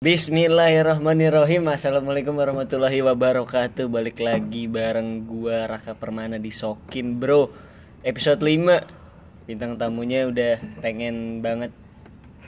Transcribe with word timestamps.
Bismillahirrahmanirrahim 0.00 1.68
Assalamualaikum 1.68 2.32
warahmatullahi 2.32 3.04
wabarakatuh 3.04 3.84
Balik 3.84 4.24
lagi 4.24 4.64
bareng 4.64 5.28
gua 5.28 5.68
Raka 5.68 5.92
Permana 5.92 6.40
di 6.40 6.48
Sokin 6.48 7.20
bro 7.20 7.52
Episode 8.00 8.40
5 8.40 9.44
Bintang 9.44 9.76
tamunya 9.76 10.24
udah 10.24 10.56
pengen 10.80 11.44
banget 11.44 11.68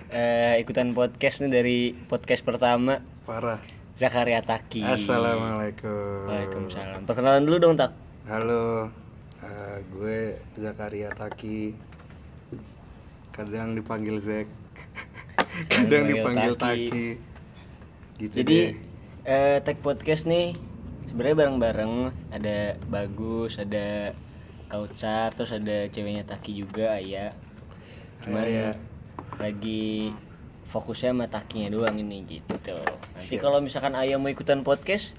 eh, 0.09 0.57
ikutan 0.65 0.97
podcast 0.97 1.45
nih 1.45 1.53
dari 1.53 1.79
podcast 2.09 2.41
pertama 2.41 3.05
Parah. 3.29 3.61
Zakaria 3.93 4.41
Taki 4.41 4.89
Assalamualaikum. 4.89 6.33
Waalaikumsalam 6.33 7.05
Perkenalan 7.05 7.45
dulu 7.45 7.57
dong 7.61 7.77
Tak 7.77 7.93
Halo. 8.33 8.89
eh, 9.45 9.77
gue 9.93 10.41
Zakaria 10.57 11.13
Taki. 11.13 11.77
Kadang 13.29 13.77
dipanggil 13.77 14.17
Zek. 14.17 14.62
Kadang 15.69 16.09
dipanggil 16.09 16.55
Taki. 16.57 16.89
Taki. 16.89 17.09
Gitu 18.21 18.35
Jadi 18.39 18.59
eh, 19.29 19.59
tag 19.61 19.79
podcast 19.85 20.25
nih 20.25 20.57
sebenarnya 21.09 21.37
bareng-bareng 21.45 21.95
ada 22.33 22.79
bagus, 22.89 23.61
ada 23.61 24.17
kaucar, 24.73 25.35
terus 25.37 25.53
ada 25.53 25.89
ceweknya 25.93 26.25
Taki 26.25 26.57
juga 26.57 26.97
ya. 26.97 27.37
Cuman 28.25 28.45
Aya. 28.49 28.73
lagi 29.37 30.15
fokusnya 30.71 31.13
sama 31.13 31.27
Takinya 31.29 31.69
doang 31.69 32.01
ini 32.01 32.25
gitu. 32.25 32.79
Nanti 33.13 33.37
kalau 33.37 33.61
misalkan 33.61 33.93
Ayah 33.93 34.17
mau 34.17 34.33
ikutan 34.33 34.65
podcast 34.65 35.13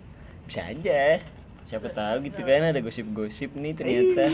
bisa 0.50 0.66
aja. 0.66 1.22
Siapa 1.64 1.94
tahu 1.94 2.28
gitu 2.28 2.44
kan 2.44 2.74
ada 2.74 2.80
gosip-gosip 2.82 3.56
nih 3.56 3.72
ternyata. 3.78 4.28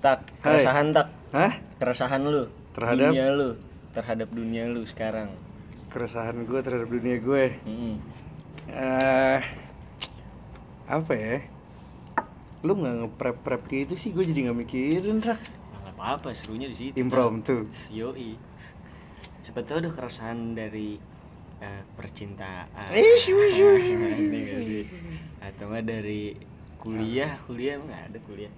tak, 0.00 0.18
keresahan 0.40 0.94
tak, 0.96 1.12
Hah? 1.34 1.60
keresahan 1.76 2.24
lu 2.24 2.61
Terhadap? 2.72 3.12
dunia 3.12 3.28
lu, 3.36 3.50
terhadap 3.92 4.28
dunia 4.32 4.64
lu 4.68 4.82
sekarang. 4.88 5.28
Keresahan 5.92 6.48
gue 6.48 6.60
terhadap 6.64 6.88
dunia 6.88 7.16
gue. 7.20 7.44
Mm-mm. 7.68 7.94
eh 8.72 9.40
apa 10.88 11.12
ya? 11.12 11.44
Lu 12.64 12.78
nggak 12.78 12.94
nge-prep-prep 13.04 13.62
gitu 13.68 13.94
sih, 13.98 14.16
gue 14.16 14.24
jadi 14.24 14.48
nggak 14.48 14.58
mikirin, 14.64 15.20
Rak. 15.20 15.40
Nggak 15.82 15.94
apa-apa 15.98 16.32
serunya 16.32 16.70
di 16.70 16.76
situ 16.78 16.96
Impromptu. 16.96 17.68
yoi 17.92 18.38
tahu 19.52 19.84
ada 19.84 19.90
keresahan 19.92 20.56
dari 20.56 20.96
eh, 21.60 21.82
percintaan 21.92 22.88
Ish, 22.88 23.28
nggak 23.36 24.62
sih? 24.64 24.84
atau 25.44 25.64
nggak 25.68 25.84
dari 25.84 26.32
kuliah 26.80 27.30
kuliah 27.46 27.78
emang 27.78 27.92
ada 27.92 28.18
kuliah 28.24 28.50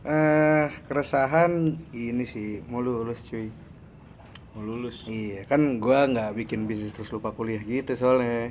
Eh, 0.00 0.66
keresahan 0.86 1.52
ini 1.92 2.24
sih, 2.24 2.64
mau 2.64 2.80
lulus 2.80 3.20
cuy. 3.22 3.52
mau 4.50 4.66
lulus 4.66 5.06
Iya, 5.06 5.46
kan 5.46 5.78
gua 5.78 6.10
nggak 6.10 6.34
bikin 6.34 6.66
bisnis 6.66 6.90
terus 6.90 7.12
lupa 7.12 7.30
kuliah 7.30 7.60
gitu 7.60 7.94
soalnya. 7.94 8.50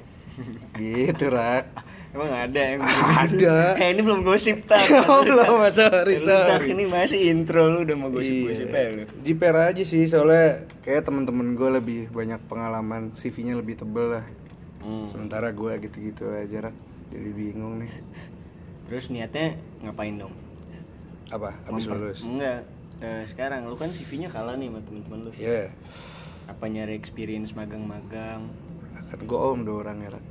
gitu, 0.71 1.27
Rak. 1.27 1.67
emang 2.13 2.31
ada 2.31 2.55
yang 2.55 2.79
Ada. 3.19 3.75
eh, 3.75 3.89
ini 3.89 3.99
belum 3.99 4.23
gosip 4.23 4.63
tak 4.63 4.79
Oh, 5.11 5.21
belum, 5.21 5.59
sorry, 5.69 6.15
sorry. 6.15 6.71
ini 6.71 6.87
masih 6.87 7.27
intro 7.27 7.67
lu 7.67 7.83
udah 7.83 7.97
mau 7.97 8.07
gosip-gosip 8.07 8.69
Iya. 8.69 8.79
ya 8.79 8.89
lu 8.93 9.03
Jiper 9.19 9.51
aja 9.51 9.83
sih 9.83 10.07
soalnya 10.07 10.63
kayak 10.79 11.03
temen-temen 11.03 11.53
gue 11.53 11.69
lebih 11.73 11.99
banyak 12.09 12.39
pengalaman, 12.47 13.11
CV-nya 13.11 13.59
lebih 13.59 13.75
tebel 13.75 14.15
lah. 14.15 14.25
Hmm. 14.79 15.09
Sementara 15.09 15.51
gua 15.51 15.75
gitu-gitu 15.75 16.31
aja, 16.31 16.63
Rak. 16.63 16.75
Jadi 17.09 17.29
bingung 17.31 17.81
nih. 17.81 17.91
terus 18.85 19.09
niatnya 19.09 19.53
ngapain 19.81 20.15
dong 20.15 20.31
Apa? 21.29 21.49
Habis 21.63 21.85
lulus. 21.85 22.19
enggak 22.21 22.65
Eh, 22.99 23.23
sekarang 23.23 23.63
lu 23.63 23.73
kan 23.73 23.89
CV-nya 23.89 24.27
kalah 24.27 24.53
nih 24.53 24.67
sama 24.67 24.83
temen-temen 24.83 25.19
lu 25.21 25.31
Iya. 25.31 25.71
apa 26.45 26.65
nyari 26.65 26.91
experience 26.93 27.53
magang-magang 27.53 28.51
Kan 29.07 29.19
gua 29.23 29.49
om 29.49 29.63
dua 29.63 29.81
orang 29.81 30.01
ya, 30.01 30.09
Rak. 30.11 30.23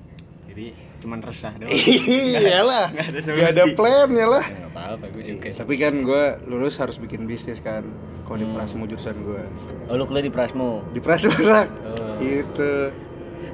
jadi 0.46 0.66
cuman 0.98 1.18
resah 1.20 1.54
doang 1.54 1.72
Iyalah. 1.72 2.90
Nggak 2.92 3.08
ada 3.08 3.18
Gak 3.18 3.40
ada 3.48 3.64
solusi. 3.64 3.72
plannya 3.72 4.26
lah. 4.28 4.44
ya 4.44 4.56
nggak 4.58 4.70
apa-apa 4.70 5.04
gue 5.08 5.22
Iya, 5.22 5.28
juga 5.32 5.48
tapi 5.56 5.74
kan 5.76 5.94
gua 6.02 6.24
lulus 6.44 6.76
harus 6.76 6.96
bikin 6.96 7.24
bisnis 7.24 7.58
kan. 7.58 7.88
Kalau 8.22 8.36
di 8.36 8.44
Hmm. 8.44 8.52
Prasmo 8.52 8.84
jurusan 8.84 9.16
gua. 9.22 9.48
oh 9.88 9.94
lu 9.94 10.04
kuliah 10.04 10.20
di 10.20 10.30
Prasmo 10.30 10.84
Di 10.90 11.00
Prasmo, 11.00 11.32
Rak. 11.32 11.68
oh. 11.88 12.20
Gitu. 12.20 12.72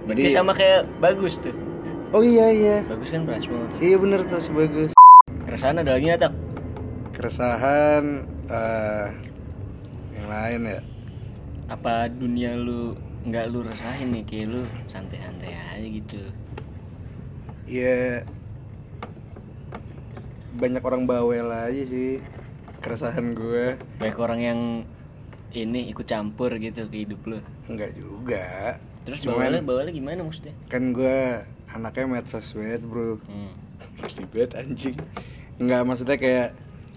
berarti 0.05 0.29
sama 0.29 0.53
kayak 0.53 0.91
bagus 0.99 1.39
tuh 1.39 1.55
Oh 2.11 2.21
iya 2.21 2.51
iya. 2.51 2.79
bagus 2.85 3.09
kan 3.09 3.23
Prasmo 3.23 3.63
tuh 3.69 3.79
Iya 3.79 3.97
bener 3.97 4.21
tuh 4.25 4.43
sebagus. 4.43 4.91
keresahan 5.45 5.79
ada 5.79 5.93
lagi 5.93 6.11
nggak, 6.11 6.19
tak 6.21 6.33
Keresahan 7.15 8.05
eh 8.51 9.09
yang 10.13 10.27
lain 10.27 10.61
ya. 10.69 10.81
apa 11.65 12.13
dunia 12.13 12.61
lu 12.61 12.93
nggak 13.25 13.49
lu 13.49 13.65
resahin 13.65 14.13
nih 14.13 14.25
kayak 14.29 14.47
lu 14.53 14.63
santai-santai 14.85 15.57
aja 15.57 15.81
gitu? 15.81 16.21
Iya 17.65 18.21
banyak 20.55 20.85
orang 20.85 21.09
bawel 21.09 21.49
aja 21.49 21.83
sih 21.83 22.21
keresahan 22.79 23.33
gue 23.33 23.75
banyak 23.97 24.19
orang 24.21 24.41
yang 24.45 24.61
ini 25.51 25.89
ikut 25.89 26.05
campur 26.05 26.53
gitu 26.61 26.85
ke 26.87 27.09
hidup 27.09 27.25
lu? 27.25 27.39
Enggak 27.65 27.97
juga. 27.97 28.77
Terus 29.09 29.25
Cuman- 29.25 29.49
bawalnya 29.49 29.63
bawalnya 29.65 29.93
gimana 29.95 30.21
maksudnya? 30.21 30.53
kan 30.69 30.93
gue 30.93 31.41
anaknya 31.73 32.05
medsos 32.11 32.53
banget 32.53 32.85
bro. 32.85 33.17
Hmm. 33.25 33.57
ribet 34.21 34.53
anjing. 34.53 35.01
Enggak 35.57 35.81
maksudnya 35.89 36.21
kayak 36.21 36.49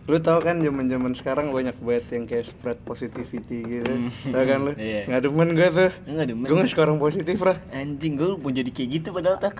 lu 0.07 0.17
tau 0.17 0.39
kan 0.39 0.55
zaman 0.57 0.87
zaman 0.87 1.11
sekarang 1.11 1.51
banyak 1.51 1.75
banget 1.77 2.05
yang 2.15 2.23
kayak 2.23 2.47
spread 2.47 2.79
positivity 2.81 3.59
gitu. 3.59 3.91
Hmm. 3.91 4.07
tau 4.31 4.43
kan 4.43 4.59
lu? 4.63 4.71
Iya. 4.73 5.03
nggak 5.05 5.21
demen 5.21 5.49
gue 5.51 5.67
tuh. 5.69 5.91
Enggak 6.07 6.25
demen? 6.31 6.45
Gue 6.47 6.55
nggak 6.55 6.71
suka 6.71 6.81
orang 6.83 6.97
positif 6.97 7.37
lah 7.37 7.57
anjing 7.69 8.15
gue 8.15 8.31
mau 8.33 8.47
jadi 8.49 8.71
kayak 8.71 8.89
gitu 8.93 9.07
padahal 9.11 9.35
tak. 9.37 9.59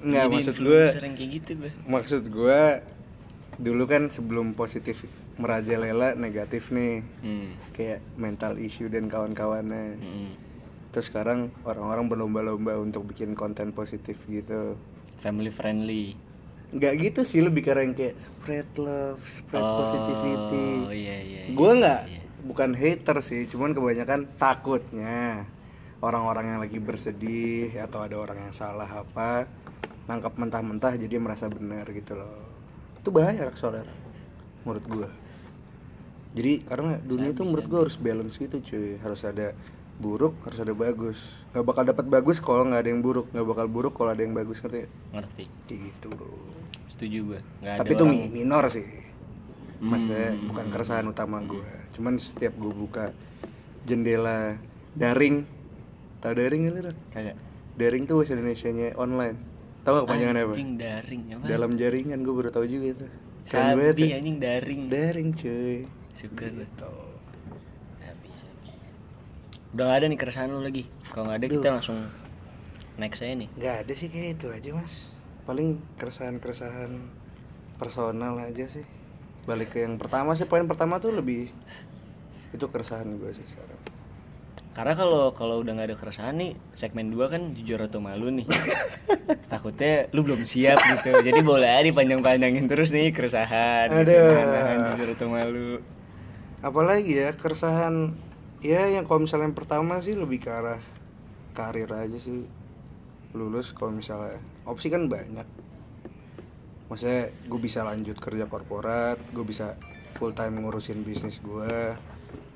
Nggak, 0.00 0.24
maksud 0.26 0.56
gue- 0.58 0.88
kayak 0.88 1.30
gitu 1.34 1.50
gue 1.60 1.70
maksud 1.84 2.22
gue 2.26 2.60
dulu 3.54 3.84
kan 3.84 4.08
sebelum 4.08 4.52
positif 4.52 5.04
merajalela 5.36 6.16
negatif 6.16 6.72
nih. 6.72 7.04
Hmm. 7.20 7.52
kayak 7.70 8.00
mental 8.16 8.56
issue 8.56 8.88
dan 8.88 9.06
kawan-kawannya. 9.06 10.00
Hmm. 10.00 10.32
terus 10.90 11.10
sekarang 11.10 11.50
orang-orang 11.62 12.06
berlomba-lomba 12.06 12.78
untuk 12.78 13.04
bikin 13.04 13.34
konten 13.34 13.68
positif 13.70 14.24
gitu. 14.24 14.78
Family 15.18 15.50
friendly 15.50 16.14
nggak 16.74 16.92
gitu 16.98 17.20
sih 17.22 17.40
lebih 17.40 17.62
yang 17.62 17.94
kayak 17.94 18.18
spread 18.18 18.66
love 18.74 19.22
spread 19.22 19.62
positivity. 19.62 20.70
oh 20.82 20.90
iya 20.90 21.16
iya 21.22 21.40
iya, 21.46 21.54
gue 21.54 21.70
nggak 21.70 22.00
iya. 22.10 22.22
bukan 22.42 22.70
hater 22.74 23.16
sih 23.22 23.46
cuman 23.46 23.78
kebanyakan 23.78 24.26
takutnya 24.42 25.46
orang-orang 26.02 26.44
yang 26.50 26.60
lagi 26.60 26.82
bersedih 26.82 27.70
atau 27.78 28.02
ada 28.02 28.18
orang 28.18 28.50
yang 28.50 28.54
salah 28.54 28.90
apa 28.90 29.46
nangkap 30.10 30.34
mentah-mentah 30.36 30.98
jadi 31.00 31.16
merasa 31.16 31.48
benar 31.48 31.88
gitu 31.88 32.12
loh. 32.18 32.44
Itu 33.00 33.08
bahaya 33.08 33.48
rak 33.48 33.56
soalnya 33.56 33.88
Rak. 33.88 33.98
menurut 34.68 34.84
gue 34.84 35.10
jadi 36.34 36.66
karena 36.66 36.98
dunia 37.06 37.30
itu 37.30 37.46
menurut 37.46 37.66
gue 37.70 37.80
harus 37.86 37.96
balance 37.96 38.36
gitu 38.42 38.58
cuy. 38.58 38.98
Harus 38.98 39.22
ada 39.22 39.54
buruk 40.02 40.34
harus 40.42 40.58
ada 40.58 40.74
bagus. 40.74 41.46
Nggak 41.54 41.64
bakal 41.64 41.82
dapat 41.86 42.06
bagus 42.10 42.42
kalau 42.42 42.66
nggak 42.66 42.82
ada 42.82 42.90
yang 42.90 43.02
buruk. 43.06 43.30
Nggak 43.30 43.46
bakal 43.54 43.66
buruk 43.70 43.94
kalau 43.94 44.10
ada 44.10 44.22
yang 44.26 44.34
bagus 44.34 44.58
ngerti? 44.60 44.90
Ngerti. 45.14 45.44
Gitu. 45.70 46.06
bro 46.10 46.34
setuju 46.86 47.18
gue 47.26 47.40
nggak 47.60 47.74
tapi 47.76 47.86
ada 47.86 47.94
itu 47.94 48.04
orang- 48.04 48.14
mi- 48.14 48.32
minor 48.34 48.64
sih. 48.68 48.86
Maksudnya 49.76 50.32
Hmm. 50.32 50.48
bukan 50.48 50.66
keresahan 50.68 51.06
utama 51.06 51.38
gue 51.40 51.66
cuman 51.92 52.16
setiap 52.16 52.54
gue 52.54 52.70
buka 52.70 53.14
jendela 53.82 54.56
daring 54.92 55.44
tau 56.18 56.32
daring 56.32 56.60
nggak 56.62 56.74
lu 56.74 56.80
Rak? 56.84 56.96
kagak 57.10 57.36
daring 57.74 58.02
tuh 58.04 58.14
bahasa 58.16 58.32
Indonesia 58.32 58.68
nya 58.70 58.88
online. 58.94 59.36
Tau 59.82 59.92
gak 59.94 60.08
kepanjangannya 60.08 60.42
apa? 60.42 60.54
Anjing 60.54 60.72
daring. 60.74 61.22
Apa? 61.28 61.44
Dalam 61.44 61.70
jaringan 61.74 62.18
gue 62.18 62.32
baru 62.32 62.48
tahu 62.48 62.64
juga 62.64 62.86
itu. 62.94 63.06
Keren 63.44 63.76
banget 63.76 63.94
ya. 64.00 64.16
anjing 64.16 64.38
daring. 64.38 64.80
Daring 64.88 65.28
cuy. 65.30 65.84
Suka 66.14 66.46
gitu. 66.48 66.92
Sabi 67.98 68.28
sabi. 68.32 68.68
Udah 69.70 69.84
gak 69.84 69.96
ada 70.00 70.06
nih 70.06 70.16
keresahan 70.16 70.48
lu 70.48 70.58
lagi. 70.58 70.88
Kalau 71.04 71.28
nggak 71.28 71.36
ada 71.36 71.46
kita 71.50 71.68
langsung 71.70 71.98
next 72.96 73.20
aja 73.20 73.34
nih. 73.36 73.48
Nggak 73.52 73.74
ada 73.76 73.92
sih 73.92 74.08
kayak 74.08 74.28
itu 74.34 74.46
aja 74.48 74.70
mas 74.72 75.12
paling 75.44 75.80
keresahan 76.00 76.40
keresahan 76.40 76.92
personal 77.76 78.40
aja 78.40 78.64
sih 78.68 78.84
balik 79.44 79.76
ke 79.76 79.84
yang 79.84 80.00
pertama 80.00 80.32
sih 80.32 80.48
poin 80.48 80.64
pertama 80.64 80.96
tuh 80.96 81.12
lebih 81.12 81.52
itu 82.54 82.64
keresahan 82.70 83.08
gue 83.18 83.30
sih 83.34 83.44
sekarang 83.44 83.80
Karena 84.74 84.98
kalau 84.98 85.30
kalau 85.30 85.62
udah 85.62 85.70
nggak 85.70 85.94
ada 85.94 85.96
keresahan 86.02 86.34
nih 86.34 86.58
segmen 86.74 87.06
2 87.14 87.30
kan 87.30 87.54
jujur 87.54 87.78
atau 87.78 88.02
malu 88.02 88.26
nih. 88.34 88.42
Takutnya 89.54 90.10
lu 90.10 90.26
belum 90.26 90.50
siap 90.50 90.82
gitu. 90.82 91.14
Jadi 91.14 91.46
boleh 91.46 91.70
aja 91.70 91.86
dipanjang-panjangin 91.86 92.66
terus 92.66 92.90
nih 92.90 93.14
keresahan. 93.14 93.94
gitu. 93.94 94.02
Aduh. 94.02 94.34
Nahan 94.34 94.78
jujur 94.90 95.08
atau 95.14 95.28
malu. 95.30 95.78
apalagi 96.58 97.22
ya 97.22 97.36
keresahan 97.38 98.18
ya 98.64 98.88
yang 98.88 99.04
kalau 99.04 99.28
misalnya 99.28 99.52
yang 99.52 99.58
pertama 99.58 100.00
sih 100.00 100.16
lebih 100.16 100.42
ke 100.42 100.50
arah 100.50 100.80
karir 101.54 101.92
aja 101.92 102.18
sih 102.18 102.48
lulus 103.34 103.74
kalau 103.74 103.90
misalnya 103.90 104.38
opsi 104.64 104.88
kan 104.88 105.10
banyak 105.10 105.46
maksudnya 106.86 107.34
gue 107.50 107.60
bisa 107.60 107.82
lanjut 107.82 108.14
kerja 108.22 108.46
korporat 108.46 109.18
gue 109.34 109.42
bisa 109.42 109.74
full 110.14 110.30
time 110.30 110.62
ngurusin 110.62 111.02
bisnis 111.02 111.42
gue 111.42 111.98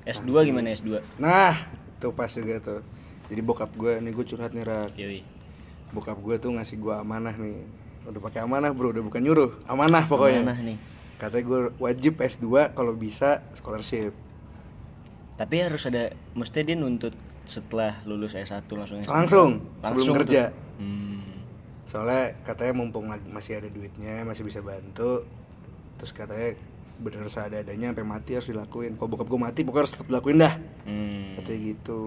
S2 0.09 0.31
gimana 0.49 0.73
S2? 0.73 1.03
Nah, 1.21 1.53
tuh 2.01 2.15
pas 2.15 2.31
juga 2.31 2.57
tuh. 2.57 2.81
Jadi 3.29 3.41
bokap 3.45 3.69
gue, 3.77 4.01
nih 4.01 4.09
gue 4.09 4.25
curhat 4.25 4.57
nih 4.57 4.65
rak. 4.65 4.97
Yoi. 4.97 5.21
Bokap 5.93 6.17
gue 6.17 6.35
tuh 6.41 6.49
ngasih 6.55 6.81
gue 6.81 6.93
amanah 6.97 7.35
nih. 7.37 7.61
Udah 8.09 8.21
pakai 8.23 8.41
amanah 8.41 8.73
bro, 8.73 8.89
udah 8.89 9.05
bukan 9.05 9.21
nyuruh. 9.21 9.61
Amanah 9.69 10.09
pokoknya. 10.09 10.41
Mana 10.41 10.57
nih? 10.57 10.77
Katanya 11.21 11.45
gue 11.45 11.59
wajib 11.77 12.17
S2 12.17 12.73
kalau 12.73 12.97
bisa 12.97 13.45
scholarship. 13.53 14.15
Tapi 15.37 15.55
harus 15.61 15.85
ada 15.85 16.09
mesti 16.33 16.65
dia 16.65 16.73
nuntut 16.73 17.13
setelah 17.49 17.97
lulus 18.05 18.37
S1 18.37 18.63
langsung 18.69 19.01
S2. 19.01 19.09
Langsung, 19.09 19.49
sebelum 19.57 19.83
Langsung 19.83 20.05
tuh. 20.07 20.17
kerja. 20.21 20.43
Hmm. 20.77 21.25
Soalnya 21.83 22.37
katanya 22.45 22.73
mumpung 22.77 23.09
masih 23.27 23.57
ada 23.57 23.67
duitnya, 23.67 24.21
masih 24.21 24.45
bisa 24.45 24.61
bantu. 24.61 25.25
Terus 25.97 26.11
katanya 26.13 26.53
bener 26.99 27.25
seadanya 27.27 27.89
sampai 27.89 28.05
mati 28.05 28.37
harus 28.37 28.47
dilakuin. 28.47 28.93
Kalau 28.95 29.09
bokap 29.09 29.25
gue 29.25 29.39
mati 29.39 29.59
pokoknya 29.65 29.81
harus 29.83 29.93
tetap 29.97 30.07
dilakuin 30.07 30.37
dah. 30.37 30.53
Hmm. 30.85 31.35
Katanya 31.35 31.59
gitu. 31.73 32.01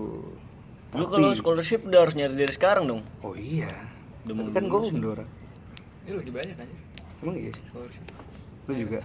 Lu 0.93 1.05
kalau 1.09 1.33
scholarship 1.33 1.83
udah 1.83 2.07
harus 2.07 2.15
nyari 2.15 2.37
dari 2.37 2.53
sekarang 2.53 2.85
dong. 2.87 3.03
Oh 3.21 3.35
iya. 3.35 3.73
Udah 4.23 4.39
Tapi 4.39 4.51
kan 4.55 4.65
gue 4.71 4.79
lulus. 4.79 4.93
mendora. 4.95 5.27
Ini 6.03 6.19
lagi 6.19 6.31
banyak 6.31 6.57
aja 6.57 6.75
Emang 7.23 7.37
iya? 7.37 7.53
scholarship. 7.67 8.05
Lu 8.69 8.73
juga? 8.79 8.99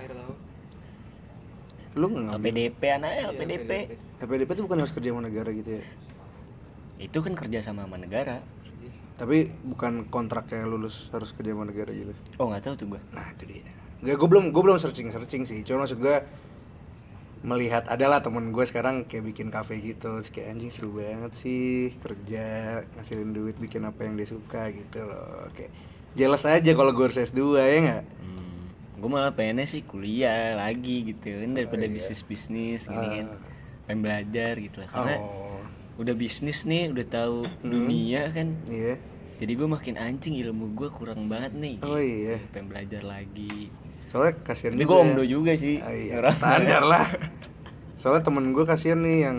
Lu 1.98 2.06
nggak 2.14 2.24
ngambil? 2.30 2.46
LPDP 2.46 2.82
anaknya 2.92 3.18
Iya, 3.18 3.30
LPDP. 3.32 3.72
LPDP 4.20 4.50
itu 4.54 4.62
bukan 4.62 4.78
harus 4.78 4.94
kerja 4.94 5.10
sama 5.10 5.22
negara 5.26 5.50
gitu 5.50 5.82
ya? 5.82 5.84
Itu 6.98 7.22
kan 7.22 7.34
kerja 7.38 7.62
sama 7.62 7.86
sama 7.86 7.98
negara. 8.02 8.42
Tapi 9.18 9.50
bukan 9.66 10.06
kontraknya 10.14 10.70
lulus 10.70 11.10
harus 11.10 11.34
kerja 11.34 11.58
sama 11.58 11.66
negara 11.66 11.90
gitu. 11.90 12.14
Oh 12.38 12.54
nggak 12.54 12.70
tahu 12.70 12.74
tuh 12.78 12.88
gua. 12.98 13.02
Nah 13.14 13.26
itu 13.34 13.50
dia. 13.50 13.66
Gak, 13.98 14.14
gue 14.14 14.30
belum 14.30 14.54
gue 14.54 14.62
belum 14.62 14.78
searching 14.78 15.10
searching 15.10 15.42
sih. 15.42 15.66
Cuma 15.66 15.86
maksud 15.86 15.98
gue 15.98 16.22
melihat 17.42 17.86
adalah 17.90 18.22
temen 18.22 18.54
gue 18.54 18.66
sekarang 18.66 19.10
kayak 19.10 19.34
bikin 19.34 19.50
kafe 19.50 19.82
gitu, 19.82 20.22
Terus 20.22 20.30
kayak 20.30 20.54
anjing 20.54 20.70
seru 20.74 20.94
banget 20.94 21.34
sih 21.34 21.94
kerja 22.02 22.46
ngasilin 22.98 23.34
duit 23.34 23.58
bikin 23.58 23.86
apa 23.86 24.06
yang 24.06 24.18
dia 24.18 24.30
suka 24.30 24.70
gitu 24.70 25.02
loh. 25.02 25.50
Kayak 25.58 25.74
jelas 26.14 26.46
aja 26.46 26.72
kalau 26.78 26.94
gue 26.94 27.10
harus 27.10 27.18
S2 27.18 27.42
ya 27.58 27.78
nggak? 27.90 28.04
Hmm. 28.06 28.62
Gue 29.02 29.10
malah 29.10 29.34
pengennya 29.34 29.66
sih 29.66 29.82
kuliah 29.82 30.58
lagi 30.62 31.14
gitu 31.14 31.42
kan 31.42 31.58
daripada 31.58 31.90
iya. 31.90 31.94
bisnis 31.94 32.22
bisnis 32.22 32.86
gini 32.86 33.08
kan. 33.26 33.28
Ah. 33.34 33.42
Pengen 33.90 34.00
belajar 34.06 34.54
gitu 34.62 34.78
lah 34.86 34.90
karena 34.94 35.16
Oh, 35.18 35.47
udah 35.98 36.14
bisnis 36.14 36.64
nih 36.64 36.90
udah 36.90 37.06
tahu 37.06 37.40
Hmm. 37.44 37.68
dunia 37.68 38.30
kan. 38.30 38.54
iya. 38.68 38.96
Jadi 39.38 39.54
gue 39.54 39.68
makin 39.68 39.96
anjing 39.96 40.34
ilmu 40.36 40.74
gue 40.74 40.90
kurang 40.90 41.26
banget 41.26 41.54
nih. 41.54 41.78
Oh 41.82 41.94
gitu. 41.94 42.10
iya. 42.26 42.38
Pengen 42.50 42.68
belajar 42.68 43.02
lagi. 43.02 43.70
Soalnya 44.06 44.34
kasihan 44.42 44.74
juga 44.74 44.82
gue 44.84 44.96
ya. 44.96 45.04
omdo 45.04 45.24
juga 45.24 45.52
sih. 45.54 45.78
Ah, 45.78 45.92
iya, 45.92 46.18
standar 46.28 46.82
lah. 46.82 47.06
Soalnya 47.94 48.24
temen 48.24 48.50
gue 48.50 48.64
kasihan 48.64 48.98
nih 48.98 49.18
yang 49.24 49.38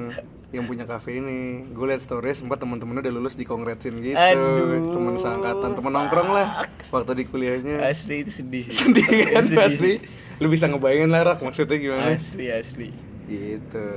yang 0.49 0.65
punya 0.65 0.83
kafe 0.83 1.19
ini. 1.19 1.67
Gue 1.69 1.89
liat 1.89 1.99
story 1.99 2.31
sempat 2.31 2.59
temen-temennya 2.59 3.05
udah 3.05 3.15
lulus 3.15 3.35
di 3.35 3.43
kongratsin 3.43 3.99
gitu. 3.99 4.15
Aduh. 4.15 4.87
Temen 4.89 5.15
seangkatan, 5.15 5.71
temen 5.73 5.91
nongkrong 5.91 6.31
lah. 6.31 6.63
Waktu 6.89 7.13
di 7.15 7.25
kuliahnya. 7.25 7.83
Asli 7.83 8.23
itu 8.23 8.31
sedih. 8.33 8.65
sih. 8.65 8.87
Sedih 8.87 9.07
kan 9.29 9.43
Sedih. 9.43 9.59
pasti. 9.59 9.93
Lu 10.39 10.47
bisa 10.47 10.65
ngebayangin 10.65 11.11
lah 11.11 11.23
Rak, 11.25 11.43
maksudnya 11.43 11.75
gimana? 11.75 12.15
Asli 12.15 12.47
asli. 12.49 12.95
Gitu. 13.27 13.89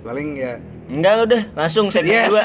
Paling 0.00 0.36
ya 0.36 0.60
Enggak 0.86 1.26
udah 1.26 1.42
langsung 1.54 1.90
segmen 1.90 2.14
Yes. 2.14 2.30
dua. 2.30 2.44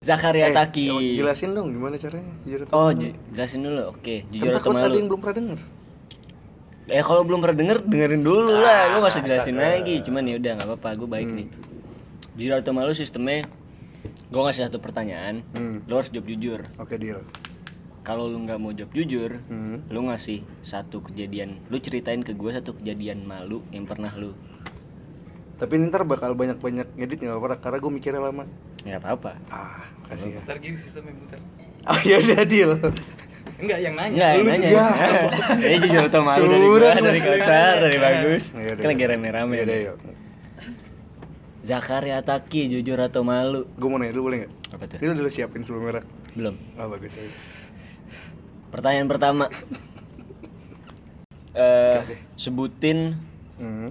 Zakaria 0.00 0.48
Eh, 0.48 0.54
Taki. 0.54 0.86
jelasin 1.14 1.52
dong 1.52 1.68
gimana 1.68 1.94
caranya 1.94 2.32
jujur 2.42 2.64
atau 2.64 2.72
Oh, 2.72 2.88
malu. 2.88 3.12
jelasin 3.28 3.60
dulu. 3.60 3.82
Oke, 3.92 4.16
Kan 4.18 4.32
jujur 4.32 4.48
atau 4.48 4.56
takut 4.58 4.72
ada 4.72 4.80
malu. 4.80 4.94
yang 4.94 5.06
belum 5.06 5.20
pernah 5.20 5.36
denger. 5.36 5.60
Eh 6.88 7.02
kalau 7.04 7.22
belum 7.22 7.38
pernah 7.38 7.56
denger, 7.58 7.78
dengerin 7.84 8.22
dulu 8.22 8.52
lah. 8.56 8.80
Gue 8.88 8.98
gak 8.98 9.12
usah 9.12 9.20
Ah, 9.20 9.26
jelasin 9.26 9.54
cakep. 9.54 9.68
lagi. 9.68 9.94
Cuman 10.00 10.22
ya 10.24 10.34
udah 10.34 10.52
nggak 10.54 10.68
apa-apa. 10.70 10.88
Gue 10.96 11.08
baik 11.10 11.28
Hmm. 11.28 11.36
nih. 11.36 11.48
Jujur 12.32 12.54
atau 12.56 12.72
malu 12.72 12.92
sistemnya, 12.92 13.44
gue 14.24 14.40
ngasih 14.40 14.62
satu 14.64 14.78
pertanyaan. 14.78 15.44
Hmm. 15.52 15.84
Lo 15.84 16.00
harus 16.00 16.08
jawab 16.08 16.24
jujur. 16.26 16.64
Oke, 16.78 16.96
deal. 16.96 17.20
Kalau 18.00 18.24
lu 18.24 18.40
nggak 18.40 18.56
mau 18.56 18.72
jawab 18.72 18.88
jujur, 18.90 19.36
Hmm. 19.44 19.84
lu 19.84 20.00
ngasih 20.02 20.40
satu 20.64 21.04
kejadian. 21.04 21.60
Lu 21.68 21.76
ceritain 21.76 22.24
ke 22.24 22.32
gue 22.32 22.48
satu 22.50 22.72
kejadian 22.72 23.20
malu 23.22 23.60
yang 23.68 23.84
pernah 23.84 24.08
lu. 24.16 24.32
Tapi 25.58 25.72
ini 25.74 25.90
ntar 25.90 26.06
bakal 26.06 26.32
banyak-banyak 26.32 26.94
ngedit 26.94 27.18
nggak 27.18 27.34
apa-apa 27.34 27.56
karena 27.58 27.78
gue 27.78 27.90
mikirnya 27.90 28.22
lama. 28.22 28.44
Nggak 28.86 29.00
apa-apa. 29.02 29.30
Ah, 29.50 29.82
kasih 30.06 30.38
ya. 30.38 30.40
Ntar 30.46 30.56
gini 30.58 30.78
sistemnya 30.78 31.12
bentar. 31.12 31.40
Oh 31.84 31.98
ya 32.00 32.16
udah 32.18 32.42
deal. 32.44 32.72
Enggak, 33.58 33.78
yang 33.82 33.94
nanya. 33.98 34.14
Enggak, 34.14 34.30
Lu 34.34 34.42
nanya. 34.46 34.68
ya. 34.70 34.86
Ini 35.58 35.76
jujur 35.84 36.02
atau 36.06 36.22
malu 36.22 36.46
dari 36.46 36.62
gue, 36.62 36.78
Curang 36.78 37.02
dari 37.02 37.20
kocar, 37.20 37.74
dari 37.82 37.98
bagus. 37.98 38.44
Ya 38.54 38.70
udah, 38.70 38.74
Kan 38.78 38.88
lagi 38.88 39.02
ya. 39.02 39.08
rame-rame. 39.10 39.54
Ya 39.56 39.64
udah, 39.66 39.78
yuk. 39.82 39.96
Zakaria 41.58 42.18
Taki, 42.22 42.62
jujur 42.70 42.96
atau 42.96 43.26
malu? 43.26 43.66
Gue 43.74 43.88
mau 43.90 43.98
nanya 43.98 44.14
dulu 44.14 44.30
boleh 44.30 44.46
nggak? 44.46 44.52
Apa 44.72 44.84
tuh? 44.86 44.96
Ini 45.02 45.10
udah 45.10 45.22
lu 45.22 45.28
siapin 45.28 45.60
sebelum 45.60 45.82
merah. 45.84 46.04
Belum. 46.32 46.54
Oh 46.78 46.86
bagus 46.86 47.18
ya. 47.18 47.26
Pertanyaan 48.70 49.08
pertama. 49.10 49.44
Eh, 51.50 51.98
sebutin 52.36 53.18
Hmm. 53.58 53.90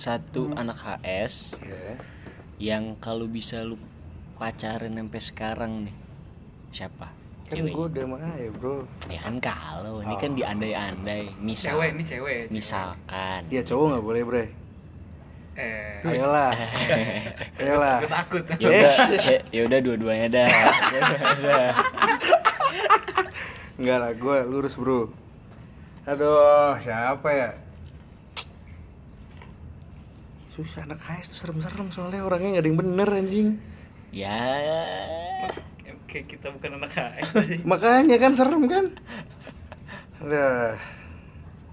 Satu 0.00 0.48
anak 0.56 0.80
HS 0.80 1.60
Ya. 1.60 2.00
yang 2.56 2.96
kalau 2.96 3.28
bisa 3.28 3.60
lu 3.60 3.76
pacarin 4.34 4.96
sampai 4.96 5.20
sekarang 5.20 5.72
nih. 5.84 5.96
Siapa? 6.72 7.12
Kan 7.44 7.68
gue 7.68 7.84
udah 7.92 8.04
mah 8.08 8.32
ya 8.32 8.48
bro. 8.48 8.88
Ya 9.12 9.20
kan 9.20 9.36
kalau 9.36 10.00
ini 10.00 10.14
kan 10.16 10.32
Oh. 10.32 10.36
diandai-andai. 10.40 11.36
Misal. 11.36 11.76
Cewek 11.76 11.88
ini 11.92 12.04
cewek. 12.06 12.36
cewek. 12.46 12.48
Misalkan. 12.48 13.40
Iya 13.52 13.60
cowok 13.60 13.84
nggak 13.92 14.04
boleh 14.06 14.22
bre. 14.24 14.44
Eh, 15.60 16.00
Ayolah. 16.08 16.52
Ayolah. 17.60 17.98
gue 18.00 18.08
takut. 18.08 18.42
Ya 18.56 18.68
udah, 18.72 18.88
ya, 19.28 19.38
ya 19.52 19.60
udah 19.68 19.78
dua-duanya 19.84 20.26
dah. 20.32 20.48
Ya. 21.44 21.68
Enggak 23.76 23.98
lah, 23.98 24.12
gue 24.12 24.36
lurus 24.48 24.76
bro. 24.76 25.12
Aduh, 26.04 26.80
siapa 26.80 27.28
ya? 27.28 27.48
Susah 30.60 30.84
anak 30.84 31.00
HS 31.00 31.32
tuh 31.32 31.38
serem-serem 31.48 31.88
soalnya 31.88 32.20
orangnya 32.20 32.60
nggak 32.60 32.62
ada 32.64 32.68
yang 32.68 32.80
bener 32.80 33.08
anjing. 33.08 33.48
Ya. 34.12 34.36
Kayak 36.04 36.26
kita 36.36 36.46
bukan 36.52 36.70
anak 36.76 36.92
HS. 36.92 37.28
Makanya 37.70 38.16
kan 38.20 38.36
serem 38.36 38.68
kan? 38.68 38.84
Udah. 40.20 40.76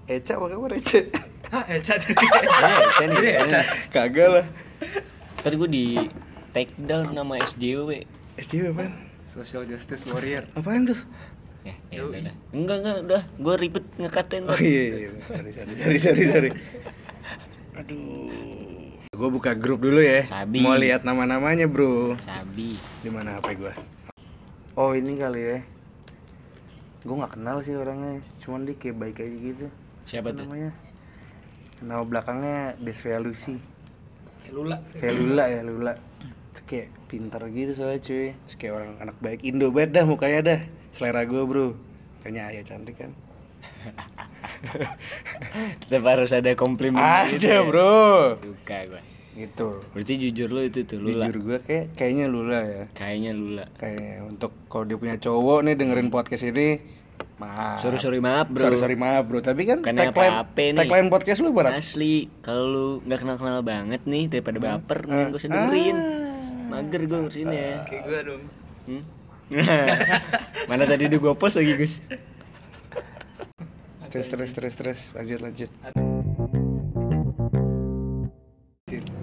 Eca 0.08 0.40
apa 0.40 0.46
kabar 0.48 0.72
Eca? 0.72 1.04
Hah, 1.52 1.64
Eca 1.68 1.94
jadi. 2.00 2.16
Ya, 2.16 2.72
kan 2.96 3.08
Jadi 3.12 3.28
ya. 3.28 3.38
Eca. 3.44 3.60
Kagak 3.92 4.28
lah. 4.32 4.46
Tadi 5.44 5.54
gue 5.60 5.68
di 5.68 5.86
take 6.56 6.72
down 6.88 7.12
nama 7.12 7.36
SJW. 7.44 8.08
SJW 8.40 8.72
apaan? 8.72 8.96
Social 9.28 9.68
Justice 9.68 10.08
Warrior. 10.08 10.48
Apaan 10.56 10.88
tuh? 10.88 10.96
Ya, 11.68 11.76
ya 11.92 12.00
udah. 12.08 12.32
Enggak 12.56 12.76
enggak 12.80 12.96
udah, 13.04 13.22
gue 13.36 13.54
ribet 13.60 13.84
ngekatin 14.00 14.48
Oh 14.48 14.56
iya, 14.56 14.82
iya. 15.04 15.08
sorry 15.28 15.52
sorry 15.52 15.72
sorry 15.76 15.98
sorry 16.00 16.24
sorry. 16.24 16.50
Aduh. 17.76 18.77
Gue 19.18 19.34
buka 19.34 19.50
grup 19.50 19.82
dulu 19.82 19.98
ya. 19.98 20.22
Sabi. 20.22 20.62
Mau 20.62 20.78
lihat 20.78 21.02
nama-namanya 21.02 21.66
bro. 21.66 22.14
Sabi. 22.22 22.78
Di 23.02 23.10
mana 23.10 23.42
HP 23.42 23.58
gue? 23.58 23.74
Oh 24.78 24.94
ini 24.94 25.18
kali 25.18 25.42
ya. 25.42 25.58
Gue 27.02 27.18
nggak 27.18 27.34
kenal 27.34 27.58
sih 27.66 27.74
orangnya. 27.74 28.22
Cuman 28.38 28.62
dia 28.62 28.78
kayak 28.78 28.94
baik 28.94 29.18
aja 29.18 29.36
gitu. 29.42 29.66
Siapa 30.06 30.30
tuh? 30.30 30.46
namanya? 30.46 30.70
Nama 31.82 32.02
belakangnya 32.06 32.78
Desvia 32.78 33.18
Lucy. 33.18 33.58
Lula. 34.54 34.78
Kayak 34.94 35.14
Lula 35.18 35.44
ya 35.50 35.60
Lula. 35.66 35.92
Itu 36.54 36.60
kayak 36.70 36.88
pintar 37.10 37.42
gitu 37.50 37.74
soalnya 37.74 37.98
cuy. 37.98 38.38
Terus 38.46 38.54
kayak 38.54 38.74
orang 38.78 38.92
anak 39.02 39.16
baik 39.18 39.42
Indo 39.42 39.74
banget 39.74 39.98
dah 39.98 40.04
mukanya 40.06 40.40
dah. 40.46 40.60
Selera 40.94 41.26
gue 41.26 41.42
bro. 41.42 41.74
Kayaknya 42.22 42.54
ayah 42.54 42.62
cantik 42.62 42.94
kan. 42.94 43.10
Tetap 45.80 46.02
harus 46.04 46.30
ada 46.30 46.50
komplimen. 46.54 46.98
gitu 47.28 47.36
Ada 47.40 47.54
ya. 47.54 47.60
bro. 47.62 48.34
Suka 48.36 48.76
gue. 48.86 49.00
Gitu. 49.36 49.68
Berarti 49.88 50.12
jujur 50.18 50.48
lu 50.48 50.60
itu 50.62 50.78
tuh 50.82 50.98
Lula. 50.98 51.24
Jujur 51.24 51.36
gue 51.40 51.56
kayak 51.62 51.84
kayaknya 51.94 52.24
Lula 52.26 52.58
ya. 52.60 52.82
Kayaknya 52.92 53.30
Lula. 53.32 53.64
Kayaknya 53.76 54.14
untuk 54.24 54.50
kalau 54.66 54.84
dia 54.84 54.96
punya 54.96 55.14
cowok 55.16 55.58
nih 55.62 55.74
dengerin 55.74 56.08
podcast 56.08 56.42
ini, 56.44 56.80
maaf. 57.38 57.78
Sorry 57.78 57.96
sorry 57.96 58.18
maaf 58.18 58.46
bro. 58.48 58.60
Sorry 58.60 58.76
sorry 58.76 58.94
maaf 58.94 59.24
bro. 59.24 59.38
Tapi 59.38 59.62
kan 59.64 59.78
Bukannya 59.78 60.06
tagline 60.06 60.32
apa-apa 60.34 60.64
nih. 60.64 60.76
tagline 60.76 61.08
podcast 61.08 61.38
lu 61.38 61.50
berat. 61.52 61.72
Asli, 61.72 62.26
kalau 62.40 62.64
lu 62.66 62.86
nggak 63.06 63.18
kenal 63.20 63.36
kenal 63.38 63.60
banget 63.62 64.00
nih 64.04 64.28
daripada 64.28 64.58
baper, 64.58 64.98
Ah. 65.06 65.26
gue 65.28 65.36
usah 65.36 65.48
dengerin. 65.48 65.96
Ah. 65.96 66.26
Mager 66.68 67.00
gue 67.00 67.16
ngurusin 67.16 67.48
ya. 67.48 67.80
Kayak 67.86 68.02
gue 68.04 68.18
dong. 68.26 68.42
Hmm? 68.84 69.02
Mana 70.68 70.84
tadi 70.84 71.06
udah 71.06 71.16
gue 71.16 71.34
post 71.34 71.56
lagi 71.56 71.72
Gus? 71.74 72.02
Terus 74.08 74.26
terus 74.26 74.50
terus 74.50 74.74
terus 74.74 74.98
lanjut 75.12 75.40
lanjut. 75.40 75.70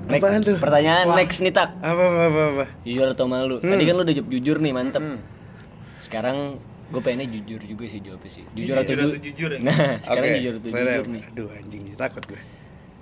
Next, 0.06 0.22
Apaan 0.22 0.42
tuh? 0.42 0.56
Pertanyaan 0.56 1.06
Wah. 1.08 1.18
next 1.18 1.42
nih 1.42 1.50
tak. 1.50 1.74
Apa 1.76 1.98
apa 2.00 2.22
apa 2.24 2.42
apa. 2.52 2.66
Jujur 2.84 3.08
atau 3.10 3.26
malu? 3.26 3.58
Hmm. 3.58 3.68
Tadi 3.68 3.84
kan 3.84 3.94
lu 3.94 4.04
udah 4.04 4.16
jawab 4.16 4.30
jujur 4.30 4.58
nih, 4.60 4.72
mantep. 4.72 5.02
Hmm. 5.02 5.18
Sekarang 6.00 6.38
gue 6.86 7.02
pengennya 7.02 7.28
jujur 7.34 7.58
juga 7.60 7.86
sih 7.86 8.00
jawabnya 8.00 8.30
sih. 8.32 8.46
Jujur 8.54 8.62
Jujur 8.72 8.76
atau 8.78 8.94
atau 8.94 9.08
ju- 9.10 9.22
jujur 9.24 9.50
ya? 9.52 9.60
Nah, 9.66 9.74
sekarang 10.00 10.24
Oke, 10.24 10.38
jujur 10.38 10.54
atau 10.56 10.70
selera. 10.70 10.92
jujur 10.94 11.06
nih. 11.10 11.24
Aduh 11.28 11.48
anjing 11.52 11.84
takut 11.96 12.24
gue. 12.26 12.42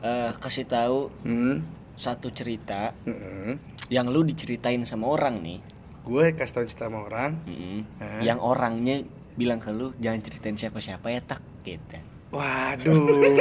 eh, 0.02 0.32
kasih 0.34 0.66
tahu 0.66 1.00
Hmm. 1.22 1.56
satu 1.94 2.28
cerita 2.28 2.92
Mm-mm. 3.04 3.56
yang 3.88 4.08
lu 4.08 4.24
diceritain 4.24 4.84
sama 4.84 5.08
orang 5.10 5.40
nih. 5.40 5.60
Gue 6.02 6.32
kasih 6.32 6.54
tau 6.54 6.64
cerita 6.64 6.88
sama 6.88 7.04
orang. 7.04 7.36
Mm-mm. 7.44 7.80
Hah? 8.00 8.20
Yang 8.22 8.40
orangnya 8.42 8.96
bilang 9.34 9.58
ke 9.58 9.70
lu 9.70 9.92
jangan 9.98 10.20
ceritain 10.20 10.54
siapa-siapa 10.54 11.08
ya 11.08 11.20
tak 11.20 11.42
gitu. 11.62 11.98
Waduh, 12.30 13.38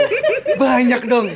banyak 0.54 1.00
dong. 1.06 1.32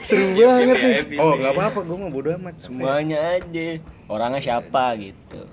Seru 0.00 0.34
banget 0.34 0.74
nih. 1.06 1.16
Oh, 1.16 1.34
nggak 1.34 1.54
apa-apa, 1.54 1.80
gue 1.80 1.96
mau 1.96 2.10
bodo 2.10 2.34
amat. 2.34 2.58
Semuanya 2.58 3.38
aja. 3.38 3.78
Orangnya 4.06 4.40
siapa 4.40 4.94
gitu. 4.96 5.46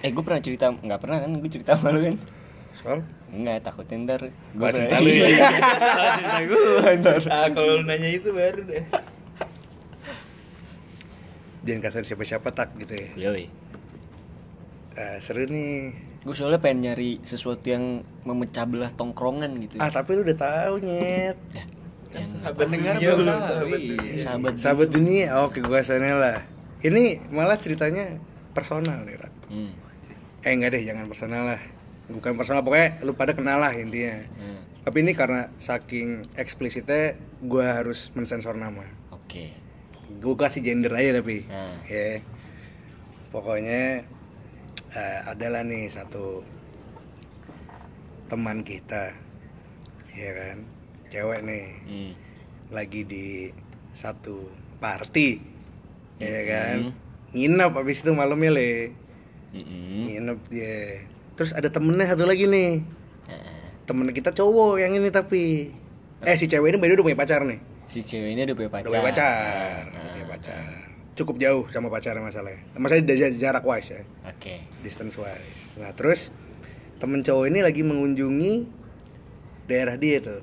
Eh 0.00 0.10
gue 0.10 0.20
pernah 0.20 0.38
cerita 0.38 0.70
nggak 0.70 0.98
pernah 0.98 1.18
kan 1.18 1.30
gue 1.32 1.46
cerita 1.48 1.74
sama 1.74 1.90
lu 1.90 2.00
kan? 2.04 2.16
Soal? 2.74 2.98
Enggak 3.26 3.58
takutnya 3.62 3.96
ntar 4.04 4.20
Gua 4.52 4.70
pernah- 4.70 4.74
cerita 4.76 4.96
lu 4.98 5.08
ya. 5.08 5.26
Iya, 5.26 5.48
cerita 6.12 6.38
gue 6.42 6.90
ntar. 7.00 7.20
ah 7.28 7.48
kalau 7.48 7.72
lu 7.72 7.84
nanya 7.84 8.10
itu 8.12 8.28
baru 8.30 8.60
deh 8.62 8.82
Jangan 11.62 11.80
kasar 11.82 12.02
siapa-siapa 12.02 12.50
tak 12.50 12.78
gitu 12.78 12.94
ya. 12.94 13.08
Yoi. 13.16 13.44
Ah, 14.94 15.18
seru 15.18 15.44
nih. 15.44 15.98
Gue 16.22 16.34
soalnya 16.34 16.58
pengen 16.58 16.88
nyari 16.88 17.18
sesuatu 17.20 17.62
yang 17.64 17.84
memecah 18.22 18.64
belah 18.64 18.90
tongkrongan 18.90 19.50
gitu. 19.60 19.76
Ah, 19.78 19.90
tapi 19.90 20.14
lu 20.14 20.22
udah 20.22 20.38
tahu 20.38 20.74
nyet. 20.80 21.38
Ya, 21.52 21.64
Kan 22.06 22.16
yang 22.16 22.28
sahabat 22.32 22.66
dengar 22.70 22.94
Iya, 22.96 23.10
belum 23.12 23.26
tahu. 23.28 23.44
sahabat 23.44 23.78
Iya, 23.78 23.90
dunia. 23.92 24.16
sahabat 24.16 24.52
Sahabat 24.56 24.88
dunia, 24.88 25.26
oke 25.42 25.58
gue 25.60 25.80
sana 25.82 26.10
lah. 26.14 26.38
Ini 26.80 27.04
malah 27.28 27.58
ceritanya 27.58 28.18
personal 28.52 29.04
nih, 29.04 29.16
Rak. 29.18 29.32
Hmm. 29.50 29.72
Eh 30.40 30.52
enggak 30.52 30.74
deh, 30.74 30.82
jangan 30.82 31.06
personal 31.06 31.42
lah. 31.44 31.60
Bukan 32.06 32.38
personal, 32.38 32.62
pokoknya 32.62 33.02
lu 33.02 33.12
pada 33.12 33.34
kenal 33.34 33.58
lah 33.58 33.74
intinya. 33.74 34.22
hmm. 34.38 34.60
Tapi 34.86 35.02
ini 35.02 35.12
karena 35.12 35.50
saking 35.58 36.30
eksplisitnya, 36.34 37.18
gue 37.42 37.64
harus 37.66 38.14
mensensor 38.14 38.54
nama. 38.54 38.86
Oke. 39.10 39.50
Gue 40.22 40.34
kasih 40.34 40.62
gender 40.62 40.94
aja 40.94 41.18
tapi. 41.18 41.42
Nah. 41.50 41.74
Ya. 41.84 42.22
Pokoknya 43.28 44.06
eh, 44.96 45.18
adalah 45.28 45.60
nih 45.60 45.92
satu 45.92 46.40
teman 48.26 48.64
kita, 48.64 49.12
ya 50.16 50.30
kan, 50.32 50.56
cewek 51.12 51.40
nih, 51.44 51.66
Hmm. 51.86 52.12
lagi 52.72 53.06
di 53.06 53.52
satu 53.92 54.50
party, 54.82 55.38
ya 56.18 56.40
kan, 56.48 56.78
Hmm. 56.90 56.92
nginep 57.30 57.72
abis 57.76 58.02
itu 58.02 58.10
malamnya 58.10 58.50
le, 58.50 58.72
Mm-mm. 59.54 60.10
nginep 60.10 60.38
dia. 60.50 61.06
Terus 61.36 61.52
ada 61.52 61.68
temennya 61.68 62.10
satu 62.10 62.24
lagi 62.26 62.48
nih, 62.48 62.82
Nah, 63.26 63.84
temen 63.86 64.10
kita 64.10 64.32
cowok 64.32 64.80
yang 64.80 64.96
ini 64.96 65.12
tapi, 65.12 65.70
eh 66.24 66.36
si 66.40 66.48
cewek 66.48 66.74
ini 66.74 66.78
by 66.80 66.88
way 66.88 66.96
udah 66.96 67.06
punya 67.06 67.18
pacar 67.20 67.44
nih, 67.46 67.60
si 67.86 68.02
cewek 68.02 68.34
ini 68.34 68.42
udah 68.42 68.56
punya 68.58 68.70
pacar. 68.72 68.82
udah 68.82 68.92
punya 68.96 69.06
pacar, 69.06 69.82
Nah, 69.86 70.00
udah 70.02 70.10
punya 70.16 70.26
pacar, 70.26 70.85
cukup 71.16 71.40
jauh 71.40 71.64
sama 71.72 71.88
pacarnya 71.88 72.20
masalahnya, 72.20 72.60
masalahnya 72.76 73.08
dari 73.08 73.40
jarak 73.40 73.64
wise 73.64 73.96
ya. 73.96 74.02
Oke. 74.28 74.60
distance 74.84 75.16
wise. 75.16 75.74
Nah 75.80 75.90
terus 75.96 76.28
temen 77.00 77.24
cowok 77.24 77.48
ini 77.48 77.64
lagi 77.64 77.80
mengunjungi 77.80 78.54
daerah 79.66 79.96
dia 79.96 80.20
tuh. 80.20 80.42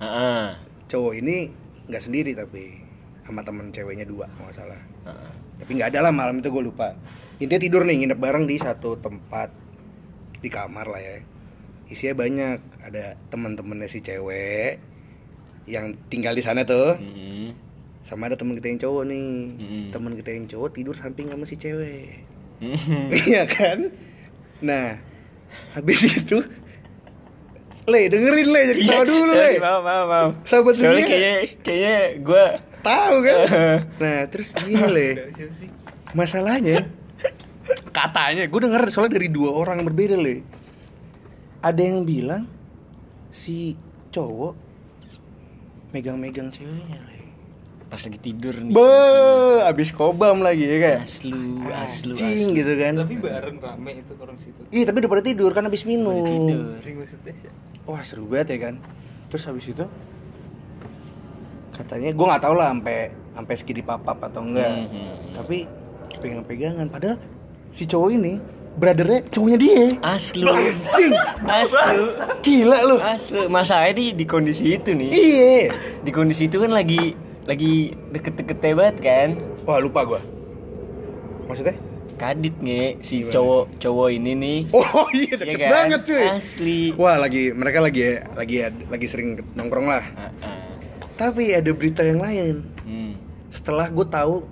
Heeh. 0.00 0.56
Cowok 0.88 1.12
ini 1.20 1.52
nggak 1.86 2.02
sendiri 2.02 2.32
tapi 2.32 2.80
sama 3.28 3.44
temen 3.44 3.68
ceweknya 3.70 4.08
dua 4.08 4.26
nggak 4.40 4.56
salah. 4.56 4.80
Heeh. 5.06 5.32
Tapi 5.60 5.70
nggak 5.76 5.92
ada 5.94 6.08
lah 6.08 6.12
malam 6.16 6.40
itu 6.40 6.48
gue 6.48 6.64
lupa. 6.64 6.96
Intinya 7.36 7.60
tidur 7.60 7.84
nih 7.84 8.04
nginep 8.04 8.18
bareng 8.18 8.48
di 8.48 8.56
satu 8.56 8.96
tempat 8.96 9.52
di 10.40 10.48
kamar 10.48 10.88
lah 10.88 11.00
ya. 11.04 11.20
Isinya 11.92 12.16
banyak. 12.16 12.58
Ada 12.80 13.20
teman-temannya 13.28 13.92
si 13.92 14.00
cewek 14.00 14.80
yang 15.68 16.00
tinggal 16.08 16.32
di 16.32 16.40
sana 16.40 16.64
tuh. 16.64 16.96
Mm-mm. 16.96 17.69
Sama 18.00 18.32
ada 18.32 18.36
temen 18.36 18.56
kita 18.56 18.68
yang 18.68 18.80
cowok 18.80 19.02
nih. 19.06 19.28
Mm-mm. 19.54 19.84
Temen 19.92 20.12
kita 20.16 20.30
yang 20.32 20.46
cowok 20.48 20.68
tidur 20.72 20.94
samping 20.96 21.28
sama 21.28 21.44
si 21.44 21.56
cewek. 21.56 22.24
Iya 23.24 23.48
kan? 23.48 23.88
Nah, 24.60 25.00
habis 25.72 26.04
itu 26.04 26.44
Le, 27.88 28.06
dengerin 28.06 28.48
Le, 28.52 28.60
jadi 28.68 28.80
ketawa 28.84 29.02
Iya, 29.02 29.08
dulu 29.08 29.32
Le 29.32 29.50
Maaf, 29.56 29.80
maaf, 29.80 30.04
maaf. 30.06 30.30
Sahabat 30.44 30.74
dunia. 30.76 31.06
kayaknya 31.08 31.34
kayaknya 31.64 31.96
gue 32.20 32.44
Tahu 32.84 33.14
kan? 33.24 33.36
Nah, 34.04 34.18
terus 34.28 34.52
gini 34.52 34.76
Le? 34.76 35.08
Masalahnya 36.12 36.84
Katanya, 37.90 38.44
gue 38.44 38.60
denger 38.60 38.82
soalnya 38.92 39.16
dari 39.16 39.32
dua 39.32 39.56
orang 39.56 39.80
yang 39.80 39.88
berbeda 39.88 40.20
Le 40.20 40.44
Ada 41.64 41.80
yang 41.80 42.04
bilang 42.04 42.44
Si 43.32 43.74
cowok 44.12 44.54
Megang-megang 45.90 46.52
ceweknya 46.52 47.00
Le 47.08 47.09
pas 47.90 47.98
lagi 47.98 48.18
tidur 48.18 48.54
nih. 48.54 48.70
Be, 48.70 48.86
abis 49.66 49.90
kobam 49.90 50.40
lagi 50.40 50.62
ya 50.62 50.78
kan? 50.78 50.98
Aslu, 51.02 51.58
aslu, 51.68 52.14
aslu. 52.14 52.54
gitu 52.54 52.72
kan 52.76 52.92
tapi 52.96 53.14
bareng 53.16 53.58
rame 53.58 53.90
itu 53.98 54.12
orang 54.16 54.38
situ 54.38 54.60
Iya 54.70 54.84
tapi 54.86 55.02
udah 55.02 55.10
pada 55.10 55.22
tidur 55.22 55.50
kan 55.50 55.66
abis 55.66 55.82
minum 55.82 56.14
Udah 56.14 56.24
tidur. 56.24 56.78
Wah 57.84 58.00
seru 58.00 58.24
banget 58.24 58.54
ya 58.54 58.58
kan 58.64 58.74
terus 59.26 59.42
habis 59.44 59.66
itu 59.66 59.82
katanya 61.70 62.10
gue 62.10 62.22
nggak 62.24 62.42
tahu 62.42 62.54
lah 62.54 62.70
sampai 62.70 62.98
sampai 63.32 63.54
segini 63.54 63.80
papap 63.80 64.18
atau 64.20 64.40
enggak 64.40 64.70
Mhm. 64.86 65.32
tapi 65.32 65.58
pegang-pegangan 66.16 66.86
padahal 66.86 67.16
si 67.70 67.86
cowok 67.86 68.10
ini 68.12 68.34
brothernya 68.72 69.22
cowoknya 69.28 69.58
dia 69.58 69.84
Aslu, 70.04 70.46
Anjing, 70.46 71.14
aslu, 71.44 72.04
gila 72.40 72.78
lu 72.84 72.96
aslu. 72.98 73.46
Masalahnya 73.48 73.94
di 73.94 74.06
di 74.12 74.24
kondisi 74.24 74.64
itu 74.72 74.90
nih. 74.92 75.10
iya 75.10 75.74
Di 76.00 76.10
kondisi 76.10 76.46
itu 76.46 76.58
kan 76.58 76.70
lagi 76.70 77.14
lagi 77.50 77.74
deket-deket 78.08 78.58
banget 78.62 78.96
kan. 79.02 79.28
wah 79.66 79.82
lupa 79.82 80.06
gue 80.06 80.20
maksudnya 81.46 81.74
Kadit 82.14 82.52
nge 82.60 83.00
si 83.00 83.24
Gimana? 83.24 83.32
cowok 83.32 83.64
cowok 83.80 84.08
ini 84.12 84.32
nih. 84.36 84.58
oh 84.70 85.08
iya 85.10 85.34
deket 85.34 85.56
kan? 85.58 85.70
banget 85.72 86.00
cuy 86.04 86.24
Asli. 86.28 86.80
wah 86.94 87.16
lagi 87.16 87.50
mereka 87.50 87.80
lagi 87.80 88.02
lagi 88.36 88.56
lagi 88.86 89.06
sering 89.08 89.28
nongkrong 89.56 89.88
lah 89.88 90.04
Heeh. 90.04 90.62
tapi 91.16 91.50
ada 91.50 91.72
berita 91.72 92.00
yang 92.00 92.20
lain 92.20 92.56
Hmm. 92.80 93.14
setelah 93.48 93.86
gue 93.86 94.02
tahu 94.04 94.42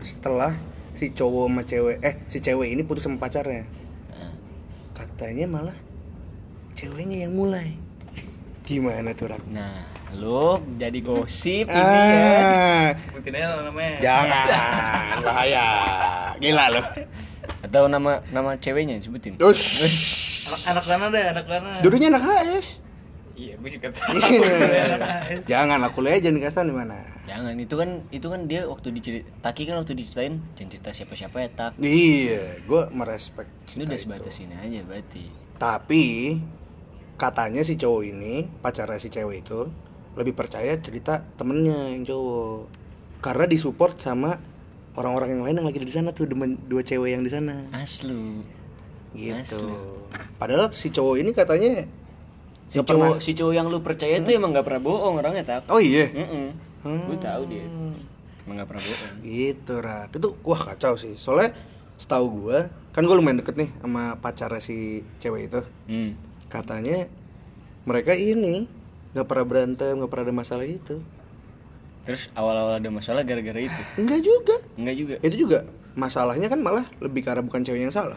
setelah 0.00 0.56
si 0.90 1.08
cowok 1.08 1.44
sama 1.46 1.62
cewek 1.62 1.96
eh 2.00 2.14
si 2.26 2.40
cewek 2.40 2.68
ini 2.68 2.82
putus 2.82 3.04
sama 3.04 3.16
pacarnya 3.16 3.64
Heeh. 4.10 4.32
katanya 4.92 5.46
malah 5.46 5.78
ceweknya 6.74 7.24
yang 7.24 7.32
mulai 7.32 7.76
gimana 8.60 9.10
tuh 9.12 9.30
Rak? 9.30 9.42
Nah, 9.46 9.82
lo 10.12 10.58
jadi 10.74 10.98
gosip 10.98 11.66
ini 11.66 11.76
ya. 11.76 11.86
ah 11.86 12.86
sebutin 12.94 13.32
aja 13.32 13.46
lah 13.48 13.62
namanya 13.64 13.94
jangan 14.00 14.46
bahaya 15.22 15.66
gila 16.36 16.66
lo 16.70 16.82
Atau 17.60 17.86
nama 17.86 18.24
nama 18.30 18.56
ceweknya 18.56 18.96
sebutin. 18.98 19.36
Ush. 19.36 20.48
anak 20.48 20.82
anak 20.82 20.84
mana 20.88 21.06
deh 21.10 21.24
anak 21.28 21.46
mana 21.46 21.68
Dulunya 21.78 22.08
anak 22.08 22.22
HS. 22.22 22.80
iya 23.34 23.54
gue 23.54 23.70
juga 23.70 23.88
tahu 23.94 24.16
Iya. 24.16 24.84
Jangan 25.46 25.80
aku 25.82 26.00
legend 26.00 26.38
kasar 26.38 26.64
di 26.64 26.72
mana. 26.72 27.00
Jangan 27.24 27.56
itu 27.56 27.74
kan 27.74 28.04
itu 28.08 28.26
kan 28.26 28.44
dia 28.44 28.64
waktu 28.64 28.90
dicerit 28.90 29.24
Taki 29.38 29.64
kan 29.64 29.76
waktu 29.76 29.92
diceritain 29.94 30.40
jangan 30.52 30.70
cerita 30.70 30.90
siapa-siapa 30.90 31.36
ya 31.38 31.48
tak. 31.50 31.70
Iya, 31.78 32.60
gue 32.60 32.82
merespek. 32.90 33.48
Ini 33.72 33.84
udah 33.84 33.98
sebatas 33.98 34.36
ini 34.38 34.54
aja 34.54 34.80
berarti. 34.82 35.24
Tapi 35.56 36.04
katanya 37.16 37.60
si 37.60 37.76
cowok 37.76 38.02
ini 38.06 38.34
pacarnya 38.58 38.96
si 38.96 39.08
cewek 39.08 39.40
itu 39.42 39.68
lebih 40.12 40.32
percaya 40.32 40.74
cerita 40.76 41.22
temennya 41.34 41.90
yang 41.90 42.02
cowok 42.02 42.66
karena 43.20 43.44
disupport 43.44 43.94
sama 43.94 44.36
orang-orang 44.92 45.28
yang 45.32 45.42
lain 45.42 45.56
yang 45.56 45.66
lagi 45.66 45.78
di 45.78 45.88
sana 45.88 46.10
tuh 46.10 46.26
demen- 46.26 46.58
dua 46.66 46.80
cewek 46.80 47.10
yang 47.10 47.22
di 47.22 47.30
sana 47.30 47.62
Aslu. 47.70 48.42
gitu. 49.12 49.36
Asli. 49.60 49.74
Padahal 50.36 50.70
si 50.70 50.88
cowok 50.88 51.16
ini 51.16 51.30
katanya 51.30 51.86
Si 52.66 52.78
nggak 52.78 52.86
cowok 52.86 52.86
pernah- 52.86 53.20
si 53.20 53.30
cowok 53.32 53.52
yang 53.52 53.66
lu 53.66 53.78
percaya 53.80 54.14
itu 54.16 54.30
emang 54.30 54.50
gak 54.50 54.62
pernah 54.62 54.78
bohong 54.80 55.14
orangnya 55.16 55.42
tak. 55.44 55.66
Oh 55.66 55.78
iya. 55.78 56.06
Mm 56.06 56.70
Hmm. 56.80 57.02
Gue 57.06 57.18
tahu 57.18 57.42
dia. 57.44 57.66
Emang 58.40 58.56
gak 58.56 58.68
pernah 58.68 58.80
bohong. 58.80 59.12
Gitu, 59.20 59.74
Rak. 59.76 60.16
Itu 60.16 60.28
wah 60.40 60.62
kacau 60.64 60.96
sih. 60.96 61.12
Soalnya 61.12 61.52
setahu 61.94 62.26
gua, 62.40 62.58
kan 62.90 63.04
gua 63.04 63.14
lumayan 63.14 63.38
deket 63.38 63.58
nih 63.58 63.70
sama 63.76 64.16
pacarnya 64.16 64.58
si 64.58 64.76
cewek 65.18 65.52
itu. 65.52 65.60
Hmm. 65.84 66.16
Katanya 66.48 67.04
mereka 67.84 68.14
ini 68.14 68.64
nggak 69.12 69.26
pernah 69.26 69.46
berantem, 69.46 69.92
nggak 69.98 70.10
pernah 70.10 70.24
ada 70.30 70.34
masalah 70.34 70.66
itu. 70.66 71.02
Terus 72.06 72.32
awal-awal 72.32 72.80
ada 72.80 72.90
masalah 72.90 73.22
gara-gara 73.22 73.60
itu. 73.60 73.82
Enggak 74.00 74.20
juga. 74.24 74.56
Enggak 74.78 74.96
juga. 74.96 75.14
Itu 75.20 75.36
juga 75.36 75.58
masalahnya 75.94 76.48
kan 76.48 76.60
malah 76.62 76.86
lebih 76.98 77.26
karena 77.26 77.42
bukan 77.44 77.60
cewek 77.60 77.82
yang 77.84 77.94
salah. 77.94 78.16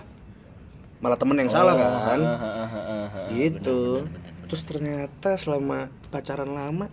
Malah 1.04 1.20
temen 1.20 1.36
yang 1.36 1.52
salah 1.52 1.76
Oh, 1.76 1.82
kan. 1.84 2.20
ah, 2.24 2.32
ah, 2.32 2.48
ah, 2.48 2.70
ah, 2.72 3.08
ah, 3.12 3.28
gitu. 3.36 4.08
benar, 4.08 4.08
benar, 4.08 4.32
benar, 4.32 4.48
Terus 4.48 4.64
ternyata 4.64 5.30
selama 5.36 5.80
pacaran 6.10 6.52
lama 6.54 6.88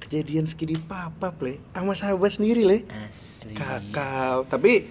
kejadian 0.00 0.44
segini 0.44 0.76
papa 0.76 1.32
le 1.40 1.60
sama 1.72 1.92
sahabat 1.92 2.30
sendiri 2.32 2.62
le. 2.64 2.78
Asli. 2.88 3.52
kakak 3.56 4.48
tapi 4.48 4.84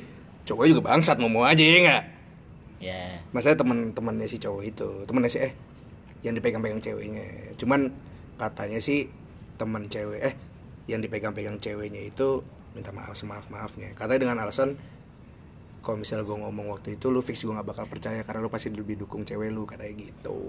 cowoknya 0.45 0.69
juga 0.73 0.83
bangsat 0.89 1.17
mau 1.17 1.29
mau 1.29 1.45
aja 1.45 1.61
ya 1.61 1.79
nggak 1.81 2.03
Ya. 2.83 3.23
Maksudnya 3.31 3.63
teman-temannya 3.63 4.27
si 4.27 4.43
cowok 4.43 4.63
itu, 4.67 4.89
temannya 5.07 5.31
si 5.31 5.39
eh 5.39 5.55
yang 6.19 6.35
dipegang-pegang 6.35 6.83
ceweknya. 6.83 7.55
Cuman 7.55 7.95
katanya 8.37 8.79
sih 8.81 9.09
temen 9.57 9.85
cewek 9.87 10.19
eh 10.21 10.35
yang 10.89 10.99
dipegang-pegang 10.99 11.61
ceweknya 11.63 12.03
itu 12.03 12.43
minta 12.73 12.89
maaf 12.91 13.13
semaaf 13.15 13.47
maafnya. 13.53 13.93
Katanya 13.93 14.27
dengan 14.27 14.37
alasan 14.43 14.75
kalau 15.83 15.99
misalnya 15.99 16.23
gue 16.23 16.37
ngomong 16.39 16.71
waktu 16.71 16.95
itu 16.95 17.11
lu 17.11 17.19
fix 17.19 17.43
gue 17.43 17.51
nggak 17.51 17.67
bakal 17.67 17.85
percaya 17.87 18.23
karena 18.23 18.39
lu 18.39 18.49
pasti 18.51 18.71
lebih 18.71 19.03
dukung 19.03 19.27
cewek 19.27 19.51
lu 19.51 19.67
katanya 19.67 19.93
gitu. 19.99 20.39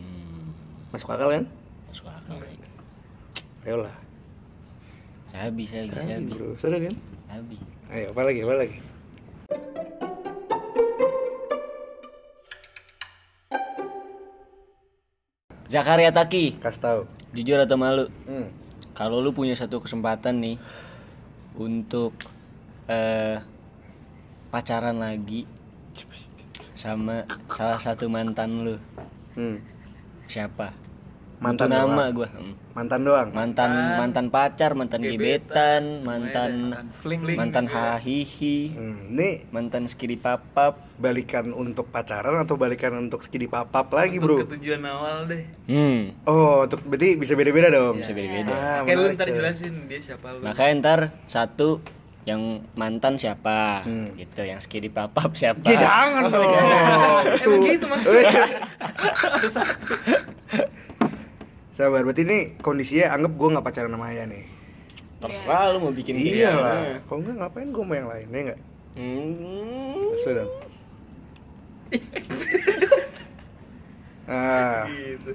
Hmm, 0.00 0.52
masuk 0.92 1.12
akal 1.12 1.28
kan? 1.32 1.44
Masuk 1.92 2.08
akal 2.08 2.36
sih. 2.44 2.58
ayolah. 3.68 3.96
Sabi, 5.28 5.68
sabi, 5.68 5.92
Sabi, 5.92 6.08
sabi. 6.08 6.30
bro. 6.32 6.56
Seru 6.56 6.78
kan? 6.80 6.96
Sabi. 7.28 7.56
ayo 7.88 8.12
apa 8.12 8.20
lagi 8.20 8.40
apa 8.44 8.54
lagi 8.56 8.76
Zakaria 15.68 16.08
Taki, 16.08 16.56
kasih 16.56 16.80
tahu 16.80 17.00
jujur 17.36 17.60
atau 17.60 17.76
malu? 17.76 18.08
hmm. 18.24 18.48
Kalau 18.96 19.20
lu 19.20 19.30
punya 19.30 19.52
satu 19.54 19.78
kesempatan 19.78 20.40
nih 20.40 20.56
untuk 21.54 22.16
eh 22.88 23.38
pacaran 24.48 24.96
lagi 24.96 25.44
sama 26.72 27.28
salah 27.52 27.78
satu 27.78 28.08
mantan 28.08 28.64
lu, 28.64 28.76
Hmm. 29.36 29.60
siapa? 30.24 30.72
Mantan 31.38 31.68
Butuh 31.68 31.78
nama 31.80 31.94
doang. 32.04 32.10
gua. 32.14 32.28
Hmm. 32.28 32.54
mantan 32.72 33.00
doang 33.00 33.28
Mantan 33.30 33.70
mantan 33.96 34.26
pacar, 34.28 34.70
mantan 34.72 35.00
gebetan, 35.00 35.82
mantan 36.00 36.50
fling 36.92 37.22
mantan 37.32 37.66
hahihi, 37.66 38.70
hmm. 38.70 38.98
ini 39.12 39.28
mantan 39.48 39.86
skidi 39.86 40.14
papap. 40.14 40.78
balikan 40.96 41.50
untuk 41.52 41.86
pacaran 41.88 42.34
atau 42.36 42.54
balikan 42.54 42.94
untuk 42.96 43.18
skidi 43.20 43.46
papap 43.46 43.86
lagi 43.88 44.18
bro 44.18 44.34
Untuk 44.36 44.50
ketujuan 44.50 44.82
awal 44.84 45.26
deh 45.26 45.42
Hmm, 45.64 46.14
oh 46.24 46.64
untuk 46.64 46.82
berarti 46.84 47.14
bisa 47.14 47.32
beda-beda 47.32 47.68
dong 47.68 47.98
bisa 47.98 48.10
beda-beda. 48.10 48.50
Ah, 48.52 48.78
kayak 48.82 48.96
lu 48.96 49.04
ntar 49.12 49.28
jelasin 49.28 49.74
dia 49.84 50.00
siapa 50.00 50.26
lu 50.32 50.42
Makanya 50.42 50.72
ntar 50.76 51.00
satu 51.24 51.78
yang 52.24 52.42
mantan 52.74 53.16
siapa, 53.16 53.80
Hmm. 53.82 54.12
gitu. 54.12 54.44
Yang 54.44 54.60
skidi 54.62 54.88
papap 54.88 55.32
siapa? 55.32 55.64
Ya, 55.64 55.80
jangan 55.80 56.28
dong. 57.40 57.64
Gitu 57.64 57.86
maksudnya. 57.88 58.44
Sabar, 61.78 62.02
berarti 62.02 62.26
ini 62.26 62.58
kondisinya 62.58 63.14
anggap 63.14 63.38
gue 63.38 63.54
nggak 63.54 63.62
pacaran 63.62 63.94
sama 63.94 64.10
Aya 64.10 64.26
nih. 64.26 64.42
Terserah 65.22 65.70
lu 65.70 65.78
mau 65.78 65.94
bikin 65.94 66.18
Iya 66.18 66.58
lah. 66.58 66.98
Kalau 67.06 67.22
nggak 67.22 67.38
ngapain 67.38 67.70
gue 67.70 67.84
mau 67.86 67.94
yang 67.94 68.10
lain 68.10 68.26
ya 68.34 68.40
nggak? 68.50 68.60
Hmm. 68.98 70.10
Asli 70.10 70.32
dong. 70.34 70.50
ah, 74.26 74.90
gitu 74.90 75.32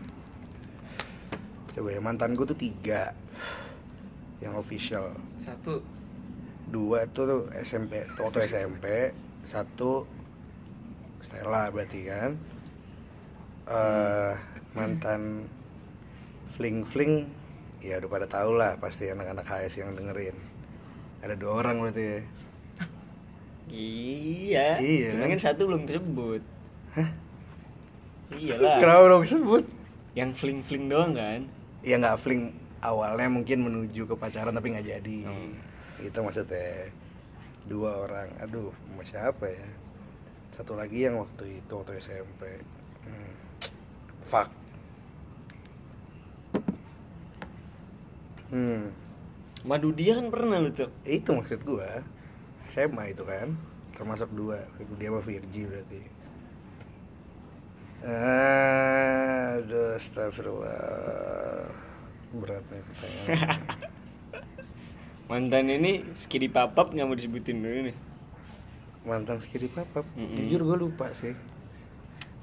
coba 1.73 1.89
ya 1.89 1.97
mantan 2.03 2.38
gue 2.38 2.45
tuh 2.45 2.59
tiga 2.59 3.15
yang 4.43 4.59
official. 4.59 5.15
satu 5.41 5.81
Dua 6.67 7.07
tuh 7.07 7.47
SMP, 7.55 8.03
waktu 8.19 8.51
SMP. 8.51 9.15
Satu 9.47 10.03
Stella 11.23 11.71
berarti 11.71 12.03
kan. 12.03 12.35
eh 13.63 14.35
mantan 14.75 15.47
fling 16.53 16.86
fling 16.86 17.25
ya 17.81 17.98
udah 18.00 18.10
pada 18.10 18.27
tau 18.29 18.53
lah 18.53 18.77
pasti 18.77 19.10
anak-anak 19.10 19.43
HS 19.43 19.81
yang 19.81 19.98
dengerin 19.98 20.38
ada 21.19 21.33
dua 21.36 21.65
orang 21.65 21.81
berarti 21.81 22.03
ya 22.03 22.19
Iya. 23.74 24.77
Iya. 24.77 25.07
Cuma 25.15 25.25
kan 25.31 25.39
satu 25.39 25.65
belum 25.65 25.88
disebut. 25.88 26.43
Hah? 26.93 27.10
Iyalah. 28.33 28.77
kenapa 28.77 29.05
dong 29.07 29.25
sebut 29.25 29.63
Yang 30.13 30.29
fling-fling 30.38 30.89
doang 30.89 31.13
kan? 31.13 31.45
ya 31.81 31.98
nggak 31.98 32.15
fling 32.15 32.53
awalnya 32.79 33.27
mungkin 33.27 33.60
menuju 33.65 34.07
ke 34.07 34.15
pacaran 34.15 34.55
tapi 34.55 34.72
nggak 34.72 34.88
jadi 34.88 35.17
Hmm. 35.27 35.51
itu 36.00 36.15
maksudnya 36.15 36.88
dua 37.67 38.08
orang 38.08 38.32
aduh 38.39 38.71
sama 38.88 39.04
siapa 39.04 39.51
ya 39.51 39.67
satu 40.51 40.80
lagi 40.80 41.04
yang 41.04 41.19
waktu 41.19 41.60
itu 41.60 41.71
waktu 41.75 41.99
SMP 41.99 42.56
hmm. 43.04 43.34
fuck 44.23 44.47
hmm 48.54 48.84
Madu 49.63 49.96
dia 49.96 50.20
kan 50.20 50.28
pernah 50.28 50.60
lu 50.60 50.76
cok. 50.76 50.92
itu 51.08 51.30
maksud 51.32 51.63
gua 51.63 52.04
SMA 52.68 53.16
itu 53.16 53.24
kan 53.24 53.56
termasuk 53.96 54.28
dua 54.36 54.60
dia 55.00 55.08
sama 55.08 55.24
Virgi 55.24 55.63
berarti 55.66 56.02
aduh 58.04 59.96
astagfirullah 59.96 61.72
berat 62.36 62.66
nih 62.68 62.84
pertanyaan 62.84 63.28
Mantan 65.32 65.72
ini 65.72 66.04
skidi 66.20 66.52
papap 66.52 66.92
nggak 66.92 67.08
mau 67.08 67.16
disebutin 67.16 67.63
dulu 67.63 67.89
nih. 67.89 67.98
mantan 69.08 69.39
skidi 69.39 69.72
papap 69.72 70.04
Mm-mm. 70.20 70.36
jujur 70.36 70.63
gue 70.63 70.78
lupa 70.84 71.12
sih 71.16 71.32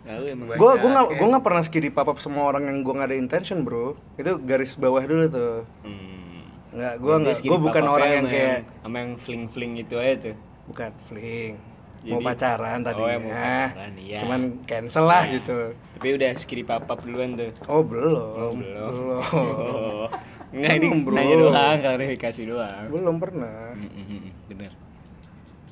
gue 0.02 0.32
gue 0.56 0.88
nggak 0.88 1.06
ya. 1.06 1.16
gue 1.16 1.26
nggak 1.28 1.44
pernah 1.44 1.62
skidi 1.62 1.88
papap 1.88 2.16
semua 2.16 2.48
orang 2.48 2.66
yang 2.66 2.78
gue 2.80 2.90
nggak 2.90 3.04
ada 3.06 3.18
intention 3.18 3.62
bro 3.62 3.92
itu 4.16 4.40
garis 4.40 4.74
bawah 4.74 5.00
dulu 5.00 5.26
tuh 5.26 5.56
Hmm. 5.82 6.40
nggak 6.70 6.94
gue 6.96 7.14
nggak 7.20 7.36
gue 7.42 7.58
bukan 7.60 7.84
orang 7.84 8.10
yang 8.14 8.26
kayak 8.26 8.58
sama 8.80 8.96
yang 8.98 9.12
fling-fling 9.16 9.74
itu 9.76 9.94
aja 9.94 10.14
tuh. 10.22 10.36
bukan 10.66 10.90
fling 11.02 11.54
mau 12.00 12.16
Jadi- 12.16 12.26
pacaran 12.26 12.78
Oh, 12.78 12.84
tadinya 12.86 13.04
ya, 13.06 13.18
mau 13.18 13.28
pacaran, 13.28 13.92
iya. 13.98 14.18
cuman 14.18 14.40
cancel 14.64 15.04
lah 15.04 15.20
Nah, 15.20 15.32
gitu 15.34 15.58
Tapi 15.92 16.08
udah 16.10 16.30
skidi 16.34 16.64
papap 16.64 16.98
duluan 17.00 17.30
tuh. 17.34 17.52
oh 17.66 17.82
belum 17.82 18.16
Oh, 18.16 18.52
belum. 18.54 18.56
belum 18.56 19.20
Oh. 19.36 20.08
Enggak 20.50 20.72
ini 20.74 20.86
Belum, 20.88 21.00
bro. 21.04 21.14
nanya 21.14 21.36
doang, 21.38 21.76
klarifikasi 21.78 22.40
doang. 22.42 22.84
belum 22.88 23.16
pernah 23.18 23.76
hmm, 23.76 24.26
Bener. 24.48 24.72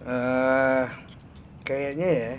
eh 0.00 0.84
kayaknya 1.62 2.08
ya 2.08 2.32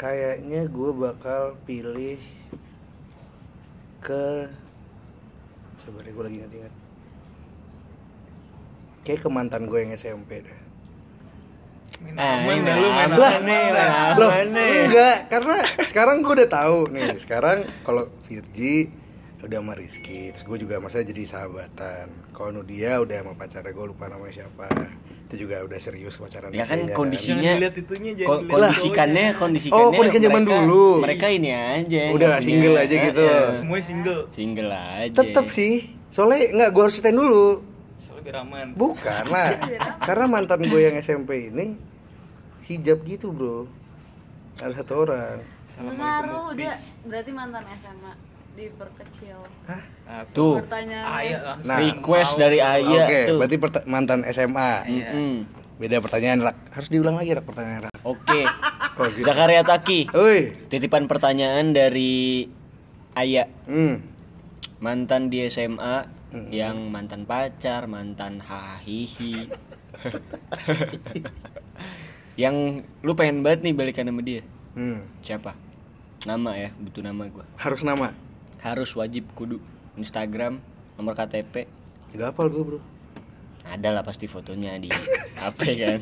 kayaknya 0.00 0.64
gue 0.64 0.90
bakal 0.96 1.60
pilih 1.68 2.16
ke 4.00 4.48
sabar 5.76 6.08
ya 6.08 6.12
gue 6.16 6.24
lagi 6.24 6.36
ingat-ingat. 6.40 6.74
Kayak 9.04 9.20
ke 9.20 9.28
mantan 9.28 9.68
gue 9.68 9.76
yang 9.84 9.92
SMP 9.92 10.40
deh. 10.40 10.60
Main 12.00 12.16
aman 12.16 12.48
ini 12.48 12.64
dah 12.64 12.76
lu 12.80 12.88
main 12.96 13.12
lah, 13.76 14.16
loh 14.16 14.32
nih? 14.32 14.88
enggak 14.88 15.16
karena 15.28 15.56
sekarang 15.84 16.24
gue 16.24 16.32
udah 16.32 16.48
tahu 16.48 16.88
nih 16.96 17.12
sekarang 17.20 17.68
kalau 17.84 18.08
Virgi 18.24 18.88
udah 19.44 19.60
sama 19.60 19.76
Rizky 19.76 20.32
terus 20.32 20.48
gue 20.48 20.64
juga 20.64 20.80
masa 20.80 21.04
jadi 21.04 21.28
sahabatan. 21.28 22.08
Kalau 22.32 22.56
Nudia 22.56 23.04
udah 23.04 23.20
sama 23.20 23.36
pacarnya 23.36 23.76
gue 23.76 23.84
lupa 23.84 24.08
namanya 24.08 24.32
siapa 24.32 24.64
itu 25.30 25.46
juga 25.46 25.62
udah 25.62 25.78
serius 25.78 26.18
pacaran 26.18 26.50
Ya 26.50 26.66
kan 26.66 26.74
kayaknya 26.76 26.90
kondisi- 26.92 27.30
jangan 27.30 27.38
Isinya- 27.38 27.54
dilihat 27.54 27.74
itunya 27.76 28.10
Ko- 28.20 28.42
kondisikannya 28.44 29.24
cowoknya. 29.24 29.38
kondisikannya 29.38 29.78
Oh, 29.80 29.90
kondisikan 29.94 30.22
zaman 30.24 30.42
mereka- 30.42 30.58
dulu. 30.60 30.86
mereka 31.00 31.26
ini 31.30 31.50
aja 31.50 32.02
Udah 32.10 32.28
punya- 32.28 32.42
single 32.42 32.76
aja 32.76 32.96
gitu. 33.00 33.22
Eh, 33.24 33.48
semuanya 33.54 33.84
single. 33.86 34.20
Single 34.30 34.70
aja. 34.74 35.14
Tetap 35.14 35.46
sih. 35.48 35.74
Soalnya 36.08 36.38
nggak 36.50 36.68
gue 36.68 36.82
harus 36.82 36.94
ceritain 36.94 37.14
dulu. 37.14 37.46
Soalnya 38.00 38.22
biar 38.26 38.36
aman 38.42 38.66
bukan 38.74 39.24
lah. 39.24 39.48
Karena 40.10 40.24
mantan 40.26 40.60
gue 40.60 40.80
yang 40.82 40.96
SMP 40.96 41.30
ini 41.46 41.78
hijab 42.64 42.98
gitu 43.04 43.30
bro. 43.30 43.70
Ada 44.58 44.82
satu 44.82 45.06
orang. 45.06 45.38
Mufti. 45.80 46.58
dia. 46.58 46.74
Berarti 47.00 47.30
mantan 47.30 47.64
SMA 47.72 48.12
diperkecil. 48.54 49.38
Hah? 49.64 49.82
Nah, 50.04 50.22
tuh 50.34 50.58
Pertanyaan. 50.66 51.06
Aya 51.06 51.36
langsung 51.42 51.68
Nah. 51.70 51.78
request 51.78 52.32
mau. 52.34 52.42
dari 52.42 52.58
Aya 52.58 52.82
oke 52.82 53.18
tuh 53.22 53.36
berarti 53.38 53.56
mantan 53.86 54.20
SMA 54.26 54.70
Iya. 54.84 55.10
Mm-mm. 55.14 55.34
beda 55.80 55.96
pertanyaan 56.02 56.38
rak 56.42 56.56
harus 56.74 56.88
diulang 56.90 57.16
lagi 57.16 57.30
rak 57.32 57.46
pertanyaan 57.46 57.88
rak 57.88 57.94
oke 58.02 58.40
kalau 58.98 59.08
gitu 59.14 59.24
Zakaria 59.24 59.62
Taki 59.62 60.12
Oi, 60.12 60.52
titipan 60.68 61.06
pertanyaan 61.06 61.72
dari 61.72 62.50
Aya 63.14 63.46
hmm. 63.64 63.96
mantan 64.78 65.30
di 65.30 65.46
SMA 65.46 66.04
Mm-mm. 66.34 66.50
yang 66.50 66.90
mantan 66.90 67.22
pacar 67.24 67.86
mantan 67.86 68.42
hahihi 68.42 69.46
yang 72.42 72.82
lu 73.00 73.12
pengen 73.14 73.40
banget 73.40 73.62
nih 73.62 73.74
balikan 73.74 74.08
sama 74.08 74.20
dia 74.20 74.42
hmm. 74.74 75.00
siapa 75.22 75.54
nama 76.26 76.56
ya 76.56 76.70
butuh 76.76 77.00
nama 77.00 77.24
gua 77.28 77.44
harus 77.56 77.80
nama 77.80 78.12
harus 78.60 78.92
wajib 78.96 79.24
kudu. 79.36 79.60
Instagram 79.98 80.60
nomor 80.96 81.16
KTP 81.16 81.66
gak 82.16 82.34
hafal 82.34 82.50
gue 82.50 82.62
bro. 82.62 82.80
Ada 83.66 83.94
lah 83.94 84.02
pasti 84.02 84.26
fotonya 84.26 84.76
di 84.80 84.90
HP 85.40 85.60
kan. 85.78 86.00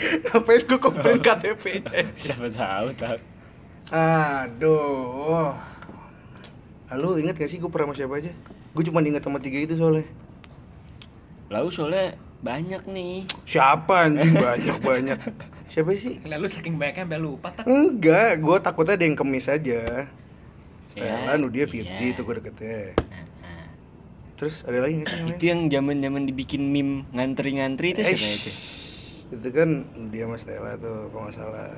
Ngapain 0.00 0.62
gue 0.64 0.78
komplain 0.78 1.18
KTP 1.20 1.64
nya 1.84 2.02
siapa 2.22 2.48
tahu 2.52 2.88
tahu. 2.94 3.18
Aduh. 3.90 5.52
Lalu 6.90 7.26
inget 7.26 7.34
gak 7.38 7.50
sih 7.50 7.58
gue 7.58 7.70
pernah 7.70 7.90
sama 7.90 7.96
siapa 7.98 8.14
aja? 8.22 8.32
Gue 8.70 8.82
cuma 8.86 9.02
inget 9.02 9.22
sama 9.22 9.42
tiga 9.42 9.58
itu 9.58 9.74
soalnya. 9.74 10.06
Lalu 11.50 11.68
soalnya 11.74 12.06
banyak 12.40 12.82
nih. 12.86 13.26
Siapa 13.44 14.06
anjing? 14.06 14.38
Banyak-banyak. 14.46 15.18
Siapa 15.70 15.90
sih? 15.94 16.18
lalu 16.26 16.50
saking 16.50 16.78
banyaknya 16.78 17.06
sampai 17.06 17.20
lupa 17.22 17.48
tak. 17.54 17.62
Enggak, 17.66 18.42
gue 18.42 18.56
takutnya 18.58 18.98
ada 18.98 19.04
yang 19.06 19.14
kemis 19.18 19.46
aja 19.46 20.06
Stella, 20.90 21.30
Ya, 21.30 21.38
Nudia, 21.38 21.64
Virgi 21.64 21.86
iya. 21.86 22.10
itu 22.10 22.20
gue 22.20 22.34
deketnya. 22.36 22.98
Nah, 23.40 23.64
Terus 24.34 24.64
ada 24.64 24.78
lagi 24.80 24.94
nggak 24.96 25.06
sih 25.06 25.16
namanya? 25.16 25.30
itu 25.30 25.44
yang 25.46 25.60
zaman 25.68 25.96
zaman 26.00 26.22
dibikin 26.24 26.62
meme 26.66 27.06
ngantri-ngantri 27.10 27.92
itu 27.92 28.00
Eh, 28.00 28.16
siapa 28.16 28.34
itu 28.34 28.50
itu 29.30 29.48
kan 29.54 29.68
dia 30.10 30.26
sama 30.26 30.36
Stella 30.36 30.72
tuh 30.76 31.06
kalau 31.08 31.22
nggak 31.24 31.36
salah. 31.36 31.70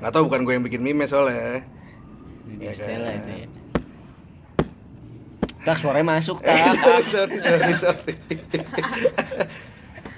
Nggak 0.00 0.12
tahu 0.12 0.22
bukan 0.24 0.40
gue 0.42 0.52
yang 0.54 0.64
bikin 0.64 0.80
meme 0.80 1.04
soalnya. 1.04 1.60
Nudia 2.46 2.64
Ya 2.64 2.72
Stella 2.72 3.10
kan. 3.10 3.20
itu 3.20 3.32
ya 3.36 3.48
tak 5.64 5.80
suaranya 5.80 6.20
masuk 6.20 6.36
Eh, 6.44 6.52
tak 6.52 6.76
sorry, 6.76 7.04
sorry, 7.08 7.36
sorry, 7.40 7.72
sorry. 7.78 8.12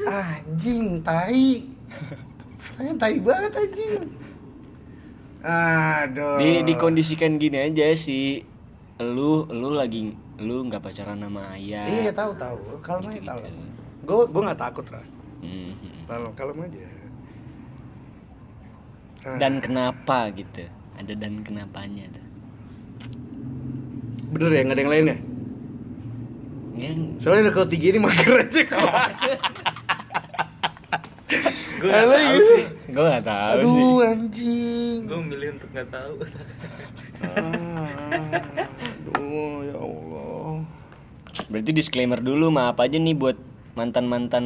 anjing, 0.07 1.01
tai. 1.01 1.63
Saya 2.69 2.93
tai 2.99 3.17
banget 3.17 3.53
anjing. 3.55 4.03
Aduh. 5.47 6.43
di 6.43 6.67
dikondisikan 6.67 7.39
gini 7.39 7.63
aja 7.63 7.95
sih 7.95 8.43
lu 8.99 9.47
lu 9.47 9.71
lagi 9.71 10.11
lu 10.37 10.67
nggak 10.67 10.83
pacaran 10.83 11.23
sama 11.23 11.55
ayah 11.55 11.87
Iya 11.87 12.11
tahu 12.11 12.35
tahu. 12.35 12.59
Kalem 12.83 13.07
aja 13.07 13.11
Gitu-gitu. 13.15 13.31
tahu. 13.31 13.47
Gue 14.03 14.23
gue 14.27 14.43
nggak 14.43 14.61
takut 14.61 14.87
lah. 14.91 15.05
Mhm. 15.41 16.07
Kalem 16.07 16.33
kalem 16.35 16.59
aja. 16.61 16.81
Ah, 19.23 19.37
dan 19.39 19.59
kenapa 19.59 20.31
gitu 20.31 20.67
ada 20.95 21.13
dan 21.13 21.43
kenapanya 21.43 22.07
tuh 22.11 22.25
bener 24.27 24.51
ya 24.51 24.63
nggak 24.63 24.77
ada 24.77 24.83
yang 24.83 24.93
lain 24.93 25.07
ya? 25.07 25.17
yang 26.77 26.99
Soalnya 27.17 27.49
udah 27.49 27.55
kalau 27.55 27.69
tiga 27.69 27.87
ini 27.91 27.99
mager 27.99 28.35
aja 28.37 28.61
kok. 28.63 28.79
Gue 31.77 31.91
gak 31.91 32.07
tahu 32.07 32.35
gitu. 32.39 32.47
sih. 32.47 32.63
gue 32.87 33.05
nggak 33.05 33.27
tahu 33.27 33.59
Aduh 33.59 33.75
sih 33.75 34.07
anjing. 34.07 34.99
Gue 35.05 35.19
milih 35.21 35.49
untuk 35.59 35.69
gak 35.75 35.89
tahu. 35.91 36.15
Aduh 39.07 39.57
ya 39.63 39.77
Allah. 39.77 40.63
berarti 41.47 41.71
disclaimer 41.71 42.19
dulu 42.19 42.51
maaf 42.51 42.81
aja 42.81 42.97
nih 42.97 43.15
buat 43.15 43.37
mantan 43.77 44.09
mantan 44.09 44.45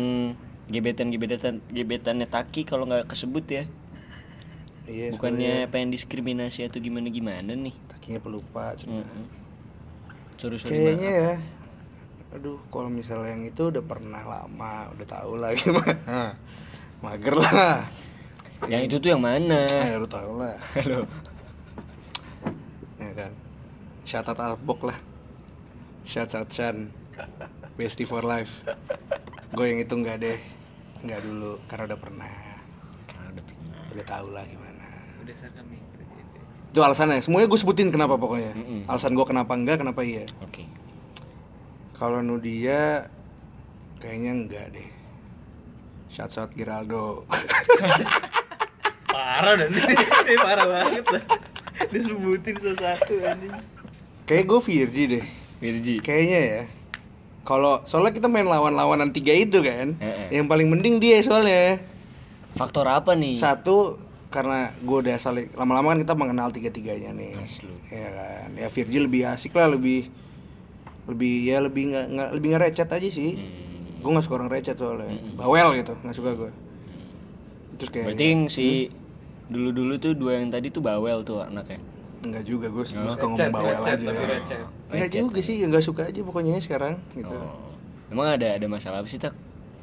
gebetan 0.69 1.09
gebetan 1.09 1.63
gebetannya 1.71 2.27
Taki 2.27 2.67
kalau 2.67 2.85
nggak 2.85 3.09
kesebut 3.09 3.47
ya 3.47 3.65
Iya. 4.91 5.15
bukannya 5.15 5.71
pengen 5.71 5.95
diskriminasi 5.95 6.67
atau 6.67 6.83
gimana 6.83 7.07
gimana 7.09 7.55
nih 7.55 7.71
takinya 7.87 8.19
pelupa. 8.19 8.75
cuma. 8.75 9.07
Mm-mm. 9.07 9.25
sorry 10.35 10.59
sorry 10.59 10.75
Kayaknya 10.75 11.13
ya. 11.15 11.35
Aduh, 12.35 12.59
kalau 12.75 12.91
misalnya 12.91 13.39
yang 13.39 13.47
itu 13.47 13.71
udah 13.71 13.83
pernah 13.87 14.23
lama, 14.23 14.91
udah 14.91 15.07
tahu 15.07 15.39
lah 15.39 15.51
gimana. 15.55 16.35
Mager 17.01 17.33
lah. 17.33 17.89
yang 18.69 18.85
itu 18.85 19.01
tuh 19.01 19.17
yang 19.17 19.25
mana 19.25 19.65
Eh, 19.65 19.97
lu 19.97 20.05
tahu 20.05 20.37
lah. 20.37 20.61
halo 20.77 21.09
Ya 23.01 23.11
kan. 23.17 23.33
Shout 24.05 24.29
out 24.29 24.37
Alfbok 24.37 24.93
lah. 24.93 24.99
Shout 26.05 26.37
out 26.37 26.53
Chan. 26.53 26.93
Bestie 27.81 28.05
for 28.05 28.21
life. 28.21 28.53
Gue 29.57 29.73
yang 29.73 29.81
itu 29.81 29.97
enggak 29.97 30.21
deh. 30.21 30.37
Enggak 31.01 31.25
dulu 31.25 31.57
karena 31.73 31.89
udah 31.89 32.01
pernah. 32.05 32.35
Karena 33.09 33.27
udah 33.33 33.45
pernah 33.49 33.81
Udah 33.97 34.05
tahu 34.05 34.27
lah 34.37 34.45
gimana. 34.45 34.87
Udah 35.25 35.37
saka 35.41 35.65
nih. 35.65 35.81
Itu 36.69 36.81
alasannya. 36.85 37.25
Semuanya 37.25 37.49
gue 37.49 37.57
sebutin 37.57 37.89
kenapa 37.89 38.21
pokoknya. 38.21 38.53
Mm-mm. 38.53 38.85
Alasan 38.93 39.17
gue 39.17 39.25
kenapa 39.25 39.57
enggak, 39.57 39.81
kenapa 39.81 40.05
iya. 40.05 40.29
oke 40.45 40.69
Kalau 41.97 42.21
Nudia 42.21 43.09
kayaknya 44.05 44.33
enggak 44.37 44.67
deh. 44.77 45.00
Shout 46.11 46.35
out 46.43 46.51
Giraldo. 46.59 47.23
Parah 49.15 49.55
dan 49.59 49.71
ini 49.71 50.37
parah 50.39 50.67
banget 50.67 51.07
lah. 51.11 51.23
Disebutin 51.91 52.55
satu 52.79 53.15
anjing. 53.23 53.55
Kayak 54.27 54.45
gue 54.47 54.61
Virgi 54.63 55.05
deh. 55.07 55.25
Virgi 55.59 55.97
Kayaknya 56.03 56.41
ya. 56.43 56.63
Kalau 57.47 57.83
soalnya 57.87 58.15
kita 58.15 58.27
main 58.27 58.47
lawan-lawanan 58.47 59.11
tiga 59.11 59.35
itu 59.35 59.63
kan, 59.65 59.99
Heeh. 59.99 60.39
yang 60.39 60.47
paling 60.47 60.71
mending 60.71 60.99
dia 60.99 61.23
soalnya. 61.23 61.83
faktor 62.59 62.83
apa 62.91 63.15
nih 63.15 63.39
Satu 63.39 64.03
karena 64.35 64.75
gue 64.83 64.99
udah 65.07 65.15
saling 65.23 65.55
lama-lama 65.55 65.95
kan 65.95 65.99
kita 66.03 66.15
mengenal 66.19 66.51
tiga-tiganya 66.51 67.15
nih. 67.15 67.39
Asli. 67.39 67.71
Ya 67.91 68.11
kan. 68.11 68.49
Ya 68.59 68.69
Virgi 68.71 68.99
lebih 68.99 69.23
asik 69.31 69.55
lah, 69.55 69.71
lebih 69.71 70.11
lebih 71.07 71.35
ya 71.47 71.59
lebih 71.63 71.95
nggak 71.95 72.07
nggak 72.15 72.31
lebih 72.35 72.47
nggak 72.55 72.63
recet 72.67 72.91
aja 72.91 73.09
sih. 73.11 73.39
Hmm. 73.39 73.70
Gue 74.01 74.11
nggak 74.11 74.25
suka 74.25 74.35
orang 74.37 74.51
recet 74.51 74.77
soalnya. 74.77 75.09
Mm-mm. 75.09 75.37
Bawel 75.37 75.69
gitu, 75.77 75.93
nggak 75.95 76.17
suka 76.17 76.31
gue. 76.35 76.51
Terus 77.77 77.91
kayak 77.91 78.07
berarti 78.09 78.25
yang 78.27 78.43
si 78.49 78.67
dulu-dulu 79.47 79.95
tuh 79.97 80.13
dua 80.13 80.39
yang 80.39 80.49
tadi 80.49 80.69
tuh 80.69 80.79
bawel 80.79 81.21
tuh 81.21 81.43
anaknya 81.43 81.81
Enggak 82.21 82.45
juga 82.45 82.69
gue 82.69 82.85
Oh. 82.85 83.09
suka 83.09 83.25
ngomong 83.25 83.41
Recet, 83.41 83.51
bawel 83.51 83.81
recet, 83.81 83.97
aja. 83.97 84.09
recet. 84.13 84.61
Enggak 84.93 85.09
Recet. 85.09 85.21
juga 85.21 85.39
sih, 85.41 85.57
nggak 85.65 85.83
suka 85.83 86.03
aja 86.07 86.21
pokoknya 86.21 86.61
sekarang 86.61 86.95
gitu. 87.13 87.33
oh. 87.33 87.57
emang 88.13 88.29
ada 88.37 88.55
ada 88.55 88.67
masalah 88.67 89.01
apa 89.01 89.09
sih 89.09 89.17
tak 89.17 89.33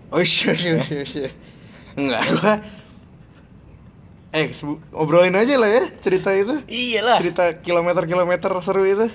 Oh 0.08 0.22
iya 0.22 0.52
iya 0.54 0.78
iya 0.80 1.04
iya. 1.04 1.30
Enggak 1.98 2.22
gua. 2.32 2.54
Eh, 4.32 4.48
obrolin 4.94 5.34
aja 5.34 5.56
lah 5.56 5.68
ya 5.68 5.84
cerita 5.98 6.30
itu. 6.32 6.62
iyalah 6.70 7.18
Cerita 7.18 7.58
kilometer-kilometer 7.58 8.52
seru 8.62 8.86
itu. 8.86 9.08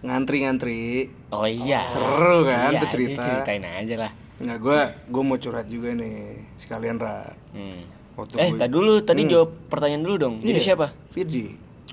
Ngantri-ngantri. 0.00 1.12
oh 1.28 1.44
iya 1.44 1.84
Seru 1.84 2.42
kan 2.42 2.72
Iya 2.72 2.80
tuh 2.80 2.88
cerita. 2.88 3.20
ceritain 3.20 3.62
aja 3.62 3.96
lah 3.98 4.12
Enggak, 4.36 4.58
gua 4.58 4.78
gua 5.06 5.22
mau 5.22 5.36
curhat 5.36 5.68
juga 5.68 5.92
nih. 5.92 6.40
Sekalian 6.56 6.96
Ra. 6.96 7.28
hmm. 7.52 7.80
Waktu 8.16 8.34
eh 8.36 8.50
tadi 8.54 8.70
dulu 8.70 8.94
tadi 9.00 9.22
Hmm. 9.22 9.30
jawab 9.30 9.50
pertanyaan 9.68 10.02
dulu 10.02 10.16
dong 10.16 10.34
jadi 10.40 10.56
Iya. 10.56 10.66
siapa 10.66 10.86
Virgi. 11.10 11.46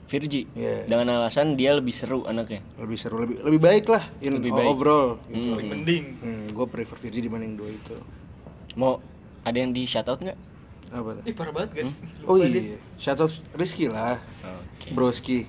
Virgi 0.08 0.42
Iya. 0.54 0.88
dengan 0.88 1.20
alasan 1.20 1.54
dia 1.54 1.72
lebih 1.74 1.92
seru 1.92 2.24
anaknya 2.24 2.64
Lebih 2.78 2.96
seru, 2.96 3.20
lebih 3.20 3.44
lebih 3.44 3.60
baik 3.60 3.86
lah 3.88 4.04
in 4.22 4.40
Lebih 4.40 4.52
baik. 4.54 4.68
overall 4.70 5.20
gitu. 5.26 5.36
Hmm. 5.38 5.52
Paling 5.54 5.68
mending. 5.70 6.04
Hmm, 6.18 6.44
gua 6.52 6.66
prefer 6.66 6.96
Virgi 6.98 7.20
dibanding 7.22 7.54
dua 7.54 7.70
itu. 7.70 7.96
mau 8.74 9.04
ada 9.42 9.58
yang 9.58 9.72
di 9.72 9.84
shout 9.84 10.06
out 10.06 10.20
nggak 10.20 10.38
Apa 10.88 11.20
tuh? 11.20 11.24
Ih 11.26 11.34
parah 11.34 11.52
banget 11.52 11.72
kan. 11.74 11.86
Hmm? 11.92 12.24
Oh 12.24 12.40
iya, 12.40 12.80
shout 12.96 13.20
out 13.20 13.28
Rizky 13.54 13.88
lah. 13.88 14.24
oke 14.40 14.88
Broski. 14.90 15.44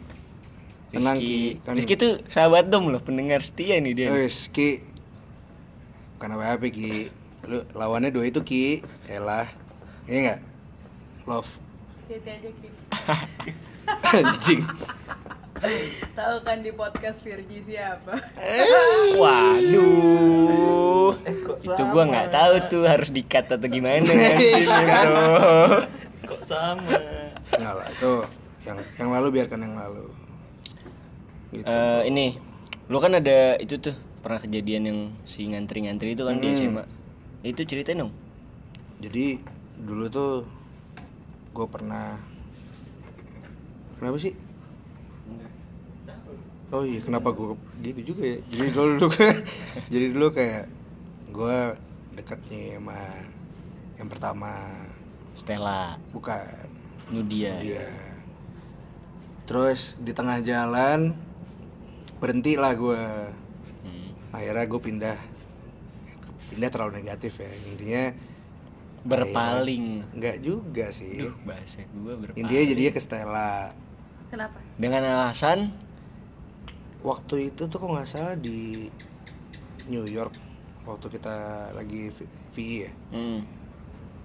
Tenang 0.88 1.20
Rizky. 1.20 1.28
Ki, 1.28 1.60
kan 1.64 1.72
Rizky 1.76 1.94
tuh 1.94 2.12
sahabat 2.32 2.72
dom 2.72 2.88
loh 2.88 3.00
pendengar 3.00 3.44
setia 3.44 3.76
nih 3.76 3.92
dia. 3.92 4.08
Wes 4.08 4.48
Ki 4.48 4.80
Bukan 6.16 6.34
apa-apa 6.34 6.66
Ki. 6.72 7.12
Lu 7.46 7.62
lawannya 7.76 8.10
dua 8.10 8.26
itu 8.26 8.40
Ki. 8.40 8.64
Elah. 9.06 9.46
Iya 10.08 10.18
enggak? 10.18 10.40
Love. 11.28 11.50
Hati 12.08 12.14
aja 12.24 12.50
Ki. 12.50 12.68
Anjing. 14.16 14.62
Tahu 16.14 16.36
kan 16.46 16.62
di 16.62 16.70
podcast 16.70 17.18
Virgi 17.20 17.66
siapa? 17.66 18.14
Waduh, 19.18 21.18
kok 21.18 21.58
itu 21.66 21.82
gua 21.90 22.04
nggak 22.06 22.30
tahu 22.30 22.54
tuh 22.70 22.82
harus 22.86 23.10
dikat 23.10 23.50
atau 23.50 23.66
gimana 23.66 24.06
kan? 24.06 24.38
bro. 25.10 25.82
Kok 26.30 26.42
sama? 26.46 26.94
Enggak 27.58 27.74
lah 27.74 27.88
itu 27.90 28.12
yang 28.70 28.78
yang 29.02 29.08
lalu 29.10 29.26
biarkan 29.34 29.66
yang 29.66 29.74
lalu 29.74 30.06
gitu. 31.52 31.64
Eh, 31.64 32.02
ini, 32.08 32.36
lu 32.88 32.98
kan 33.00 33.16
ada 33.16 33.56
itu 33.60 33.80
tuh 33.80 33.96
pernah 34.20 34.40
kejadian 34.42 34.82
yang 34.88 34.98
si 35.22 35.46
ngantri-ngantri 35.48 36.12
itu 36.12 36.22
kan 36.26 36.42
di 36.42 36.48
Hmm. 36.52 36.58
SMA. 36.58 36.84
Itu 37.46 37.62
ceritain 37.64 38.02
dong. 38.02 38.12
Jadi 38.98 39.38
dulu 39.78 40.10
tuh 40.10 40.32
gue 41.54 41.66
pernah 41.70 42.18
Kenapa 43.98 44.18
sih? 44.18 44.34
Oh 46.68 46.84
iya 46.84 47.00
kenapa 47.00 47.32
gue 47.32 47.56
gitu 47.80 48.12
juga 48.14 48.22
ya 48.28 48.38
Jadi 48.52 48.68
dulu, 48.74 48.92
dulu 49.00 49.10
Jadi 49.94 50.06
dulu 50.12 50.26
kayak 50.34 50.64
Gue 51.32 51.58
deketnya 52.12 52.76
sama 52.76 53.00
Yang 53.96 54.08
pertama 54.12 54.52
Stella, 55.32 55.96
Bukan 56.12 56.68
Nudia. 57.08 57.56
Dia 57.62 57.88
Terus 59.48 59.96
di 59.96 60.12
tengah 60.12 60.44
jalan 60.44 61.16
Berhenti 62.18 62.52
lah 62.58 62.72
gue 62.74 63.02
Hmm. 63.78 64.10
Akhirnya 64.34 64.64
gue 64.66 64.80
pindah. 64.82 65.18
Pindah 66.50 66.68
terlalu 66.72 67.00
negatif 67.00 67.38
ya. 67.40 67.50
Intinya 67.70 68.12
Berpaling. 69.06 70.04
Enggak 70.12 70.36
juga 70.42 70.90
sih. 70.90 71.22
Duh, 71.22 71.34
bahasa 71.46 71.86
gua 71.94 72.18
berpaling. 72.18 72.42
Intinya 72.42 72.62
jadinya 72.66 72.92
ke 72.92 73.00
Stella. 73.00 73.52
Kenapa? 74.28 74.58
dengan 74.76 75.02
alasan? 75.08 75.72
Waktu 77.00 77.54
itu 77.54 77.64
tuh 77.70 77.78
kok 77.80 77.88
nggak 77.88 78.10
salah 78.10 78.36
di 78.36 78.90
New 79.88 80.04
York 80.04 80.34
Waktu 80.84 81.06
kita 81.16 81.36
lagi 81.72 82.12
VI 82.52 82.66
ya. 82.84 82.92
Hmm, 83.14 83.40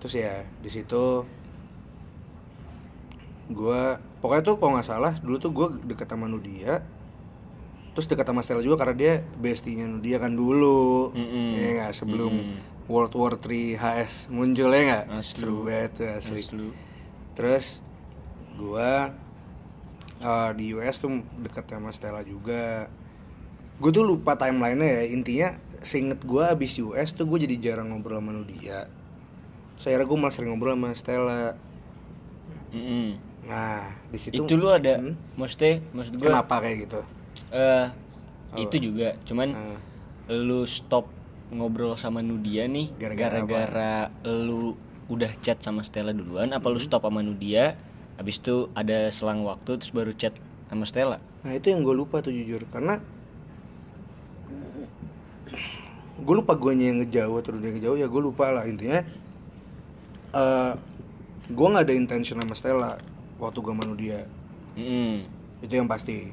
Terus 0.02 0.14
ya 0.20 0.44
di 0.60 0.70
situ 0.74 1.24
Gua 3.48 3.96
Pokoknya 4.20 4.44
tuh 4.44 4.56
kalau 4.60 4.76
nggak 4.76 4.90
salah 4.90 5.14
Dulu 5.22 5.38
tuh 5.38 5.52
gue 5.54 5.68
deket 5.94 6.10
sama 6.10 6.28
Nudia 6.28 6.82
Terus 7.94 8.10
deket 8.10 8.26
sama 8.26 8.42
Stella 8.42 8.66
juga 8.66 8.86
karena 8.86 8.96
dia 8.98 9.14
bestinya 9.38 9.86
Nudia 9.86 10.18
kan 10.18 10.34
dulu 10.34 11.14
Mm-mm. 11.14 11.54
Iya 11.54 11.70
nggak 11.78 11.94
sebelum 11.94 12.34
Mm-mm. 12.34 12.60
World 12.90 13.14
War 13.14 13.38
3 13.38 13.78
HS 13.78 14.34
muncul 14.34 14.70
ya 14.70 14.82
nggak? 14.82 15.06
Seru 15.22 15.64
banget 15.64 16.20
asli 16.20 16.42
asli. 16.42 16.68
Terus 17.38 17.82
gua 18.58 19.14
Eh, 20.24 20.52
di 20.56 20.72
US 20.72 21.04
tuh 21.04 21.20
deket 21.44 21.68
sama 21.68 21.92
Stella 21.92 22.24
juga 22.24 22.88
gue 23.76 23.92
tuh 23.92 24.08
lupa 24.08 24.40
timelinenya 24.40 25.04
ya 25.04 25.06
intinya 25.12 25.50
seinget 25.84 26.24
gue 26.24 26.40
abis 26.40 26.80
US 26.80 27.12
tuh 27.12 27.28
gue 27.28 27.44
jadi 27.44 27.60
jarang 27.60 27.92
ngobrol 27.92 28.24
sama 28.24 28.32
Nudia 28.32 28.88
saya 29.76 30.00
gue 30.00 30.16
malah 30.16 30.32
sering 30.32 30.56
ngobrol 30.56 30.80
sama 30.80 30.96
Stella 30.96 31.60
Mm-mm. 32.72 33.20
nah 33.44 33.92
di 34.08 34.16
situ 34.16 34.48
itu 34.48 34.56
lu 34.56 34.72
ada 34.72 35.04
Hmm? 35.04 35.20
maksudnya 35.36 35.84
maksud 35.92 36.14
gua 36.16 36.40
kenapa 36.40 36.56
kayak 36.64 36.88
gitu 36.88 37.02
eh 37.54 37.86
Apa? 37.90 38.58
itu 38.62 38.76
juga. 38.92 39.18
Cuman 39.28 39.50
Nah, 39.54 39.80
lu 40.32 40.64
stop 40.70 41.10
ngobrol 41.54 41.94
sama 42.00 42.24
Nudia 42.26 42.66
nih 42.66 42.90
Gara-gara 42.98 44.10
lu 44.26 44.74
udah 45.12 45.30
chat 45.46 45.60
sama 45.62 45.84
Stella 45.86 46.16
duluan 46.16 46.50
apa 46.56 46.66
lu 46.72 46.80
Hmm. 46.80 46.88
stop 46.90 47.04
sama 47.06 47.22
Nudia 47.22 47.76
habis 48.18 48.40
itu 48.42 48.72
ada 48.74 49.12
selang 49.12 49.44
waktu 49.44 49.78
terus 49.78 49.92
baru 49.94 50.14
chat 50.16 50.34
sama 50.72 50.86
Stella? 50.90 51.18
Nah 51.44 51.54
itu 51.54 51.70
yang 51.70 51.84
gue 51.86 51.94
lupa 51.94 52.24
tuh 52.26 52.34
jujur. 52.34 52.64
Karena 52.72 52.98
gue 56.24 56.36
lupa 56.40 56.54
gue 56.56 56.72
yang 56.78 57.04
ngejauh 57.04 57.36
atau 57.42 57.58
dia 57.60 57.72
ngejauh 57.74 57.98
ya 58.00 58.08
gue 58.08 58.22
lupa 58.24 58.50
lah. 58.54 58.64
Intinya 58.66 59.04
eh 60.34 60.72
gue 61.52 61.68
nggak 61.72 61.86
ada 61.86 61.94
intention 61.96 62.40
sama 62.42 62.56
Stella 62.56 62.92
waktu 63.38 63.60
gue 63.60 63.74
sama 63.76 63.84
dia 64.00 64.20
Mm-mm. 64.80 65.28
itu 65.62 65.74
yang 65.76 65.86
pasti 65.86 66.32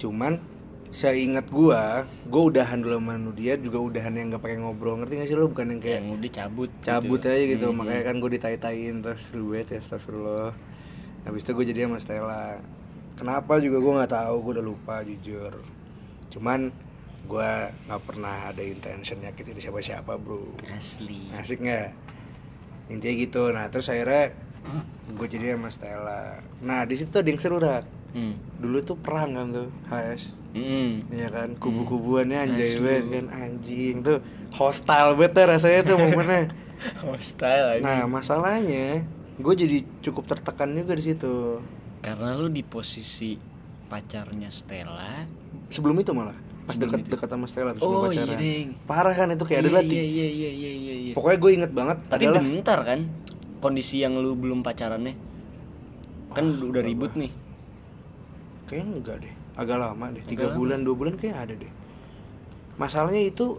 cuman 0.00 0.40
saya 0.90 1.14
ingat 1.14 1.46
gua 1.54 2.02
gua 2.26 2.50
udahan 2.50 2.82
dulu 2.82 2.98
sama 2.98 3.14
dia 3.38 3.54
juga 3.54 3.78
udahan 3.78 4.10
yang 4.18 4.34
nggak 4.34 4.42
pakai 4.42 4.58
ngobrol. 4.58 4.98
Ngerti 4.98 5.22
gak 5.22 5.28
sih 5.30 5.36
lo? 5.38 5.46
Bukan 5.46 5.70
yang 5.70 5.80
kayak 5.80 5.96
yang 6.02 6.08
udah 6.18 6.30
cabut 6.34 6.70
cabut 6.82 7.20
gitu. 7.22 7.30
aja 7.30 7.44
gitu. 7.46 7.66
Mm-mm. 7.70 7.78
makanya 7.78 8.02
kan 8.10 8.14
gue 8.18 8.30
ditai-taiin 8.34 8.96
terus 8.98 9.30
seru 9.30 9.54
banget 9.54 9.78
ya 9.78 9.78
astagfirullah. 9.78 10.50
Habis 11.30 11.40
itu 11.46 11.50
gue 11.54 11.64
jadi 11.70 11.80
sama 11.86 11.98
Stella. 12.02 12.58
Kenapa 13.14 13.62
juga 13.62 13.78
gue 13.78 13.92
nggak 14.02 14.12
tahu 14.16 14.34
gue 14.42 14.52
udah 14.58 14.66
lupa 14.66 14.94
jujur. 15.06 15.62
Cuman 16.34 16.74
gua 17.30 17.70
nggak 17.86 18.02
pernah 18.02 18.50
ada 18.50 18.62
intention 18.64 19.22
nyakitin 19.22 19.62
siapa-siapa 19.62 20.18
bro. 20.18 20.42
Asli. 20.74 21.30
Asik 21.38 21.62
nggak? 21.62 21.94
Intinya 22.90 23.14
gitu. 23.14 23.42
Nah 23.54 23.70
terus 23.70 23.86
akhirnya 23.86 24.34
gue 25.06 25.26
jadi 25.30 25.54
sama 25.54 25.70
Stella. 25.70 26.42
Nah 26.66 26.82
di 26.82 26.98
situ 26.98 27.14
ada 27.14 27.30
yang 27.30 27.38
seru 27.38 27.62
rak 27.62 27.99
Hmm. 28.10 28.34
dulu 28.58 28.82
tuh 28.82 28.98
perang 28.98 29.38
kan 29.38 29.46
tuh 29.54 29.68
HS 29.86 30.40
Mm-mm. 30.50 31.14
Iya 31.14 31.28
kan, 31.30 31.54
kubu-kubuannya 31.54 32.50
anjay 32.50 32.74
Asli. 32.74 32.82
banget 32.82 33.06
kan 33.14 33.26
Anjing 33.30 33.96
tuh. 34.02 34.18
Hostile 34.50 35.14
banget 35.14 35.46
rasanya 35.46 35.80
tuh 35.86 35.96
momennya. 35.98 36.50
Hostile 37.06 37.66
aja 37.78 37.82
Nah 37.84 38.00
masalahnya 38.10 39.06
Gue 39.40 39.54
jadi 39.56 39.86
cukup 40.02 40.26
tertekan 40.28 40.74
juga 40.74 40.98
di 40.98 41.04
situ. 41.06 41.62
Karena 42.02 42.34
lu 42.36 42.50
di 42.50 42.66
posisi 42.66 43.38
pacarnya 43.88 44.50
Stella. 44.50 45.24
Sebelum 45.70 45.96
itu 46.02 46.10
malah 46.12 46.34
Pas 46.66 46.76
Sebelum 46.76 46.98
itu. 46.98 47.14
dekat-dekat 47.14 47.28
sama 47.30 47.46
Stella 47.46 47.70
terus 47.72 47.86
oh 47.86 48.06
oh, 48.06 48.12
iya 48.12 48.22
pacaran 48.26 48.38
deng 48.38 48.68
Parah 48.84 49.14
kan 49.16 49.28
itu 49.32 49.44
kayak 49.48 49.58
iya, 49.58 49.66
adalah 49.66 49.82
iya 49.86 50.02
iya 50.02 50.26
iya 50.28 50.50
iya 50.50 50.72
iya 50.74 50.94
iya. 51.08 51.12
Pokoknya 51.14 51.38
gue 51.38 51.50
inget 51.62 51.72
banget 51.72 51.98
tapi 52.10 52.22
adalah 52.26 52.42
bentar 52.42 52.78
kan 52.82 53.00
kondisi 53.62 54.02
yang 54.02 54.18
lu 54.18 54.34
belum 54.34 54.66
pacarannya. 54.66 55.14
Kan 56.34 56.44
Wah, 56.58 56.68
udah 56.74 56.82
ribut 56.82 57.14
nih 57.14 57.30
Kayaknya 58.70 58.92
enggak 59.02 59.16
deh. 59.26 59.34
Agak 59.58 59.76
lama 59.82 60.06
deh. 60.14 60.22
Tiga 60.22 60.54
bulan, 60.54 60.86
dua 60.86 60.94
bulan 60.94 61.18
kayak 61.18 61.36
ada 61.50 61.54
deh. 61.58 61.72
Masalahnya 62.78 63.26
itu 63.26 63.58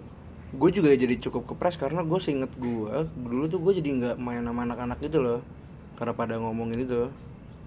Gue 0.52 0.67
juga 0.67 0.91
jadi 0.91 1.15
cukup 1.15 1.47
kepres 1.56 1.80
karena 1.80 2.04
gue 2.04 2.19
seinget 2.19 2.52
gue 2.60 2.91
Dulu 3.15 3.47
tuh 3.47 3.60
gue 3.63 3.80
jadi 3.80 3.88
nggak 3.88 4.15
main 4.19 4.43
sama 4.43 4.67
anak-anak 4.67 5.00
gitu 5.00 5.24
loh. 5.24 5.39
Karena 5.95 6.12
pada 6.12 6.36
ngomongin 6.39 6.84
itu. 6.84 7.08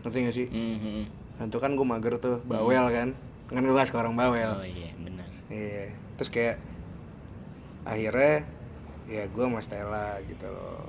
Ngerti 0.04 0.18
gak 0.20 0.36
sih? 0.36 0.46
Mhm. 0.52 1.00
Nah, 1.40 1.44
itu 1.48 1.58
kan 1.58 1.72
gue 1.74 1.86
mager 1.88 2.14
tuh, 2.20 2.44
bawel 2.44 2.92
kan? 2.92 3.16
Kan 3.48 3.64
gue 3.64 3.72
gak 3.72 3.88
suka 3.88 4.04
orang 4.04 4.16
bawel. 4.20 4.52
Oh 4.60 4.66
iya 4.66 4.92
benar. 5.00 5.28
Iya. 5.48 5.96
Terus 6.20 6.30
kayak 6.32 6.56
Akhirnya 7.84 8.44
Ya 9.04 9.28
gue 9.28 9.44
sama 9.44 9.60
Stella 9.60 10.20
gitu 10.28 10.48
loh. 10.48 10.88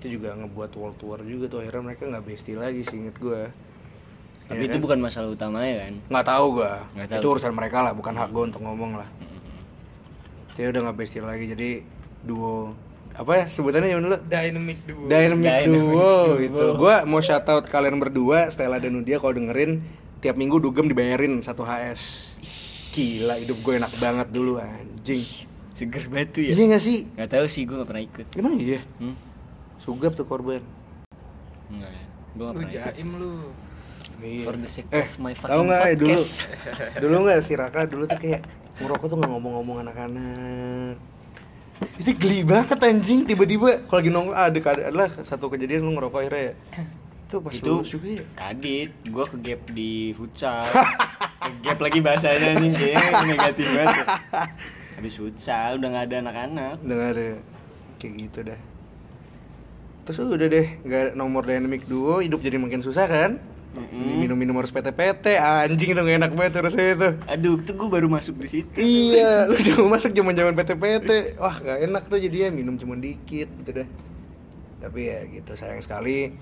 Itu 0.00 0.16
juga 0.16 0.36
ngebuat 0.36 0.72
world 0.76 0.96
tour 0.96 1.20
juga 1.24 1.52
tuh. 1.52 1.64
Akhirnya 1.64 1.92
mereka 1.92 2.08
gak 2.08 2.24
bestie 2.24 2.56
lagi 2.56 2.80
sih 2.80 2.96
inget 2.96 3.20
gue 3.20 3.48
tapi 4.50 4.66
itu 4.66 4.78
bukan 4.82 4.98
masalah 4.98 5.30
utamanya 5.30 5.86
kan 5.86 5.94
Nggak 6.10 6.26
tahu 6.26 6.46
gue 6.58 6.72
Nggak 6.98 7.06
tahu 7.06 7.20
Itu 7.22 7.26
urusan 7.30 7.52
mereka 7.54 7.78
lah, 7.80 7.92
bukan 7.94 8.12
hak 8.12 8.28
gue 8.28 8.44
untuk 8.50 8.60
ngomong 8.60 8.98
lah. 8.98 9.06
Dia 10.58 10.68
udah 10.68 10.90
gak 10.90 10.96
bestie 10.98 11.22
lagi, 11.22 11.46
jadi 11.46 11.86
duo 12.20 12.74
Apa 13.14 13.40
ya 13.40 13.44
sebutannya 13.46 13.94
yang 13.94 14.02
dulu? 14.02 14.18
Dynamic 14.26 14.78
duo. 14.84 15.06
Dynamic, 15.06 15.46
Dynamic 15.46 15.70
duo, 15.70 15.94
duo. 15.94 16.42
gitu 16.42 16.64
Gue 16.76 16.94
mau 17.06 17.22
shout 17.22 17.46
out 17.46 17.64
kalian 17.64 17.96
berdua, 17.96 18.50
Stella 18.50 18.76
dan 18.76 18.92
Nudia 18.92 19.16
kalau 19.16 19.32
dengerin 19.32 19.80
Tiap 20.18 20.34
minggu 20.34 20.58
dugem 20.58 20.84
dibayarin 20.84 21.40
satu 21.40 21.62
HS 21.62 22.34
Gila, 22.90 23.38
hidup 23.38 23.62
gue 23.62 23.74
enak 23.78 23.92
banget 23.96 24.28
dulu 24.28 24.58
anjing 24.58 25.22
seger 25.72 26.10
batu 26.10 26.42
ya 26.42 26.52
Iya 26.52 26.76
gak 26.76 26.82
sih? 26.82 27.08
nggak 27.08 27.30
tahu 27.30 27.46
sih 27.46 27.62
gue 27.64 27.72
nggak 27.72 27.88
pernah 27.88 28.04
ikut 28.04 28.26
Emang 28.36 28.54
iya? 28.58 28.82
hmm? 28.98 29.14
Sugap 29.78 30.12
tuh 30.12 30.26
korban 30.26 30.60
nggak 31.70 31.94
gue 32.34 32.42
nggak 32.42 32.52
Lu 32.52 32.58
pernah 32.58 32.72
ikut 32.74 32.94
jaim 32.98 33.10
lu. 33.16 33.32
Iya. 34.20 34.44
for 34.44 34.54
the 34.54 34.68
sake 34.68 34.88
Eh, 34.90 35.02
of 35.02 35.16
my 35.16 35.32
tahu 35.32 35.40
fucking 35.42 35.64
nggak 35.66 35.80
ya 35.82 35.94
dulu? 35.94 36.12
podcast. 36.12 36.32
Dulu 37.02 37.16
nggak 37.22 37.38
si 37.40 37.52
Raka 37.54 37.80
dulu 37.84 38.04
tuh 38.04 38.16
kayak 38.16 38.40
ngerokok 38.76 39.06
tuh 39.06 39.16
nggak 39.16 39.30
ngomong-ngomong 39.30 39.76
anak-anak. 39.82 40.94
Itu 41.96 42.10
geli 42.14 42.40
banget 42.42 42.76
anjing 42.78 43.24
tiba-tiba 43.24 43.84
kalau 43.84 43.98
lagi 43.98 44.10
nongkrong 44.10 44.36
ada 44.36 44.58
ada 44.58 44.82
adalah 44.86 45.08
satu 45.20 45.48
kejadian 45.48 45.80
lu 45.82 45.92
ngerokok 45.94 46.18
akhirnya 46.18 46.42
ya. 46.42 46.54
Itu 47.24 47.36
pas 47.38 47.52
Itu- 47.52 47.78
lulus 47.78 47.88
juga 47.88 48.08
ya. 48.10 48.22
Kadit, 48.34 48.90
gue 49.02 49.24
ke 49.26 49.36
gap 49.40 49.62
di 49.70 49.92
futsal 50.10 50.66
Ke 51.40 51.50
gap 51.62 51.78
lagi 51.78 51.98
bahasanya 51.98 52.58
nih 52.58 52.70
kayaknya 52.70 53.10
negatif 53.24 53.66
banget 53.70 53.96
ya. 53.96 54.06
Habis 54.98 55.14
futsal, 55.16 55.70
udah 55.76 55.88
gak 55.90 56.04
ada 56.06 56.16
anak-anak 56.20 56.74
Udah 56.82 56.94
nggak 56.94 57.10
ada 57.14 57.26
kayak 57.96 58.12
gitu 58.18 58.38
dah. 58.44 58.60
Terus 60.02 60.18
udah 60.26 60.48
deh, 60.48 60.66
nggak 60.82 61.00
ada 61.00 61.10
nomor 61.14 61.42
dynamic 61.42 61.84
duo, 61.84 62.18
hidup 62.18 62.40
jadi 62.40 62.56
makin 62.56 62.80
susah 62.80 63.06
kan? 63.06 63.38
Mm-mm. 63.70 64.26
Minum-minum 64.26 64.58
harus 64.58 64.74
PT-PT, 64.74 65.38
anjing 65.38 65.94
itu 65.94 66.00
nggak 66.02 66.18
enak 66.18 66.32
banget 66.34 66.58
rasanya 66.58 66.94
tuh. 66.98 67.12
Aduh, 67.30 67.54
tuh 67.62 67.78
gue 67.78 67.86
baru 67.86 68.10
masuk 68.10 68.34
di 68.42 68.48
situ 68.50 68.74
iya, 68.74 69.46
lu 69.46 69.54
juga 69.62 69.86
masak 69.86 70.10
zaman 70.10 70.34
zaman 70.34 70.58
PT-PT. 70.58 71.38
Wah, 71.38 71.54
gak 71.54 71.78
enak 71.86 72.02
tuh 72.10 72.18
jadi 72.18 72.36
ya 72.36 72.48
minum 72.50 72.74
cuma 72.74 72.98
dikit 72.98 73.46
gitu 73.46 73.70
dah. 73.70 73.88
Tapi 74.82 75.00
ya 75.06 75.22
gitu 75.30 75.54
sayang 75.54 75.78
sekali. 75.78 76.34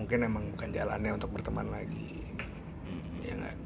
Mungkin 0.00 0.24
emang 0.24 0.48
bukan 0.56 0.72
jalannya 0.72 1.12
untuk 1.12 1.28
berteman 1.36 1.68
lagi. 1.68 2.24
Ya 3.28 3.36
nggak. 3.36 3.56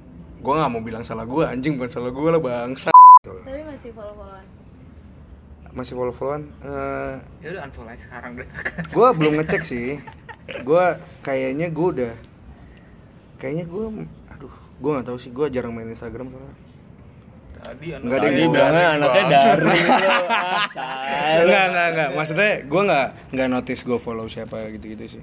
Gua 0.42 0.55
nggak 0.59 0.70
mau 0.74 0.83
bilang 0.83 1.07
salah 1.07 1.22
gua, 1.22 1.55
anjing 1.55 1.79
bukan 1.79 1.90
salah 1.94 2.11
gua 2.11 2.35
lah 2.35 2.42
bangsa. 2.42 2.90
Tapi 3.22 3.62
masih 3.62 3.94
follow-followan. 3.94 4.44
Masih 5.70 5.94
follow 5.94 6.11
followan. 6.11 6.42
Eh, 6.66 7.14
Ya 7.46 7.48
udah 7.55 7.62
unfollow 7.70 7.94
sekarang 7.94 8.42
deh. 8.42 8.48
gua 8.90 9.14
belum 9.14 9.38
ngecek 9.38 9.62
sih. 9.62 10.03
Gua 10.66 10.98
kayaknya 11.22 11.70
gua 11.70 11.88
udah. 11.94 12.14
Kayaknya 13.44 13.64
gua, 13.68 13.92
aduh, 14.33 14.54
gua 14.80 14.90
nggak 14.96 15.07
tahu 15.07 15.18
sih. 15.20 15.28
Gua 15.28 15.52
jarang 15.52 15.76
main 15.76 15.85
Instagram 15.87 16.33
soalnya. 16.33 16.57
Tadi 17.54 17.87
Nggak 17.92 18.18
ada 18.18 18.28
yang 18.30 18.52
bilangnya 18.52 18.87
anaknya 18.94 19.22
dari 19.24 19.80
salah. 19.80 20.28
Enggak, 21.40 21.64
enggak, 21.66 21.87
enggak. 21.92 22.09
Maksudnya 22.12 22.50
gue 22.61 22.80
enggak 22.83 23.07
enggak 23.33 23.48
notice 23.48 23.80
gue 23.83 23.98
follow 23.98 24.26
siapa 24.26 24.68
gitu-gitu 24.70 25.04
sih. 25.16 25.22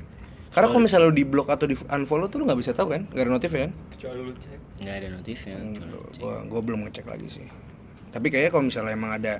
Karena 0.49 0.67
kalau 0.67 0.81
misalnya 0.81 1.07
lu 1.07 1.15
di 1.15 1.23
block 1.23 1.47
atau 1.47 1.63
di 1.63 1.77
unfollow 1.77 2.27
tuh 2.27 2.41
lu 2.41 2.49
nggak 2.49 2.60
bisa 2.60 2.73
tahu 2.73 2.91
kan? 2.91 3.05
Gak 3.07 3.23
ada 3.23 3.31
notif 3.31 3.53
ya 3.53 3.65
kan? 3.65 3.71
kecuali 3.93 4.19
lu 4.19 4.34
cek. 4.36 4.60
Nggak 4.81 4.95
ada 4.97 5.07
notifnya 5.13 5.53
cuma 5.71 5.97
cek. 6.10 6.21
Gue 6.21 6.36
gue 6.49 6.62
belum 6.62 6.79
ngecek 6.86 7.05
lagi 7.07 7.27
sih. 7.29 7.47
Tapi 8.10 8.27
kayaknya 8.27 8.49
kalau 8.49 8.63
misalnya 8.65 8.91
emang 8.91 9.12
ada 9.15 9.34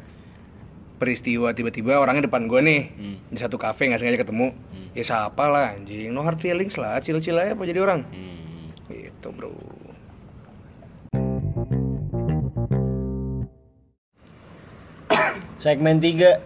peristiwa 0.96 1.50
tiba-tiba 1.52 1.98
orangnya 1.98 2.30
depan 2.30 2.46
gue 2.46 2.62
nih 2.62 2.82
Hmm. 2.94 3.17
di 3.28 3.39
satu 3.41 3.58
kafe 3.58 3.89
nggak 3.89 3.98
sengaja 3.98 4.22
ketemu, 4.22 4.54
Hmm. 4.54 4.88
ya 4.94 5.02
siapa 5.02 5.50
lah 5.50 5.74
anjing, 5.74 6.13
no 6.13 6.22
hard 6.22 6.38
feelings 6.38 6.78
lah, 6.78 7.02
chill-chill 7.02 7.34
aja 7.36 7.58
apa 7.58 7.65
jadi 7.65 7.82
orang. 7.82 8.06
Hmm. 8.06 8.31
Gitu 9.22 9.38
bro. 9.38 9.54
Segmen 15.62 16.02
3 16.02 16.42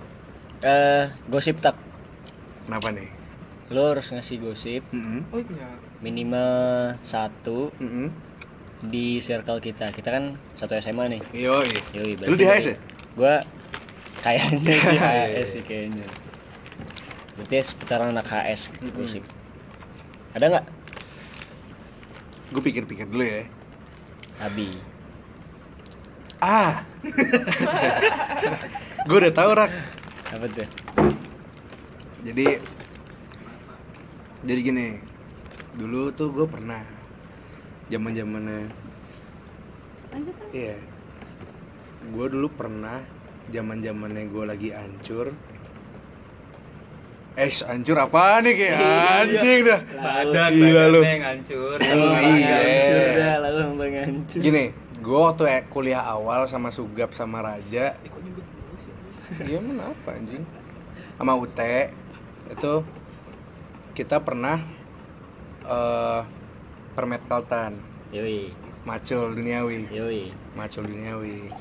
eh 0.59 1.07
gosip 1.31 1.63
tak. 1.63 1.79
Kenapa 2.67 2.91
nih? 2.91 3.07
Lo 3.71 3.95
harus 3.95 4.11
ngasih 4.11 4.43
gosip 4.43 4.83
Mm 4.91 5.23
Oh 5.31 5.39
iya. 5.39 5.71
minimal 6.03 6.51
satu 6.99 7.71
-hmm. 7.79 8.11
di 8.91 9.23
circle 9.23 9.63
kita. 9.63 9.95
Kita 9.95 10.11
kan 10.11 10.35
satu 10.59 10.75
SMA 10.75 11.15
nih. 11.15 11.21
Yoi. 11.31 11.71
Yoi, 11.95 12.19
Lu 12.27 12.35
di 12.35 12.43
HS 12.43 12.75
ya? 12.75 12.77
Gua 13.15 13.39
kayaknya 14.19 14.75
di 14.83 14.99
HS 14.99 15.47
sih 15.47 15.63
kayaknya. 15.63 16.03
Berarti 17.39 17.55
seputaran 17.71 18.11
anak 18.11 18.27
HS 18.27 18.67
gosip. 18.99 19.23
Ada 20.35 20.51
nggak? 20.51 20.74
Gue 22.51 22.61
pikir-pikir 22.61 23.09
dulu 23.09 23.23
ya. 23.25 23.45
Sabi. 24.35 24.75
Ah. 26.43 26.83
gue 29.07 29.17
udah 29.17 29.33
tahu 29.33 29.49
rak. 29.55 29.71
Apa 30.33 30.45
tuh? 30.51 30.69
Jadi 32.25 32.59
jadi 34.45 34.59
gini. 34.61 34.87
Dulu 35.75 36.11
tuh 36.15 36.31
gue 36.31 36.47
pernah 36.47 36.95
zaman 37.89 38.17
zamannya 38.17 38.65
Lanjut 40.09 40.35
kan? 40.41 40.47
iya 40.55 40.77
gue 42.05 42.25
dulu 42.29 42.47
pernah 42.53 43.01
zaman 43.49 43.81
zamannya 43.81 44.29
gue 44.29 44.43
lagi 44.45 44.69
hancur 44.73 45.33
Eh, 47.35 47.51
hancur 47.67 47.99
apa 47.99 48.39
nih 48.39 48.53
kayak 48.55 48.79
anjing 48.79 49.59
dah. 49.67 49.79
Badan, 49.83 50.49
Gila 50.55 50.83
lu. 50.87 51.01
hancur. 51.03 51.75
Oh, 51.75 52.15
iya. 52.15 52.55
Hancur 52.55 53.07
dah, 53.13 53.35
langsung 53.43 53.69
ngancur. 53.75 54.39
Gini, 54.39 54.63
gue 54.95 55.19
waktu 55.19 55.43
ya 55.45 55.59
kuliah 55.67 56.03
awal 56.05 56.47
sama 56.47 56.71
Sugap 56.71 57.11
sama 57.11 57.43
Raja, 57.43 57.99
Eh, 59.35 59.51
iya 59.51 59.59
mana 59.59 59.91
apa 59.91 60.15
anjing? 60.15 60.45
Sama 61.17 61.33
Ute 61.33 61.89
itu 62.45 62.73
kita 63.91 64.21
pernah 64.21 64.61
eh 65.65 66.21
permet 66.93 67.25
kaltan, 67.25 67.75
Yoi, 68.13 68.53
macul 68.85 69.33
duniawi, 69.33 69.89
yoi. 69.89 70.29
macul 70.53 70.85
duniawi. 70.85 71.51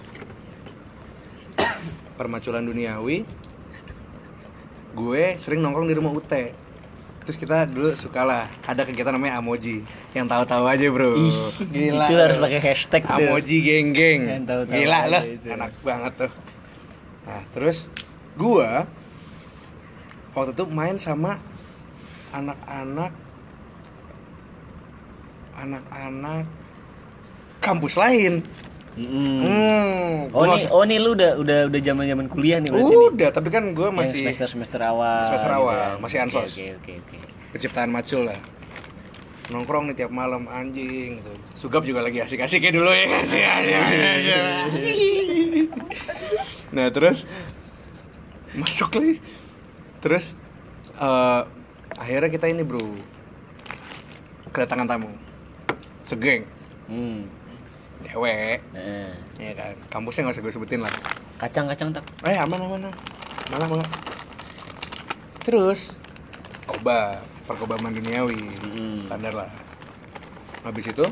Permaculan 2.14 2.62
duniawi. 2.62 3.26
Gue 4.94 5.34
sering 5.42 5.60
nongkrong 5.60 5.90
di 5.90 5.94
rumah 5.98 6.14
Ute. 6.14 6.54
Terus 7.24 7.40
kita 7.40 7.64
dulu 7.64 7.96
suka 7.96 8.20
lah 8.20 8.44
ada 8.68 8.84
kegiatan 8.84 9.16
namanya 9.16 9.40
Amoji 9.40 9.80
yang 10.12 10.28
tahu-tahu 10.28 10.68
aja 10.68 10.86
bro. 10.92 11.16
Ih, 11.16 11.32
Gila. 11.72 12.04
itu 12.04 12.14
harus 12.20 12.36
pakai 12.36 12.60
hashtag 12.60 13.02
tuh. 13.02 13.16
Amoji 13.16 13.56
geng-geng. 13.64 14.20
Yang 14.28 14.44
tahu-tahu 14.44 14.76
Gila 14.76 15.00
itu. 15.24 15.48
enak 15.48 15.72
banget 15.80 16.12
tuh. 16.20 16.32
Nah, 17.24 17.42
terus 17.56 17.88
gua 18.36 18.84
waktu 20.36 20.52
itu 20.52 20.64
main 20.68 21.00
sama 21.00 21.40
anak-anak 22.36 23.12
anak-anak 25.56 26.44
kampus 27.64 27.96
lain. 27.96 28.44
Hmm, 28.94 30.30
Oh 30.30 30.44
nih, 30.46 30.66
oh 30.70 30.82
nih 30.82 30.98
lu 30.98 31.12
udah 31.12 31.34
udah 31.34 31.58
udah 31.66 31.80
zaman 31.82 32.06
zaman 32.06 32.26
kuliah 32.30 32.62
nih 32.62 32.70
berarti 32.70 32.88
nih. 32.88 33.10
udah, 33.10 33.28
tapi 33.34 33.48
kan 33.50 33.74
gua 33.74 33.90
masih 33.90 34.22
semester 34.22 34.46
semester 34.46 34.80
awal. 34.80 35.26
Semester 35.26 35.50
gitu 35.50 35.60
awal, 35.60 35.74
kan. 35.74 35.94
masih 35.98 36.16
Oke, 36.16 36.24
ansos. 36.24 36.50
Oke 36.52 36.64
oke 36.78 36.92
oke. 37.02 37.16
penciptaan 37.50 37.90
macul 37.90 38.22
lah. 38.24 38.38
Nongkrong 39.44 39.90
nih 39.90 39.96
tiap 39.96 40.08
malam 40.08 40.46
anjing 40.46 41.18
gitu. 41.18 41.30
Sugap 41.54 41.82
juga 41.82 42.00
lagi 42.00 42.18
asik-asiknya 42.18 42.72
dulu 42.72 42.88
ya 42.88 43.04
asik 43.18 43.44
Nah, 46.72 46.90
terus 46.90 47.26
masuk 48.54 48.94
lagi. 48.94 49.20
Terus 50.00 50.34
eh, 50.94 51.40
akhirnya 51.94 52.28
kita 52.28 52.46
ini, 52.46 52.62
Bro. 52.62 52.94
Kedatangan 54.48 54.86
tamu. 54.86 55.10
Segeng, 56.02 56.44
Hmm. 56.84 57.24
Cewek, 58.06 58.58
Nah, 58.76 59.10
ya 59.40 59.52
kan. 59.56 59.74
Kampusnya 59.90 60.28
nggak 60.28 60.34
usah 60.36 60.42
gue 60.44 60.52
sebutin 60.54 60.80
lah. 60.84 60.94
kacang-kacang 61.40 61.90
tak. 61.92 62.04
Eh, 62.24 62.38
aman 62.38 62.60
aman. 62.62 62.80
aman. 62.88 62.94
Malah 63.50 63.66
malah. 63.68 63.88
Terus 65.44 65.96
koba, 66.64 67.20
perkobaman 67.44 67.92
duniawi, 67.92 68.56
Mm. 68.64 68.96
standar 69.04 69.32
lah. 69.36 69.50
Habis 70.64 70.88
itu 70.88 71.04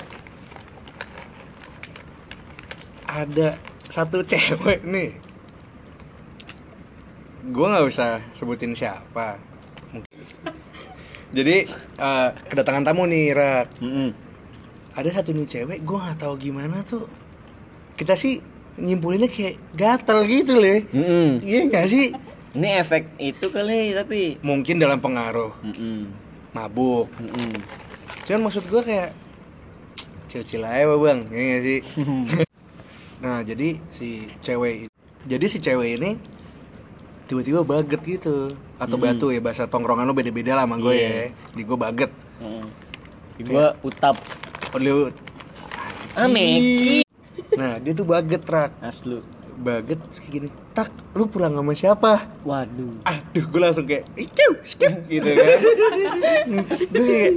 ada 3.04 3.60
satu 3.92 4.24
cewek 4.30 4.80
nih. 4.88 5.10
Gue 7.52 7.66
nggak 7.68 7.84
usah 7.84 8.22
sebutin 8.32 8.72
siapa. 8.72 9.36
Mungkin. 9.92 10.24
Jadi 11.32 11.56
eh, 11.98 12.28
kedatangan 12.48 12.84
tamu 12.86 13.04
nih, 13.04 13.36
Rak. 13.36 13.82
Mm-mm. 13.84 14.21
Ada 14.92 15.20
satu 15.20 15.32
nih 15.32 15.48
cewek, 15.48 15.78
gue 15.82 15.98
nggak 15.98 16.20
tahu 16.20 16.34
gimana 16.36 16.84
tuh. 16.84 17.08
Kita 17.96 18.12
sih 18.12 18.44
nyimpulinnya 18.76 19.28
kayak 19.28 19.56
gatel 19.72 20.24
gitu 20.24 20.60
loh. 20.60 20.80
Mm-mm. 20.92 21.40
Iya 21.40 21.60
nggak 21.68 21.86
sih? 21.88 22.12
Ini 22.52 22.68
efek 22.78 23.16
itu 23.16 23.48
kali 23.48 23.96
tapi. 23.96 24.36
Mungkin 24.44 24.76
dalam 24.76 25.00
pengaruh 25.00 25.56
Mm-mm. 25.64 26.12
mabuk. 26.52 27.08
Mm-mm. 27.16 27.56
Cuman 28.28 28.48
maksud 28.48 28.68
gue 28.68 28.82
kayak 28.84 29.16
cil-cil 30.28 30.64
aja 30.64 30.88
bang, 30.88 31.20
ya 31.28 31.40
nggak 31.40 31.62
sih? 31.62 31.80
Nah 33.22 33.46
jadi 33.46 33.78
si 33.94 34.26
cewek 34.42 34.90
jadi 35.22 35.46
si 35.46 35.62
cewek 35.62 35.94
ini 35.94 36.18
tiba-tiba 37.30 37.62
baget 37.62 38.02
gitu 38.02 38.50
atau 38.74 38.96
Hmm. 38.98 39.04
batu 39.06 39.30
ya 39.30 39.38
bahasa 39.38 39.70
tongkrongan 39.70 40.10
lu 40.10 40.12
beda-beda 40.12 40.58
lah 40.58 40.66
sama 40.66 40.74
gue 40.76 40.90
Iya. 40.90 41.06
ya. 41.06 41.24
Di 41.54 41.62
gue 41.62 41.78
baget. 41.78 42.10
Mm. 42.42 42.66
Gua 43.46 43.78
utap. 43.80 44.18
Lu 44.74 45.12
Ah, 46.12 46.28
Meki. 46.28 47.00
Nah 47.52 47.76
dia 47.78 47.92
tuh 47.92 48.04
baget 48.04 48.44
rak 48.44 48.72
Aslu. 48.78 49.20
baget 49.54 50.00
kayak 50.10 50.30
gini 50.32 50.48
tak 50.72 50.88
lu 51.12 51.24
pulang 51.24 51.52
sama 51.52 51.72
siapa 51.72 52.24
Waduh. 52.42 53.04
aduh 53.04 53.44
gue 53.44 53.60
langsung 53.60 53.84
kayak 53.84 54.08
itu 54.16 54.42
skip 54.64 54.90
gitu 55.06 55.28
kan 55.28 55.60
terus 56.66 56.82
gue 56.86 57.04
kayak 57.04 57.32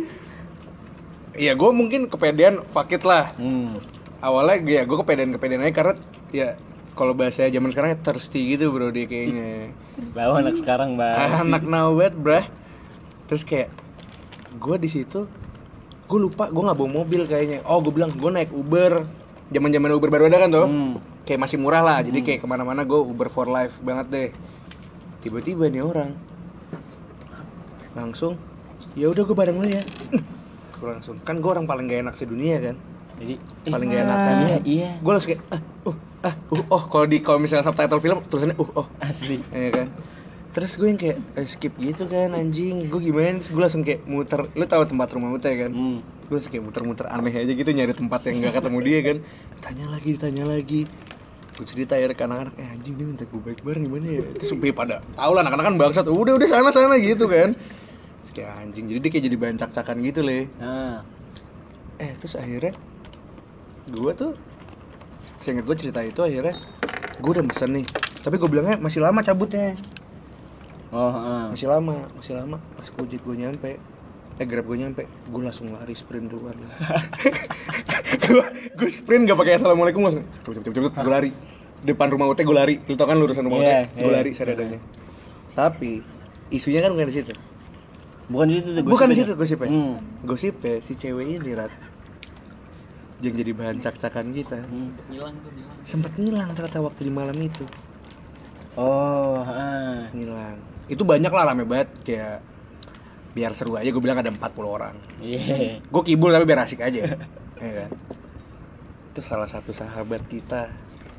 Iya 1.35 1.53
gue 1.53 1.69
mungkin 1.69 2.07
kepedean 2.07 2.63
fuck 2.65 2.87
it 2.89 3.03
lah 3.03 3.35
Hmm. 3.35 3.83
awalnya 4.21 4.63
ya 4.63 4.81
gue 4.81 4.97
kepedean 4.97 5.35
kepedean 5.35 5.61
aja 5.61 5.75
karena 5.75 5.93
ya 6.31 6.47
kalau 6.93 7.11
bahasa 7.11 7.45
zaman 7.45 7.69
sekarang 7.69 7.93
ya 7.93 7.99
thirsty 8.01 8.41
gitu 8.49 8.71
bro 8.71 8.89
dia 8.89 9.05
kayaknya 9.05 9.75
Bawa 10.11 10.39
anak 10.39 10.55
sekarang 10.55 10.95
banget. 10.95 11.43
anak 11.43 11.63
now 11.63 11.91
banget 11.91 12.15
brah 12.15 12.45
terus 13.27 13.43
kayak 13.43 13.67
gue 14.55 14.75
di 14.77 14.87
situ 14.89 15.27
gue 16.05 16.19
lupa 16.21 16.47
gue 16.47 16.61
nggak 16.61 16.77
bawa 16.77 16.89
mobil 16.91 17.21
kayaknya. 17.25 17.59
Oh 17.65 17.81
gue 17.81 17.93
bilang 17.93 18.13
gue 18.13 18.31
naik 18.31 18.53
Uber. 18.53 19.05
Zaman 19.49 19.69
zaman 19.69 19.89
Uber 19.93 20.09
baru 20.09 20.25
ada 20.29 20.37
kan 20.41 20.49
tuh 20.49 20.67
Hmm. 20.69 20.93
kayak 21.25 21.39
masih 21.41 21.57
murah 21.57 21.81
lah. 21.81 21.99
Jadi 22.01 22.21
kayak 22.21 22.39
ke 22.41 22.47
mana-mana 22.47 22.85
gue 22.85 22.97
Uber 22.97 23.29
for 23.29 23.49
life 23.49 23.73
banget 23.81 24.05
deh. 24.09 24.29
Tiba-tiba 25.21 25.69
nih 25.69 25.81
orang. 25.81 26.13
Langsung 27.95 28.37
ya 28.93 29.09
udah 29.09 29.23
gue 29.23 29.35
bareng 29.35 29.57
lu 29.59 29.67
ya. 29.67 29.81
Gue 30.75 30.91
langsung 30.91 31.15
kan 31.23 31.39
gue 31.39 31.47
orang 31.47 31.63
paling 31.63 31.87
gak 31.87 32.03
enak 32.03 32.15
sedunia 32.19 32.59
kan? 32.59 32.75
Jadi 33.15 33.39
paling 33.63 33.87
gak 33.87 34.01
enak 34.05 34.17
kan? 34.19 34.35
Iya, 34.43 34.57
iya. 34.67 34.89
gue 34.99 35.11
langsung 35.15 35.31
kayak 35.31 35.43
ah 35.47 35.61
uh 35.87 35.95
ah 36.19 36.35
uh 36.51 36.63
oh. 36.67 36.83
Kalau 36.91 37.05
di 37.07 37.17
kalau 37.23 37.39
misalnya 37.39 37.63
subtitle 37.63 38.03
film 38.03 38.19
tulisannya 38.27 38.59
uh 38.59 38.83
oh. 38.83 38.87
Asli. 38.99 39.39
ya 39.55 39.71
kan 39.71 39.87
terus 40.55 40.79
gue 40.79 40.87
yang 40.87 40.95
kayak 40.95 41.19
eh, 41.35 41.43
skip 41.43 41.75
gitu 41.75 42.07
kan 42.07 42.31
anjing. 42.31 42.87
Gue 42.87 43.03
gimana 43.03 43.35
terus 43.43 43.51
gue 43.51 43.59
langsung 43.59 43.83
kayak 43.83 44.07
muter 44.07 44.47
lu 44.55 44.63
tahu 44.63 44.87
tempat 44.87 45.11
rumah 45.11 45.35
Uta 45.35 45.51
ya 45.51 45.67
kan? 45.67 45.71
Hmm. 45.75 45.99
gue 46.25 46.41
langsung 46.41 46.53
kayak 46.55 46.65
muter-muter 46.65 47.05
aneh 47.11 47.29
aja 47.37 47.53
gitu 47.53 47.69
nyari 47.69 47.93
tempat 47.93 48.25
yang 48.25 48.41
gak 48.47 48.63
ketemu 48.63 48.79
dia 48.81 48.99
kan. 49.03 49.17
Tanya 49.61 49.85
lagi 49.91 50.07
ditanya 50.15 50.43
lagi. 50.47 50.81
Gue 51.59 51.65
cerita 51.67 51.93
ya 51.99 52.07
ke 52.09 52.23
anak-anak 52.23 52.55
eh 52.55 52.67
anjing 52.71 52.95
dia 52.95 53.05
minta 53.05 53.27
gue 53.27 53.41
baik 53.43 53.61
bar 53.67 53.77
gimana 53.77 54.07
ya? 54.07 54.23
Terus 54.39 54.49
sampai 54.55 54.71
pada 54.71 55.03
tau 55.13 55.31
lah 55.35 55.43
anak-anak 55.43 55.65
kan 55.69 55.75
bangsat 55.75 56.05
udah 56.07 56.33
udah 56.39 56.47
sana 56.47 56.71
sana 56.71 56.95
gitu 57.03 57.27
kan. 57.27 57.51
Terus 58.23 58.31
kayak 58.31 58.51
anjing 58.63 58.85
jadi 58.89 58.99
dia 59.03 59.11
kayak 59.11 59.23
jadi 59.27 59.37
bahan 59.37 59.57
cak-cakan 59.59 59.97
gitu 60.07 60.19
le. 60.23 60.47
Nah. 60.57 61.03
eh 61.95 62.11
terus 62.19 62.35
akhirnya 62.39 62.73
gue 63.91 64.11
tuh 64.15 64.31
seinget 65.43 65.63
gue 65.67 65.75
cerita 65.77 65.99
itu 65.99 66.23
akhirnya 66.23 66.55
gue 67.19 67.31
udah 67.35 67.43
pesen 67.43 67.75
nih. 67.75 67.85
Tapi 68.23 68.35
gue 68.39 68.49
bilangnya 68.49 68.79
masih 68.79 69.03
lama 69.03 69.19
cabutnya 69.21 69.75
Oh, 70.95 71.11
heeh. 71.11 71.43
masih 71.51 71.67
lama 71.67 72.07
masih 72.15 72.33
lama. 72.39 72.57
Pas 72.79 72.87
gojek 72.87 73.19
gue 73.19 73.35
nyampe 73.35 73.71
eh 74.35 74.43
grab 74.47 74.67
gue 74.67 74.77
nyampe 74.79 75.03
gue 75.07 75.41
langsung 75.43 75.67
lari 75.75 75.91
sprint 75.95 76.31
keluar. 76.31 76.55
Gue 78.25 78.43
gue 78.79 78.89
sprint 78.89 79.27
gak 79.27 79.37
pakai 79.37 79.59
assalamualaikum 79.59 80.01
langsung 80.07 80.23
cepet 80.43 80.63
cepet 80.63 80.71
cepet 80.71 80.93
gue 80.95 81.11
lari. 81.11 81.31
Depan 81.83 82.07
rumah 82.15 82.31
UT 82.31 82.39
gue 82.39 82.55
lari. 82.55 82.75
Lu 82.87 82.95
tau 82.95 83.11
kan 83.11 83.19
lurusan 83.19 83.43
rumah 83.43 83.59
Iya, 83.59 83.91
UT 83.91 83.99
gue 83.99 84.07
iya. 84.07 84.15
lari 84.23 84.31
seadanya. 84.31 84.79
Tapi 85.51 85.99
isunya 86.51 86.79
kan 86.79 86.95
bukan 86.95 87.07
di 87.11 87.15
situ. 87.15 87.33
Bukan 88.31 88.45
di 88.47 88.53
situ 88.55 88.69
tuh 88.71 88.83
bukan 88.87 89.07
di 89.11 89.15
situ 89.19 89.31
gosipnya. 89.35 89.69
Hmm. 89.69 89.95
gosipnya 90.23 90.75
si 90.79 90.95
cewek 90.95 91.27
ini 91.27 91.51
rat 91.53 91.71
yang 93.23 93.35
jadi 93.35 93.51
bahan 93.55 93.77
cak-cakan 93.83 94.31
kita. 94.35 94.59
Hmm. 94.63 94.91
Hilang 95.11 95.35
tuh, 95.43 95.51
hilang. 95.55 95.77
sempat 95.87 96.11
ngilang 96.19 96.49
ternyata 96.55 96.79
waktu 96.83 97.01
di 97.07 97.11
malam 97.13 97.37
itu 97.39 97.63
Oh, 98.75 99.41
ngilang 100.11 100.75
itu 100.85 101.01
banyak 101.01 101.31
lah 101.33 101.43
rame 101.49 101.65
banget 101.65 101.89
kayak 102.05 102.45
biar 103.35 103.51
seru 103.51 103.75
aja 103.75 103.89
gue 103.89 103.99
bilang 103.99 104.21
ada 104.21 104.31
40 104.31 104.39
orang. 104.63 104.95
Iya. 105.19 105.81
gue 105.81 106.03
kibul 106.05 106.31
tapi 106.31 106.45
biar 106.47 106.63
asik 106.63 106.79
aja. 106.79 107.19
Ya 107.59 107.71
kan? 107.83 107.89
Itu 109.11 109.19
salah 109.25 109.49
satu 109.49 109.75
sahabat 109.75 110.23
kita. 110.29 110.71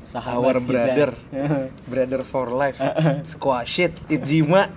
Sahabat 0.07 0.39
our 0.39 0.57
kita. 0.63 0.69
brother. 0.71 1.09
Brother 1.91 2.21
for 2.23 2.47
life. 2.55 2.79
Squash 3.27 3.83
it 3.83 3.93
Itzima 4.07 4.71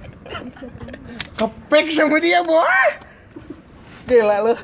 kepek 1.35 1.91
sama 1.91 2.19
dia 2.23 2.43
boah 2.43 2.91
gila 4.11 4.39
lu. 4.43 4.55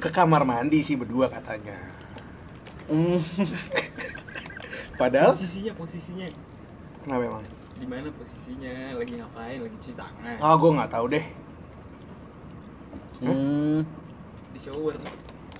Ke 0.00 0.08
kamar 0.08 0.48
mandi 0.48 0.80
sih 0.80 0.96
berdua 0.96 1.28
katanya. 1.28 1.76
Hmm. 2.88 3.20
padahal 4.96 5.32
Posisinya, 5.32 5.72
posisinya. 5.72 6.26
kenapa 7.04 7.22
emang 7.24 7.44
Di 7.76 7.84
mana 7.84 8.08
posisinya? 8.10 8.96
Lagi 8.96 9.12
ngapain? 9.14 9.58
Lagi 9.60 9.76
cuci 9.78 9.92
tangan. 9.94 10.36
ah 10.40 10.54
gue 10.54 10.70
nggak 10.72 10.90
tahu 10.90 11.06
deh 11.08 11.26
Hmm. 13.16 13.80
di 14.52 14.60
shower 14.60 14.92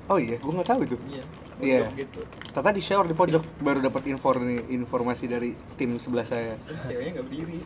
oh 0.07 0.18
iya 0.20 0.37
gue 0.37 0.53
nggak 0.53 0.68
tahu 0.68 0.80
itu 0.84 0.97
iya 1.09 1.24
Iya. 1.57 1.89
pojok 1.89 1.97
gitu 1.97 2.20
ternyata 2.53 2.76
di 2.76 2.82
shower 2.84 3.07
di 3.09 3.16
pojok 3.16 3.41
baru 3.64 3.80
dapat 3.80 4.03
info 4.07 4.28
informasi 4.68 5.24
dari 5.24 5.57
tim 5.80 5.97
sebelah 5.97 6.28
saya 6.28 6.61
terus 6.68 6.84
ceweknya 6.84 7.16
nggak 7.16 7.26
berdiri 7.26 7.61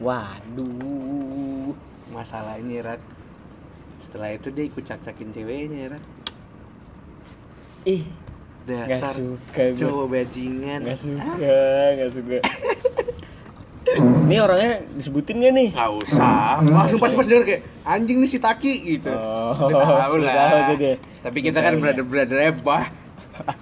Waduh. 0.00 1.76
masalahnya 2.08 2.80
Rat 2.80 3.02
setelah 4.00 4.32
itu 4.32 4.48
dia 4.48 4.64
ikut 4.64 4.80
cak-cakin 4.80 5.28
ceweknya 5.32 5.92
Rat 5.92 6.04
Ih, 7.84 8.02
nggak 8.08 8.25
dasar 8.66 9.14
suka 9.14 9.62
gue. 9.70 9.78
cowok 9.78 10.06
bajingan. 10.10 10.80
Nggak 10.82 10.98
suka, 10.98 11.60
nggak 11.94 12.10
suka. 12.12 12.36
Ini 14.26 14.36
orangnya 14.42 14.82
disebutin 14.98 15.38
gak 15.38 15.54
nih? 15.54 15.68
nggak 15.70 15.92
usah. 16.02 16.58
Langsung 16.66 16.98
pasti 16.98 17.14
pas 17.14 17.26
denger 17.30 17.44
kayak 17.46 17.62
anjing 17.86 18.18
nih 18.18 18.28
si 18.28 18.38
Taki 18.42 18.72
gitu. 18.98 19.14
Oh, 19.14 19.70
Udah 19.70 20.10
tahu 20.10 20.16
lah. 20.18 20.34
tahu 20.66 20.98
tapi 21.22 21.38
kita 21.38 21.58
kan 21.62 21.78
brother 21.78 22.02
brothernya 22.02 22.50
bah. 22.60 22.90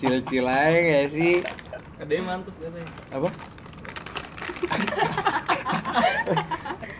Cil-cil 0.00 0.48
aja 0.48 0.78
nggak 0.80 1.06
sih? 1.12 1.44
Ada 2.00 2.12
yang 2.14 2.24
mantep 2.24 2.54
katanya 2.56 2.88
apa? 3.12 3.28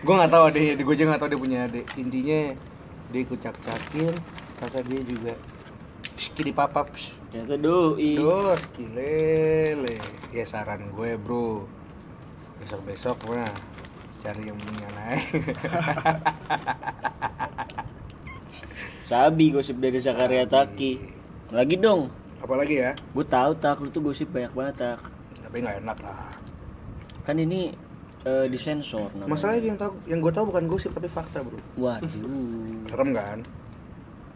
Gue 0.05 0.13
nggak 0.13 0.31
tahu 0.31 0.43
deh 0.53 0.65
gue 0.77 0.93
aja 0.93 1.03
nggak 1.09 1.21
tahu 1.25 1.29
dia 1.33 1.41
punya 1.41 1.57
adik. 1.65 1.85
Intinya 1.97 2.39
dia 3.09 3.19
ikut 3.25 3.39
cak-cakin 3.41 4.13
kata 4.61 4.79
dia 4.85 5.01
juga 5.01 5.33
skidi 6.15 6.49
papap 6.49 6.91
Ternyata 7.27 7.55
doi. 7.57 8.15
terus 8.15 8.61
kilele 8.71 9.95
ya 10.29 10.43
saran 10.43 10.87
gue 10.89 11.15
bro 11.15 11.67
besok 12.57 12.81
besok 12.83 13.17
mah 13.25 13.51
cari 14.19 14.41
yang 14.43 14.57
punya 14.57 14.87
naik 14.93 15.27
Sabi 19.05 19.53
gosip 19.53 19.77
dari 19.77 19.99
Zakaria 19.99 20.45
Taki. 20.45 20.97
Lagi 21.51 21.77
dong. 21.77 22.09
apalagi 22.35 22.75
ya 22.79 22.91
Gue 23.11 23.21
tahu 23.23 23.53
tak 23.55 23.77
lu 23.77 23.89
tuh 23.89 24.01
gosip 24.03 24.29
banyak 24.29 24.49
banget 24.51 24.75
tak. 24.77 24.99
tapi 25.39 25.61
nggak 25.61 25.77
enak 25.79 25.97
lah 25.99 26.29
Kan 27.21 27.37
ini 27.37 27.73
eh, 28.23 28.45
disensor 28.47 29.09
namanya. 29.13 29.29
masalahnya 29.29 29.61
yang 29.63 29.77
tahu 29.77 29.93
yang 30.05 30.19
gue 30.19 30.31
tahu 30.31 30.45
bukan 30.49 30.65
gosip 30.65 30.89
tapi 30.91 31.05
fakta 31.05 31.41
bro 31.41 31.57
Waduh. 31.75 32.09
serem 32.85 33.09
kan 33.11 33.39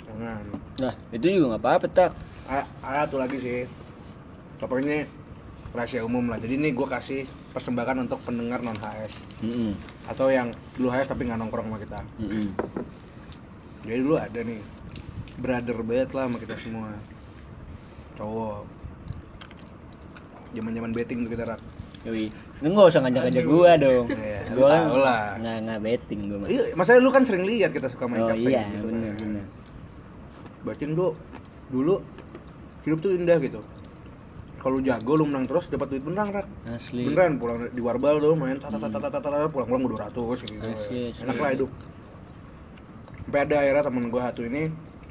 jangan 0.10 0.44
Nah, 0.80 0.94
itu 1.12 1.26
juga 1.28 1.46
nggak 1.54 1.62
apa-apa 1.62 1.88
tak. 1.92 2.12
Ada 2.82 3.06
tuh 3.06 3.20
lagi 3.20 3.38
sih 3.38 3.68
pokoknya 4.58 5.06
rahasia 5.72 6.02
umum 6.02 6.28
lah 6.28 6.42
jadi 6.42 6.58
ini 6.58 6.74
gue 6.74 6.84
kasih 6.84 7.24
persembahan 7.54 8.04
untuk 8.04 8.20
pendengar 8.26 8.60
non 8.60 8.76
HS 8.76 9.14
Mm-mm. 9.40 9.78
atau 10.10 10.28
yang 10.28 10.50
dulu 10.74 10.90
HS 10.90 11.14
tapi 11.14 11.30
nggak 11.30 11.38
nongkrong 11.38 11.70
sama 11.70 11.78
kita 11.78 12.00
Mm-mm. 12.18 12.48
jadi 13.86 14.02
dulu 14.02 14.18
ada 14.18 14.40
nih 14.42 14.60
brother 15.38 15.78
banget 15.86 16.10
lah 16.12 16.26
sama 16.26 16.38
kita 16.42 16.56
semua 16.58 16.90
cowok 18.18 18.66
zaman 20.52 20.72
zaman 20.74 20.92
betting 20.92 21.20
tuh 21.24 21.32
kita 21.32 21.46
rak 21.46 21.62
Yoi. 22.08 22.32
Lu 22.64 22.72
nggak 22.72 22.96
usah 22.96 23.04
ngajak-ngajak 23.04 23.44
gua 23.44 23.76
dong. 23.76 24.08
Iya, 24.24 24.56
gua 24.56 24.68
kan 24.72 24.84
lah. 24.88 25.24
nggak 25.36 25.58
nggak 25.68 25.80
betting 25.84 26.22
gua 26.32 26.38
mah. 26.40 26.48
iya 26.48 26.62
masalahnya 26.72 27.04
lu 27.04 27.12
kan 27.12 27.24
sering 27.28 27.44
lihat 27.44 27.76
kita 27.76 27.92
suka 27.92 28.08
main 28.08 28.24
Oh 28.24 28.32
capsek 28.32 28.56
iya, 28.56 28.64
gitu 28.72 28.88
benar 28.88 29.14
kan. 29.14 29.20
benar. 29.20 29.46
Betting 30.62 30.92
tuh 30.94 31.16
dulu 31.68 32.02
hidup 32.84 33.00
tuh 33.00 33.12
indah 33.12 33.38
gitu 33.38 33.62
kalau 34.60 34.82
jago 34.82 35.16
lu 35.16 35.24
menang 35.24 35.46
terus 35.46 35.68
dapat 35.68 35.88
duit 35.90 36.04
beneran 36.04 36.34
rak 36.34 36.48
Asli. 36.68 37.06
beneran 37.06 37.38
pulang 37.38 37.70
di 37.70 37.80
warbal 37.80 38.20
tuh 38.20 38.34
main 38.34 38.58
tata 38.58 38.76
tata 38.76 39.00
tata 39.00 39.20
tata 39.22 39.48
pulang 39.48 39.68
pulang 39.68 39.84
dua 39.86 40.00
ratus 40.02 40.44
gitu 40.44 40.60
Asik, 40.60 41.16
asik. 41.16 41.24
enak 41.24 41.36
lah 41.38 41.50
hidup 41.54 41.72
sampai 43.22 43.40
ada 43.42 43.56
akhirnya 43.58 43.84
temen 43.84 44.04
gue 44.08 44.20
satu 44.20 44.42
ini 44.42 44.62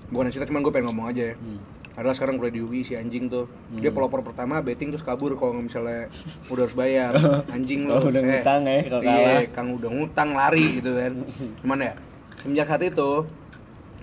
bukan 0.09 0.29
cerita 0.29 0.47
cuman 0.47 0.61
gue 0.61 0.73
pengen 0.75 0.87
ngomong 0.89 1.07
aja 1.09 1.23
ya 1.25 1.35
Hmm. 1.39 1.61
adalah 1.95 2.15
sekarang 2.15 2.35
kuliah 2.37 2.53
di 2.53 2.61
UI 2.61 2.81
si 2.83 2.93
anjing 2.93 3.27
tuh 3.27 3.47
dia 3.73 3.89
Hmm. 3.89 3.97
pelopor 3.97 4.21
pertama 4.23 4.59
betting 4.59 4.91
terus 4.91 5.01
kabur 5.01 5.33
kalau 5.35 5.55
misalnya 5.57 6.11
udah 6.47 6.63
harus 6.63 6.75
bayar 6.75 7.15
anjing 7.55 7.87
Oh, 7.87 7.99
lu 8.01 8.11
udah 8.11 8.21
Eh, 8.21 8.27
ngutang 8.37 8.63
ya 8.65 8.81
kalau 8.85 9.03
iya 9.03 9.15
kalah. 9.15 9.43
kang 9.51 9.69
udah 9.73 9.91
ngutang 9.91 10.29
lari 10.33 10.67
gitu 10.77 10.91
kan 10.93 11.13
cuman 11.63 11.79
ya 11.81 11.93
semenjak 12.37 12.67
saat 12.67 12.83
itu 12.85 13.11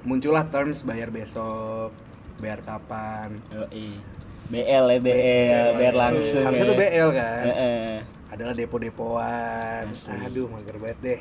muncullah 0.06 0.46
terms 0.48 0.82
bayar 0.82 1.10
besok 1.10 1.90
bayar 2.38 2.62
kapan 2.62 3.42
Yoi. 3.50 3.98
BL 4.46 4.86
ya 4.88 5.00
BL, 5.02 5.68
biar 5.76 5.96
langsung. 5.98 6.46
harusnya 6.46 6.62
ya. 6.62 6.70
tuh 6.70 6.78
BL 6.78 7.10
kan 7.12 7.44
Heeh. 7.44 7.96
adalah 8.30 8.54
depo-depoan 8.54 9.84
aduh 10.22 10.46
mager 10.48 10.78
banget 10.78 10.98
deh 11.02 11.20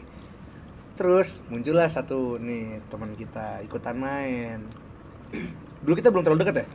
terus 0.94 1.40
muncullah 1.48 1.88
satu 1.88 2.36
nih 2.36 2.84
teman 2.86 3.16
kita 3.16 3.64
ikutan 3.64 3.96
main 3.96 4.60
dulu 5.80 5.94
kita 5.96 6.08
belum 6.08 6.22
terlalu 6.22 6.40
dekat 6.42 6.56
ya 6.60 6.66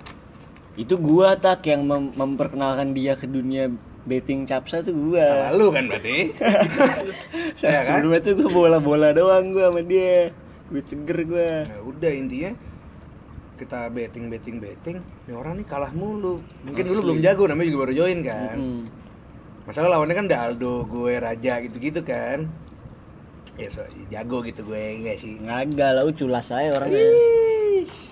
Itu 0.75 0.95
gua 0.95 1.35
tak 1.35 1.67
yang 1.67 1.83
mem- 1.83 2.15
memperkenalkan 2.15 2.91
dia 2.91 3.13
ke 3.13 3.27
dunia 3.27 3.67
betting 4.01 4.47
capsa 4.47 4.79
tuh 4.79 4.95
gua. 4.95 5.21
salah 5.21 5.51
lu 5.51 5.69
kan 5.69 5.85
berarti 5.85 6.31
ya 7.61 7.79
kan 7.79 7.99
Sebelumnya 7.99 8.19
tuh 8.21 8.33
gua 8.39 8.49
bola-bola 8.49 9.11
doang 9.11 9.51
gua 9.51 9.69
sama 9.69 9.83
dia. 9.83 10.31
Gue 10.69 10.81
seger 10.85 11.17
gua. 11.25 11.65
nah 11.65 11.79
udah 11.81 12.11
intinya 12.13 12.53
kita 13.59 13.91
betting 13.91 14.31
betting 14.31 14.57
betting 14.63 14.97
ini 15.27 15.33
orang 15.35 15.59
nih 15.59 15.67
kalah 15.67 15.91
mulu 15.91 16.39
mungkin 16.63 16.87
dulu 16.87 16.95
Asli. 16.95 17.05
belum 17.11 17.19
jago 17.19 17.43
namanya 17.51 17.67
juga 17.67 17.79
baru 17.83 17.93
join 17.97 18.19
kan 18.23 18.55
Mm-mm. 18.55 18.81
masalah 19.67 19.89
lawannya 19.99 20.15
kan 20.15 20.25
udah 20.31 20.39
Aldo 20.47 20.87
gue 20.87 21.13
Raja 21.19 21.53
gitu 21.67 21.75
gitu 21.83 21.99
kan 22.07 22.47
ya 23.59 23.67
so, 23.67 23.83
jago 24.07 24.39
gitu 24.47 24.63
gue 24.63 24.79
enggak 25.03 25.19
sih 25.19 25.35
Ngagak 25.43 25.91
lah, 25.91 26.07
culas 26.15 26.45
saya 26.47 26.71
orangnya. 26.71 27.03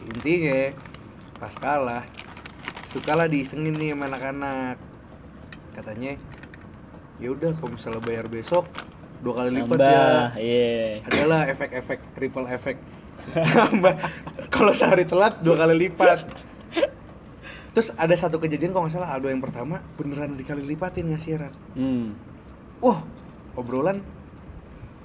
Intinya 0.03 0.75
pas 1.39 1.55
kalah 1.55 2.03
sukalah 2.91 3.31
diisengin 3.31 3.71
nih 3.79 3.95
sama 3.95 4.11
anak-anak 4.11 4.75
katanya 5.79 6.19
ya 7.23 7.31
udah 7.31 7.55
kalau 7.55 7.71
misalnya 7.71 8.03
bayar 8.03 8.27
besok 8.27 8.67
dua 9.21 9.33
kali 9.43 9.49
lipat 9.61 9.77
ya 9.81 10.07
iya. 10.37 11.01
adalah 11.09 11.49
efek-efek 11.49 11.99
ripple 12.17 12.47
effect 12.49 12.81
Tambah. 13.33 13.95
kalau 14.53 14.71
sehari 14.71 15.03
telat 15.03 15.41
dua 15.41 15.57
kali 15.57 15.89
lipat 15.89 16.23
terus 17.73 17.93
ada 17.93 18.13
satu 18.17 18.41
kejadian 18.41 18.73
kalau 18.73 18.89
nggak 18.89 18.97
salah 18.97 19.13
Aldo 19.13 19.29
yang 19.29 19.41
pertama 19.41 19.81
beneran 19.97 20.33
dikali 20.33 20.65
lipatin 20.65 21.13
ngasih 21.13 21.37
Rat. 21.37 21.53
Hmm. 21.77 22.17
wah 22.81 23.01
obrolan 23.53 24.01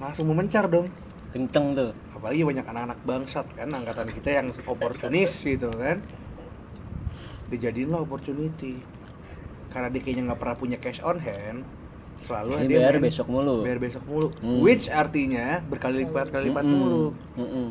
langsung 0.01 0.29
memencar 0.29 0.65
dong 0.69 0.89
Kenceng 1.33 1.73
tuh. 1.73 1.91
apalagi 2.13 2.45
banyak 2.45 2.65
anak-anak 2.65 2.99
bangsat 3.05 3.45
kan 3.57 3.69
angkatan 3.73 4.09
kita 4.13 4.29
yang 4.41 4.47
oportunis 4.69 5.33
gitu 5.41 5.69
kan 5.73 5.97
dijadiin 7.49 7.93
lah 7.93 8.05
opportunity 8.05 8.81
karena 9.73 9.89
dia 9.89 10.01
kayaknya 10.05 10.23
nggak 10.29 10.39
pernah 10.41 10.57
punya 10.57 10.77
cash 10.77 11.01
on 11.01 11.17
hand 11.17 11.65
selalu 12.19 12.51
Ini 12.61 12.67
dia 12.69 12.77
bayar 12.79 12.95
main- 12.99 13.05
besok 13.09 13.27
mulu. 13.29 13.55
bayar 13.65 13.79
besok 13.81 14.03
mulu 14.05 14.27
Hmm. 14.43 14.59
which 14.61 14.85
artinya 14.91 15.59
berkali 15.65 16.05
lipat 16.05 16.27
kali 16.29 16.43
lipat 16.51 16.65
Mm-mm. 16.65 16.79
mulu 16.79 17.05
Mm-mm. 17.39 17.67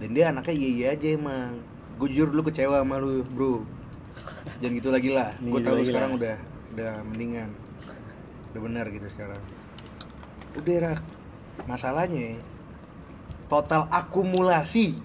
dan 0.00 0.08
dia 0.10 0.24
anaknya 0.32 0.54
iya 0.54 0.68
iya 0.74 0.86
aja 0.98 1.08
emang 1.14 1.62
gue 1.94 2.08
jujur 2.10 2.28
dulu 2.34 2.42
kecewa 2.50 2.82
sama 2.82 2.96
lu 2.98 3.22
bro 3.22 3.62
jangan 4.60 4.72
gitu 4.78 4.88
lagi 4.90 5.10
lah 5.14 5.30
gue 5.38 5.48
gitu 5.50 5.66
tahu 5.66 5.76
lagi 5.78 5.88
sekarang 5.90 6.10
lah. 6.10 6.18
udah 6.20 6.36
udah 6.74 6.92
mendingan 7.06 7.50
udah 8.50 8.60
benar 8.62 8.84
gitu 8.90 9.06
sekarang 9.14 9.42
udah 10.54 10.76
rak 10.84 11.00
masalahnya 11.66 12.38
total 13.48 13.86
akumulasi 13.92 14.98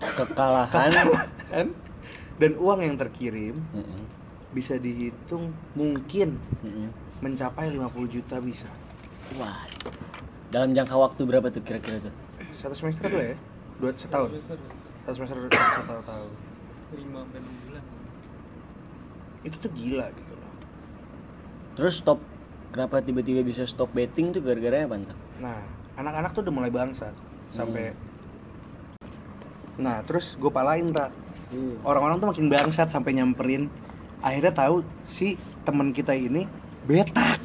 Kekalahan. 0.00 0.90
kan 1.52 1.66
dan 2.40 2.52
uang 2.56 2.80
yang 2.80 2.96
terkirim 2.96 3.52
Mm-mm. 3.76 4.02
bisa 4.50 4.80
dihitung 4.80 5.52
mungkin 5.76 6.40
Mm-mm. 6.64 6.88
Mencapai 7.20 7.70
50 7.72 8.14
juta 8.14 8.36
bisa 8.40 8.68
Wah. 9.38 9.62
Dalam 10.50 10.74
jangka 10.74 10.98
waktu 10.98 11.22
berapa 11.22 11.46
tuh 11.54 11.62
kira-kira 11.62 12.02
tuh? 12.02 12.14
satu 12.60 12.74
semester 12.76 13.08
dulu 13.08 13.22
ya 13.24 13.36
dua 13.80 13.90
setahun 13.96 14.28
Semester 14.36 14.58
satu 15.08 15.14
semester 15.16 15.36
satu 15.48 16.02
tahun 16.04 16.30
lima 16.92 17.24
enam 17.32 17.54
bulan 17.64 17.84
itu 19.46 19.56
tuh 19.56 19.70
gila 19.72 20.06
gitu 20.12 20.32
loh 20.36 20.52
Terus 21.78 21.96
stop 22.02 22.20
kenapa 22.74 23.00
tiba-tiba 23.00 23.40
bisa 23.40 23.64
stop 23.64 23.88
betting 23.96 24.36
tuh 24.36 24.44
gara-gara 24.44 24.84
apa? 24.84 25.00
Nah, 25.40 25.64
anak-anak 25.96 26.36
tuh 26.36 26.44
udah 26.44 26.54
mulai 26.54 26.68
bangsat 26.68 27.14
sampai 27.54 27.94
Hmm. 27.94 28.08
Nah, 29.80 30.04
terus 30.04 30.36
gue 30.36 30.52
palain 30.52 30.92
tak. 30.92 31.08
Orang-orang 31.88 32.20
tuh 32.20 32.28
makin 32.28 32.52
bangsat 32.52 32.92
sampai 32.92 33.16
nyamperin. 33.16 33.72
Akhirnya 34.20 34.52
tahu 34.52 34.84
si 35.08 35.40
teman 35.64 35.96
kita 35.96 36.12
ini 36.12 36.44
betak. 36.82 37.38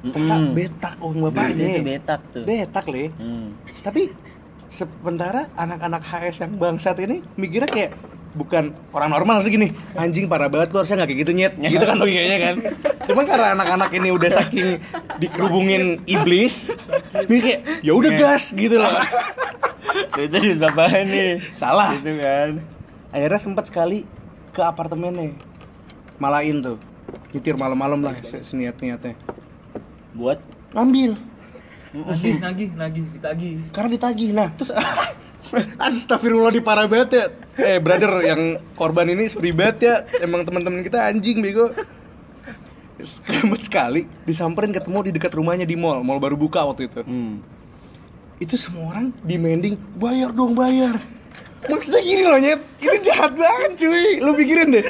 Ternyata 0.00 0.34
Mm-mm. 0.34 0.56
betak 0.56 0.94
uang 0.98 1.12
Dia 1.12 1.20
itu 1.20 1.28
bapaknya. 1.28 1.80
betak 1.84 2.20
tuh. 2.32 2.44
Betak 2.44 2.84
le. 2.88 3.04
Hmm. 3.14 3.46
Tapi 3.78 4.02
sementara 4.70 5.50
anak-anak 5.54 6.00
HS 6.00 6.36
yang 6.40 6.52
bangsat 6.56 6.96
ini 6.98 7.26
mikirnya 7.34 7.66
kayak 7.66 7.92
bukan 8.30 8.70
orang 8.88 9.10
normal 9.10 9.42
sih 9.42 9.50
gini 9.50 9.74
anjing 9.92 10.30
parah 10.30 10.46
banget 10.46 10.70
lu 10.70 10.78
harusnya 10.78 11.02
nggak 11.02 11.10
kayak 11.10 11.20
gitu 11.20 11.32
nyet 11.34 11.54
gitu 11.58 11.82
kan 11.82 11.98
logikanya 11.98 12.38
kan 12.38 12.54
cuman 13.02 13.24
karena 13.26 13.46
anak-anak 13.58 13.90
ini 13.90 14.08
udah 14.08 14.30
saking 14.30 14.78
dikerubungin 15.18 15.98
iblis 16.06 16.70
mikir 17.26 17.42
kayak 17.58 17.60
ya 17.82 17.90
udah 17.90 18.10
gas 18.14 18.54
gitu 18.54 18.78
loh 18.78 18.94
Itu 20.14 20.30
duit 20.30 20.62
bapak 20.62 21.02
nih. 21.02 21.42
salah 21.58 21.98
Itu 21.98 22.14
kan. 22.14 22.62
akhirnya 23.10 23.40
sempat 23.42 23.66
sekali 23.66 24.06
ke 24.48 24.62
apartemennya 24.62 25.34
malain 26.16 26.62
tuh 26.62 26.78
nyetir 27.30 27.54
malam-malam 27.54 28.02
lah 28.02 28.14
se- 28.20 28.42
seniat-niatnya. 28.42 29.14
Buat? 30.14 30.42
Ngambil. 30.74 31.14
Nagih, 31.90 32.38
nagih, 32.38 32.68
nagih, 32.78 33.04
ditagih. 33.18 33.52
karena 33.74 33.90
ditagih 33.90 34.30
nah 34.30 34.46
terus 34.54 34.70
Astagfirullah 35.82 36.54
di 36.54 36.62
parah 36.62 36.86
banget 36.86 37.10
ya. 37.10 37.24
Eh 37.58 37.78
brother 37.82 38.22
yang 38.22 38.62
korban 38.78 39.10
ini 39.10 39.26
sorry 39.26 39.50
banget 39.50 39.76
ya. 39.82 39.94
Emang 40.22 40.46
teman-teman 40.46 40.86
kita 40.86 41.02
anjing 41.10 41.42
bego. 41.42 41.74
Selamat 43.00 43.64
sekali 43.64 44.04
Disamperin 44.28 44.76
ketemu 44.76 45.08
di 45.08 45.10
dekat 45.16 45.32
rumahnya 45.32 45.64
di 45.64 45.74
mall. 45.74 46.04
Mall 46.04 46.22
baru 46.22 46.38
buka 46.38 46.62
waktu 46.62 46.86
itu. 46.86 47.02
Hmm. 47.02 47.40
Itu 48.38 48.54
semua 48.60 48.94
orang 48.94 49.10
demanding 49.24 49.80
Bayar 49.96 50.30
dong 50.30 50.54
bayar. 50.54 51.00
Maksudnya 51.66 52.04
gini 52.04 52.22
loh 52.28 52.38
nyet. 52.38 52.60
Itu 52.78 52.96
jahat 53.02 53.34
banget 53.34 53.80
cuy. 53.80 54.20
Lu 54.22 54.36
pikirin 54.36 54.70
deh 54.70 54.86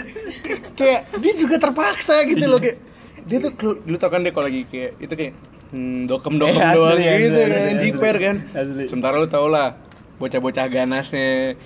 Kayak 0.74 1.00
dia 1.18 1.32
juga 1.34 1.56
terpaksa 1.56 2.24
gitu 2.24 2.44
loh 2.44 2.58
kayak 2.58 2.78
Dia 3.24 3.38
tuh 3.38 3.52
lu, 3.60 3.72
lu 3.84 3.96
tau 3.96 4.08
kan 4.08 4.20
deh 4.20 4.30
kalau 4.30 4.46
lagi 4.46 4.64
kayak 4.64 4.96
Itu 4.98 5.12
kayak 5.12 5.32
hmm, 5.70 6.06
Dokem-dokem 6.06 6.56
Eh, 6.56 6.64
asli, 6.64 6.76
doang 6.76 6.96
asli, 6.96 7.20
gitu 7.20 7.38
asli, 7.38 7.52
kan. 7.52 7.76
Jiper 7.78 8.14
kan 8.16 8.36
Asli. 8.52 8.84
Sementara 8.86 9.14
lu 9.16 9.26
tau 9.26 9.46
lah 9.46 9.76
Bocah-bocah 10.16 10.66
ganasnya 10.66 11.56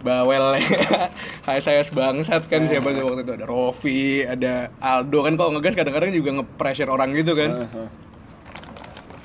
Bawel 0.00 0.56
HSIS 1.46 1.90
bangsat 1.90 2.46
kan 2.46 2.64
siapa 2.64 2.88
sih 2.88 3.02
waktu 3.02 3.20
itu 3.20 3.32
Ada 3.34 3.44
Rofi, 3.44 4.22
ada 4.22 4.70
Aldo 4.78 5.20
kan 5.20 5.34
kalau 5.34 5.50
ngegas 5.52 5.74
kadang-kadang 5.74 6.10
juga 6.10 6.30
nge-pressure 6.40 6.88
orang 6.88 7.10
gitu 7.12 7.34
kan 7.34 7.60
Heeh. 7.60 7.88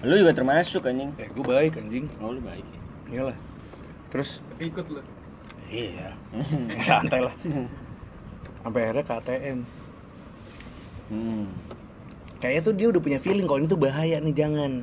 Lu 0.03 0.13
juga 0.19 0.33
termasuk 0.33 0.85
anjing. 0.85 1.13
Eh 1.17 1.25
gue 1.27 1.41
baik 1.41 1.79
anjing 1.79 2.05
Oh, 2.17 2.29
lu 2.29 2.41
baik. 2.41 2.61
ya. 2.61 2.79
Iyalah 3.09 3.37
Terus 4.09 4.41
Ikut 4.57 4.85
lu. 4.85 5.01
Iya 5.65 6.13
Santai 6.85 7.23
lah 7.23 7.33
Sampai 8.65 8.79
akhirnya 8.83 9.05
ke 9.05 9.13
ATM 9.13 9.59
Hmm. 11.05 11.45
Kayaknya 12.41 12.61
tuh 12.65 12.73
dia 12.73 12.87
udah 12.89 12.97
punya 12.97 13.19
feeling 13.21 13.45
kalau 13.45 13.61
ini 13.61 13.69
tuh 13.69 13.77
bahaya 13.77 14.17
nih 14.17 14.33
jangan 14.33 14.81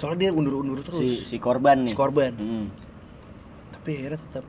Soalnya 0.00 0.18
dia 0.24 0.30
undur-undur 0.32 0.80
terus 0.80 0.96
Si 0.96 1.08
si 1.22 1.36
korban 1.36 1.84
nih. 1.84 1.92
Si 1.92 1.96
korban 1.96 2.32
Hmm. 2.32 2.72
Tapi 3.76 3.90
akhirnya 4.00 4.16
tetap 4.16 4.44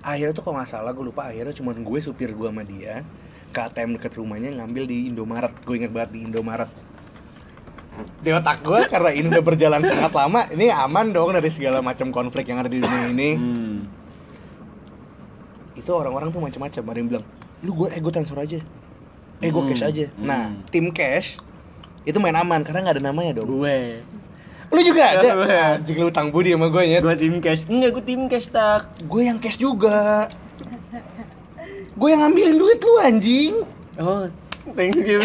Akhirnya 0.00 0.32
tuh 0.32 0.40
kalau 0.40 0.56
nggak 0.56 0.70
salah 0.72 0.90
gue 0.90 1.04
lupa 1.04 1.28
Akhirnya 1.28 1.52
cuma 1.52 1.76
gue 1.76 1.98
supir 2.00 2.32
gue 2.32 2.48
sama 2.48 2.64
dia 2.64 3.04
Ke 3.52 3.68
ATM 3.68 4.00
deket 4.00 4.16
rumahnya 4.16 4.56
ngambil 4.56 4.88
di 4.88 5.12
Indomaret 5.12 5.52
Gue 5.68 5.76
inget 5.76 5.92
banget 5.92 6.16
di 6.16 6.24
Indomaret 6.24 6.72
di 8.22 8.30
otak 8.30 8.62
gue 8.62 8.86
karena 8.86 9.10
ini 9.10 9.26
udah 9.26 9.42
berjalan 9.42 9.82
sangat 9.82 10.14
lama 10.14 10.46
ini 10.54 10.70
aman 10.70 11.10
dong 11.10 11.34
dari 11.34 11.50
segala 11.50 11.82
macam 11.82 12.14
konflik 12.14 12.46
yang 12.46 12.62
ada 12.62 12.70
di 12.70 12.78
dunia 12.78 13.10
ini 13.10 13.30
Hmm. 13.34 13.76
itu 15.74 15.90
orang-orang 15.90 16.30
tuh 16.30 16.38
macam-macam 16.38 16.82
ada 16.84 16.98
yang 16.98 17.08
bilang 17.10 17.26
lu 17.62 17.70
gue 17.74 17.88
eh 17.90 18.00
gue 18.00 18.12
transfer 18.12 18.38
aja. 18.38 18.58
Eh 19.38 19.50
gue 19.50 19.62
Hmm, 19.62 19.70
cash 19.70 19.84
aja. 19.86 20.04
Nah 20.18 20.50
hmm. 20.50 20.66
tim 20.70 20.86
cash 20.90 21.38
itu 22.06 22.16
main 22.22 22.34
aman 22.34 22.62
karena 22.62 22.88
nggak 22.88 22.96
ada 22.98 23.04
namanya 23.04 23.42
dong. 23.42 23.48
Gue. 23.60 24.02
lu 24.68 24.80
juga 24.84 25.16
ada? 25.16 25.32
anjing 25.80 25.96
lu 25.96 26.12
utang 26.12 26.28
budi 26.28 26.52
sama 26.52 26.68
gue 26.68 26.84
ya. 26.84 26.98
Gue 27.00 27.16
tim 27.16 27.40
cash. 27.40 27.64
Enggak, 27.66 27.90
gue 27.98 28.04
tim 28.04 28.22
cash 28.28 28.48
tak. 28.52 28.84
gue 29.00 29.22
yang 29.24 29.38
cash 29.40 29.56
juga. 29.56 30.28
Gue 31.98 32.14
yang 32.14 32.22
ngambilin 32.22 32.56
duit 32.60 32.78
lu 32.78 32.94
anjing. 33.00 33.54
Oh, 33.98 34.30
thank 34.78 34.94
you. 35.02 35.18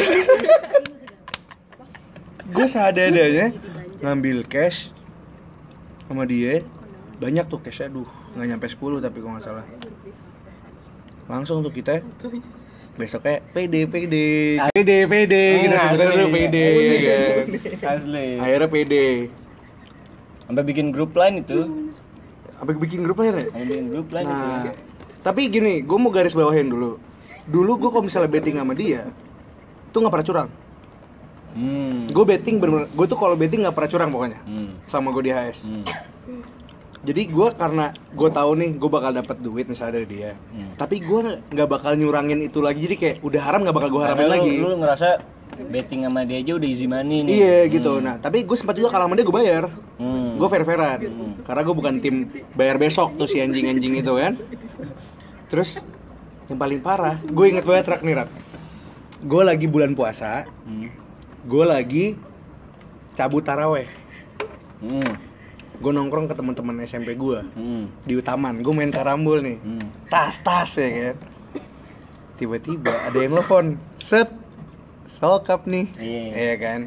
gue 2.53 2.65
seadanya 2.65 3.51
ngambil 4.01 4.47
cash 4.47 4.89
sama 6.07 6.23
dia. 6.25 6.63
Banyak 7.21 7.45
tuh 7.51 7.61
cashnya. 7.61 7.93
Aduh 7.93 8.23
nggak 8.33 8.47
nyampe 8.49 8.65
10 8.65 9.05
tapi 9.05 9.17
kalau 9.21 9.33
nggak 9.37 9.45
salah 9.45 9.65
langsung 11.25 11.63
tuh 11.63 11.71
kita 11.71 12.03
besoknya 12.93 13.41
PD 13.51 13.89
PD 13.89 14.15
PD 14.69 14.91
PD 15.09 15.33
kita 15.65 15.75
sebutin 15.79 16.07
dulu 16.11 16.25
PD 16.29 16.55
ya 16.57 17.01
kan? 17.01 17.45
Asli. 17.97 18.27
akhirnya 18.37 18.69
PD 18.69 18.93
Sampai 20.43 20.63
bikin 20.67 20.91
grup 20.91 21.15
lain 21.15 21.41
itu. 21.41 21.59
sampai 22.53 22.75
bikin 22.77 23.01
grup 23.01 23.17
lain 23.17 23.33
ya? 23.33 23.47
Bikin 23.49 23.85
grup 23.89 24.07
lain 24.11 24.25
nah 24.25 24.37
itu. 24.61 24.69
tapi 25.19 25.47
gini 25.47 25.79
gue 25.79 25.97
mau 25.97 26.11
garis 26.11 26.31
bawahin 26.31 26.67
dulu. 26.67 26.99
Dulu 27.43 27.71
gue 27.77 27.89
kalau 27.89 28.03
misalnya 28.03 28.29
betting 28.29 28.55
sama 28.55 28.71
dia 28.71 29.07
tuh 29.89 30.03
nggak 30.03 30.13
pernah 30.13 30.27
curang. 30.27 30.49
Hmm. 31.53 32.09
gue 32.09 32.25
betting 32.25 32.57
bener 32.57 32.89
gue 32.89 33.05
tuh 33.05 33.13
kalau 33.13 33.37
betting 33.37 33.61
nggak 33.61 33.73
pernah 33.73 33.89
curang 33.89 34.09
pokoknya. 34.09 34.39
Hmm. 34.43 34.69
sama 34.85 35.09
gue 35.09 35.23
di 35.23 35.31
HS 35.31 35.57
Hmm. 35.63 35.83
Jadi 37.03 37.21
gue 37.25 37.47
karena 37.53 37.85
gue 38.09 38.29
tahu 38.31 38.51
nih 38.55 38.71
gue 38.73 38.89
bakal 38.89 39.11
dapat 39.11 39.37
duit 39.37 39.65
misalnya 39.65 39.99
dari 39.99 40.07
dia 40.09 40.31
Hmm. 40.49 40.71
tapi 40.73 40.97
gue 40.97 41.19
nggak 41.45 41.67
bakal 41.69 41.93
nyurangin 41.93 42.39
itu 42.41 42.59
lagi 42.59 42.79
jadi 42.81 42.95
kayak 42.95 43.15
udah 43.21 43.41
haram 43.41 43.59
nggak 43.61 43.75
bakal 43.75 43.89
gue 43.91 44.01
haramin 44.01 44.17
Karena 44.17 44.29
lu- 44.29 44.35
lagi 44.39 44.55
Lu, 44.57 44.69
ngerasa 44.77 45.07
betting 45.53 46.01
sama 46.01 46.23
dia 46.23 46.39
aja 46.39 46.51
udah 46.51 46.65
easy 46.65 46.87
money 46.87 47.21
nih. 47.21 47.31
iya 47.31 47.57
gitu 47.67 47.91
Hmm. 47.93 48.03
nah 48.03 48.15
tapi 48.17 48.41
gue 48.41 48.55
sempat 48.55 48.73
juga 48.73 48.89
kalah 48.89 49.05
sama 49.05 49.13
dia 49.13 49.23
gue 49.23 49.35
bayar 49.35 49.63
Hmm. 49.95 50.33
gue 50.35 50.47
fair 50.47 50.63
fairan 50.63 50.99
Hmm. 51.03 51.33
karena 51.41 51.61
gue 51.61 51.75
bukan 51.75 51.93
tim 51.99 52.15
bayar 52.53 52.75
besok 52.77 53.13
tuh 53.15 53.27
si 53.27 53.37
anjing 53.37 53.67
anjing 53.67 53.93
itu 53.93 54.13
kan 54.13 54.33
terus 55.45 55.77
yang 56.45 56.57
paling 56.57 56.79
parah 56.79 57.19
gue 57.19 57.45
inget 57.45 57.63
banget 57.63 57.85
rak 57.85 58.01
nih 58.01 58.15
rak 58.15 58.29
gue 59.21 59.41
lagi 59.41 59.65
bulan 59.65 59.91
puasa 59.91 60.47
Hmm. 60.63 60.87
gue 61.43 61.65
lagi 61.65 62.05
cabut 63.13 63.41
taraweh 63.41 63.85
Hmm. 64.79 65.32
Gue 65.83 65.91
nongkrong 65.91 66.25
ke 66.25 66.33
teman-teman 66.33 66.79
SMP 66.81 67.13
gue 67.13 67.43
Hmm. 67.51 67.91
di 68.01 68.15
Utaman 68.15 68.55
gue 68.57 68.71
main 68.71 68.89
karambol 68.89 69.37
nih 69.37 69.59
Hmm. 69.59 69.87
tas 70.07 70.39
tas 70.39 70.71
ya 70.73 70.87
kan 71.11 71.15
tiba-tiba 72.33 72.89
ada 73.03 73.17
yang 73.17 73.33
telepon 73.33 73.65
set 73.97 74.31
sokap 75.05 75.63
nih 75.65 75.91
Iya. 75.95 76.23
Iya 76.31 76.53
kan 76.57 76.79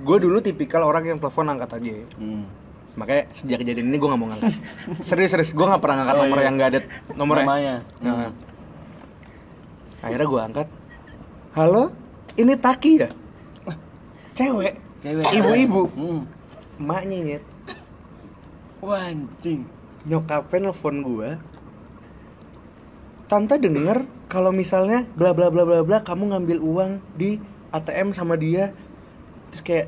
gue 0.00 0.16
dulu 0.18 0.38
tipikal 0.38 0.80
orang 0.82 1.04
yang 1.04 1.18
telepon 1.18 1.46
angkat 1.48 1.74
aja 1.74 1.92
Hmm. 2.14 2.46
makanya 2.92 3.28
sejak 3.32 3.60
kejadian 3.60 3.86
ini 3.86 3.96
gue 3.96 4.08
nggak 4.08 4.16
mau 4.16 4.28
ngangkat 4.28 4.54
serius 5.06 5.30
serius 5.30 5.50
gue 5.50 5.62
nggak 5.62 5.78
pernah 5.78 5.96
ngangkat 6.00 6.16
Oh, 6.16 6.22
nomor 6.22 6.38
iya. 6.38 6.44
yang 6.44 6.54
nggak 6.56 6.70
ada 6.70 6.80
nomornya 7.12 7.44
Namanya. 7.44 7.74
Nah. 8.00 8.14
Hmm. 8.16 8.32
akhirnya 10.00 10.26
gue 10.26 10.40
angkat 10.40 10.68
halo 11.52 11.82
ini 12.36 12.54
Taki 12.54 12.92
ya 12.96 13.08
cewek 14.32 14.74
Cewek. 15.00 15.24
Ibu-ibu. 15.32 15.82
Hmm. 15.90 16.20
emaknya 16.76 17.16
nyet 17.18 17.44
Wah, 18.80 19.12
anjing. 19.12 19.68
nyokapnya 20.00 20.72
nelfon 20.72 21.04
gue 21.04 21.30
tante 23.28 23.60
denger 23.60 24.02
kalau 24.26 24.50
misalnya 24.50 25.04
bla 25.14 25.30
bla 25.36 25.52
bla 25.52 25.62
bla 25.62 25.84
bla 25.84 25.98
kamu 26.00 26.32
ngambil 26.32 26.58
uang 26.58 26.90
di 27.14 27.36
ATM 27.70 28.16
sama 28.16 28.34
dia 28.34 28.72
terus 29.52 29.62
kayak 29.62 29.86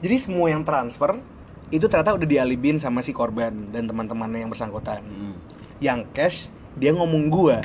jadi 0.00 0.16
semua 0.16 0.48
yang 0.48 0.62
transfer 0.62 1.18
itu 1.68 1.84
ternyata 1.86 2.14
udah 2.16 2.24
dialibin 2.24 2.78
sama 2.78 3.02
si 3.02 3.10
korban 3.10 3.52
dan 3.74 3.84
teman-temannya 3.84 4.46
yang 4.46 4.50
bersangkutan 4.50 5.02
Hmm. 5.02 5.34
yang 5.82 6.06
cash 6.14 6.46
dia 6.78 6.94
ngomong 6.94 7.28
gua 7.28 7.58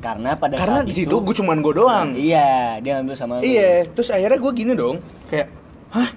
Karena 0.00 0.32
pada 0.32 0.56
karena 0.56 0.80
saat 0.80 0.88
di 0.88 0.96
itu 0.96 1.04
situ 1.04 1.16
gue 1.20 1.34
cuman 1.36 1.60
gue 1.60 1.74
doang 1.76 2.08
Iya, 2.16 2.80
dia 2.80 2.96
ngambil 2.96 3.16
sama 3.20 3.36
lu. 3.36 3.44
iya 3.44 3.84
terus 3.84 4.08
akhirnya 4.08 4.40
gue 4.40 4.52
gini 4.56 4.72
dong 4.72 4.96
kayak 5.28 5.52
hah 5.92 6.08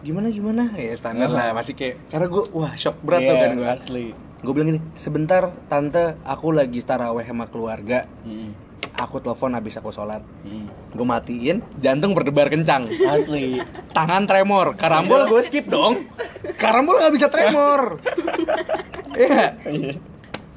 gimana 0.00 0.28
gimana? 0.28 0.62
Ya 0.72 0.94
standar 0.94 1.28
lah 1.28 1.50
masih 1.52 1.72
kayak 1.72 1.98
karena 2.08 2.26
gue 2.26 2.42
wah 2.50 2.72
shock 2.74 2.98
berat 3.00 3.20
tuh 3.20 3.30
Iya, 3.30 3.40
kan 3.40 3.50
gue 3.52 3.68
Asli. 3.68 4.06
gue 4.38 4.52
bilang 4.52 4.68
gini 4.68 4.80
sebentar 4.94 5.50
tante 5.66 6.14
aku 6.22 6.50
lagi 6.50 6.78
taraweh 6.80 7.22
sama 7.22 7.46
keluarga. 7.46 8.06
Hmm. 8.22 8.54
aku 8.94 9.18
telepon 9.18 9.52
habis 9.52 9.74
aku 9.74 9.90
sholat. 9.90 10.22
Hmm. 10.42 10.66
gue 10.90 11.02
matiin 11.04 11.58
jantung 11.76 12.12
berdebar 12.12 12.46
kencang. 12.46 12.86
Asli. 12.86 13.58
tangan 13.90 14.24
tremor. 14.24 14.74
Karambol 14.74 15.26
gue 15.26 15.40
skip 15.40 15.66
dong. 15.66 16.06
Karambol 16.54 16.96
nggak 16.96 17.14
bisa 17.14 17.26
tremor. 17.28 17.80
Iya. 19.08 19.58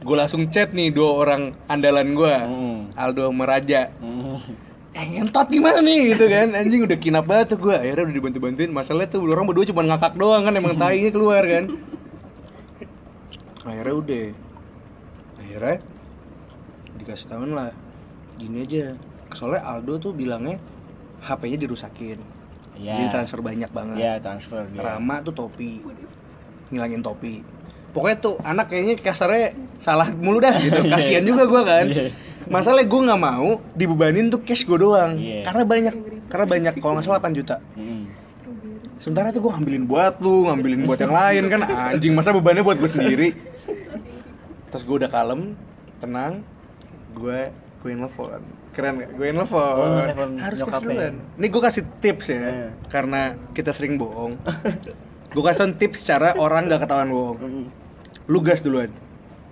Gue 0.02 0.16
langsung 0.16 0.46
chat 0.48 0.70
nih 0.70 0.90
dua 0.90 1.18
orang 1.18 1.42
andalan 1.66 2.14
gue 2.14 2.34
Hmm. 2.36 2.80
Aldo 2.94 3.26
sama 3.28 3.46
Raja. 3.48 3.90
Hmm. 3.98 4.38
Eh 4.92 5.06
ngentot 5.08 5.48
gimana 5.48 5.80
nih 5.80 6.16
gitu 6.16 6.28
kan? 6.28 6.52
Anjing 6.52 6.84
udah 6.84 6.98
kinap 7.00 7.24
banget 7.24 7.56
tuh 7.56 7.60
gue 7.64 7.76
akhirnya 7.76 8.12
udah 8.12 8.16
dibantu 8.16 8.40
bantuin 8.44 8.72
masalahnya 8.76 9.16
tuh 9.16 9.24
orang 9.24 9.48
berdua 9.48 9.64
cuma 9.72 9.88
ngakak 9.88 10.20
doang 10.20 10.44
kan 10.44 10.54
emang 10.54 10.76
tainya 10.76 11.10
keluar 11.16 11.44
kan. 11.48 11.80
Akhirnya 13.64 13.96
udah. 13.96 14.26
Akhirnya 15.40 15.78
dikasih 17.00 17.28
tahuan 17.32 17.52
lah. 17.56 17.72
Gini 18.36 18.68
aja. 18.68 19.00
Soalnya 19.32 19.64
Aldo 19.64 19.96
tuh 19.96 20.12
bilangnya 20.12 20.60
HP-nya 21.24 21.58
dirusakin. 21.64 22.20
Iya. 22.72 22.98
jadi 22.98 23.08
transfer 23.14 23.40
banyak 23.44 23.70
banget. 23.72 23.98
Iya, 24.00 24.14
transfer 24.24 24.64
dia. 24.72 24.80
Rama 24.80 25.22
tuh 25.24 25.36
topi. 25.36 25.84
Ngilangin 26.72 27.04
topi. 27.04 27.44
Pokoknya 27.92 28.18
tuh 28.24 28.36
anak 28.44 28.72
kayaknya 28.72 28.96
kasarnya 29.00 29.56
salah 29.80 30.08
mulu 30.12 30.40
dah 30.40 30.56
gitu. 30.60 30.84
Iya. 30.88 30.92
kasihan 30.96 31.24
juga 31.24 31.44
gue 31.48 31.62
kan 31.64 31.86
Masalahnya 32.52 32.86
gue 32.86 33.02
nggak 33.08 33.22
mau 33.22 33.50
dibebanin 33.74 34.28
tuh 34.28 34.44
cash 34.44 34.68
gue 34.68 34.76
doang. 34.76 35.16
Iya. 35.16 35.48
karena 35.48 35.64
banyak 35.64 35.96
karena 36.28 36.46
banyak 36.48 36.74
kalau 36.80 36.94
nggak 36.96 37.06
salah 37.08 37.24
8 37.24 37.38
juta. 37.40 37.58
Hmm. 37.76 38.06
sementara 39.02 39.34
itu 39.34 39.42
gue 39.42 39.50
ngambilin 39.50 39.90
buat 39.90 40.22
lu 40.22 40.46
ngambilin 40.46 40.86
buat 40.86 41.02
yang 41.02 41.10
lain 41.10 41.44
kan? 41.50 41.60
Anjing 41.98 42.14
masa 42.14 42.30
bebannya 42.30 42.62
buat 42.62 42.78
gue 42.78 42.86
sendiri? 42.86 43.34
Terus 44.70 44.84
gue 44.86 44.96
udah 45.02 45.10
kalem 45.10 45.58
tenang 45.98 46.46
gue 47.18 47.50
gue 47.82 47.92
nelfon. 47.98 48.46
Keren 48.72 49.02
gak? 49.02 49.10
gue 49.18 49.28
nelfon. 49.34 50.38
Harus 50.38 50.62
duluan. 50.62 51.18
Ini 51.36 51.48
gue 51.50 51.62
kasih 51.66 51.84
tips 51.98 52.26
ya 52.30 52.38
Iya. 52.38 52.70
karena 52.94 53.22
kita 53.58 53.74
sering 53.74 53.98
bohong. 53.98 54.38
Gue 55.34 55.44
kasih 55.44 55.74
tips 55.76 56.06
cara 56.06 56.38
orang 56.38 56.70
gak 56.70 56.86
ketahuan 56.86 57.10
bohong. 57.10 57.40
Lu 58.30 58.40
gas 58.46 58.62
duluan. 58.62 58.92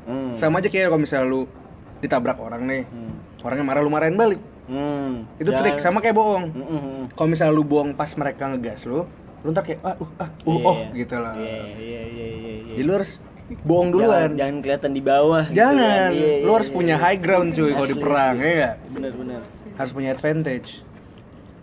Hmm. 0.09 0.33
sama 0.33 0.57
aja 0.57 0.73
kayak 0.73 0.89
kalau 0.89 1.05
misalnya 1.05 1.29
lu 1.29 1.41
ditabrak 1.99 2.37
orang 2.37 2.63
nih 2.63 2.83
Hmm. 2.85 3.13
orangnya 3.41 3.65
marah 3.65 3.81
lu 3.81 3.89
marahin 3.89 4.15
balik 4.15 4.39
Hmm. 4.65 5.25
itu 5.35 5.47
Jangan- 5.47 5.61
trik 5.65 5.77
sama 5.79 5.97
kayak 5.99 6.13
bohong 6.13 6.45
Hmm, 6.49 6.65
hmm, 6.65 6.99
kalau 7.13 7.27
misalnya 7.27 7.51
lu 7.51 7.63
bohong 7.63 7.91
pas 7.93 8.09
mereka 8.13 8.47
ngegas 8.47 8.85
lu 8.85 9.03
lu 9.39 9.47
ntar 9.49 9.63
kayak 9.63 9.79
ah 9.81 9.95
uh, 9.95 10.09
ah 10.17 10.29
uh, 10.29 10.29
Iya, 10.45 10.63
oh 10.63 10.77
iya. 10.77 10.87
gitu 10.95 11.15
lah 11.15 11.33
Iya, 11.33 11.47
iya, 11.73 12.01
iya, 12.05 12.27
iya, 12.27 12.27
iya. 12.59 12.73
jadi 12.73 12.83
lu 12.83 12.93
harus 12.93 13.11
bohong 13.59 13.89
duluan 13.89 14.29
Jangan, 14.29 14.37
jangan 14.37 14.55
kelihatan 14.61 14.91
di 14.91 15.01
bawah. 15.01 15.43
gitu 15.43 15.57
Jangan, 15.57 15.89
kan. 16.05 16.11
Iya, 16.13 16.33
lu 16.37 16.45
iya, 16.45 16.53
harus 16.53 16.69
iya, 16.69 16.75
punya 16.75 16.95
iya. 16.95 17.01
high 17.01 17.19
ground 17.19 17.49
cuy 17.51 17.71
kalau 17.71 17.87
di 17.87 17.97
perang 17.97 18.35
ya 18.37 18.51
nggak? 18.53 18.75
Bener 18.89 19.11
bener. 19.15 19.41
Harus 19.73 19.91
punya 19.91 20.09
advantage. 20.11 20.69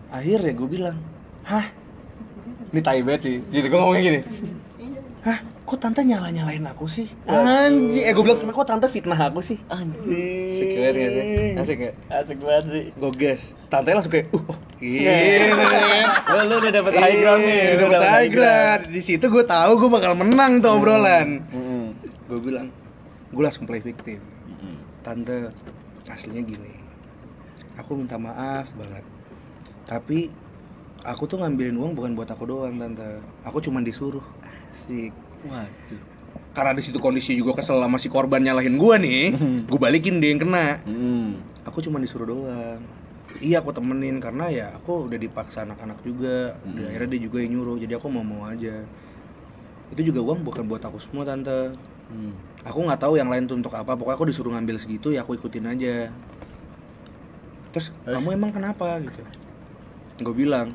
Akhirnya 0.09 0.51
gue 0.53 0.66
bilang, 0.68 0.99
hah? 1.45 1.66
Ini 2.66 2.80
tai 2.80 3.01
banget 3.01 3.20
sih. 3.22 3.37
Jadi 3.47 3.66
gue 3.68 3.78
ngomongnya 3.78 4.03
gini, 4.03 4.20
hah? 5.22 5.39
Kok 5.67 5.83
tante 5.83 6.07
nyala 6.07 6.31
nyalain 6.31 6.62
aku 6.62 6.87
sih? 6.87 7.11
Anjing, 7.27 8.07
eh 8.07 8.14
gue 8.14 8.23
bilang 8.23 8.39
kok 8.39 8.71
tante 8.71 8.87
fitnah 8.87 9.19
aku 9.19 9.43
sih? 9.43 9.59
Anjing. 9.67 10.55
Asik 10.55 10.69
banget 10.79 10.95
gak 10.95 11.11
sih? 11.11 11.25
Asik 11.59 11.77
gak? 11.83 11.95
Asik 12.07 12.39
banget 12.39 12.64
sih. 12.71 12.85
Gue 12.95 13.12
gas, 13.19 13.43
tante 13.67 13.91
langsung 13.91 14.14
kayak, 14.14 14.31
uh, 14.31 14.47
oh, 14.47 14.59
gini. 14.79 15.51
Oh, 16.31 16.43
lu 16.47 16.55
udah 16.62 16.71
dapet 16.71 16.93
high 16.95 17.19
ground 17.19 17.43
nih. 17.43 17.59
Iya, 17.59 17.73
udah 17.75 17.89
dapet 17.91 18.11
high 18.14 18.31
ground. 18.31 18.83
Di 18.95 19.03
situ 19.03 19.27
gue 19.27 19.43
tahu 19.43 19.73
gue 19.83 19.91
bakal 19.91 20.14
menang 20.14 20.62
tuh 20.62 20.71
obrolan. 20.79 21.43
Hmm. 21.51 21.99
Gue 22.31 22.39
bilang, 22.39 22.71
gue 23.35 23.43
langsung 23.43 23.67
play 23.67 23.83
victim. 23.83 24.23
Hmm. 24.47 24.79
tante 25.03 25.51
aslinya 26.07 26.43
gini 26.47 26.75
aku 27.75 27.99
minta 27.99 28.14
maaf 28.17 28.71
banget 28.79 29.03
tapi 29.87 30.31
aku 31.03 31.27
tuh 31.27 31.43
ngambilin 31.43 31.79
uang 31.79 31.93
bukan 31.99 32.14
buat 32.14 32.31
aku 32.31 32.47
doang 32.47 32.79
tante 32.79 33.23
aku 33.43 33.59
cuma 33.62 33.83
disuruh 33.83 34.23
asik 34.71 35.11
Waduh. 35.47 36.03
karena 36.57 36.72
di 36.72 36.82
situ 36.84 36.97
kondisi 36.97 37.36
juga 37.36 37.61
kesel 37.61 37.76
sama 37.76 38.01
si 38.01 38.09
korban 38.09 38.40
nyalahin 38.40 38.80
gua 38.80 38.97
nih 38.97 39.36
gue 39.68 39.78
balikin 39.80 40.24
dia 40.24 40.32
yang 40.32 40.40
kena. 40.40 40.80
Hmm. 40.88 41.36
aku 41.68 41.84
cuma 41.84 42.01
disuruh 42.01 42.24
doang. 42.24 42.80
Iya 43.36 43.61
aku 43.61 43.76
temenin 43.76 44.16
karena 44.16 44.49
ya 44.49 44.66
aku 44.72 45.11
udah 45.11 45.18
dipaksa 45.20 45.68
anak-anak 45.68 46.01
juga. 46.01 46.57
Hmm. 46.64 46.80
Dan 46.80 46.82
akhirnya 46.88 47.09
dia 47.12 47.20
juga 47.28 47.44
yang 47.44 47.61
nyuruh 47.61 47.76
jadi 47.76 48.01
aku 48.01 48.09
mau 48.09 48.24
mau 48.24 48.49
aja. 48.49 48.72
Itu 49.92 50.01
juga 50.01 50.24
uang 50.24 50.40
bukan 50.49 50.64
buat 50.64 50.80
aku 50.80 50.97
semua 51.03 51.28
tante. 51.28 51.76
Hmm. 52.07 52.38
aku 52.62 52.86
nggak 52.86 53.03
tahu 53.03 53.18
yang 53.18 53.28
lain 53.28 53.44
tuh 53.51 53.59
untuk 53.59 53.74
apa. 53.74 53.92
Pokoknya 53.92 54.16
aku 54.16 54.26
disuruh 54.30 54.55
ngambil 54.55 54.80
segitu 54.80 55.12
ya 55.12 55.26
aku 55.26 55.36
ikutin 55.36 55.66
aja. 55.68 56.09
Terus 57.74 57.92
kamu 58.09 58.32
emang 58.32 58.57
kenapa? 58.57 58.97
Gitu. 59.05 59.20
Gue 60.24 60.34
bilang 60.47 60.72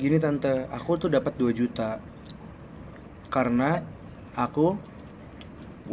gini 0.00 0.16
tante. 0.16 0.64
Aku 0.72 0.96
tuh 0.96 1.12
dapat 1.12 1.36
2 1.36 1.52
juta 1.52 2.00
karena 3.34 3.70
aku 4.44 4.66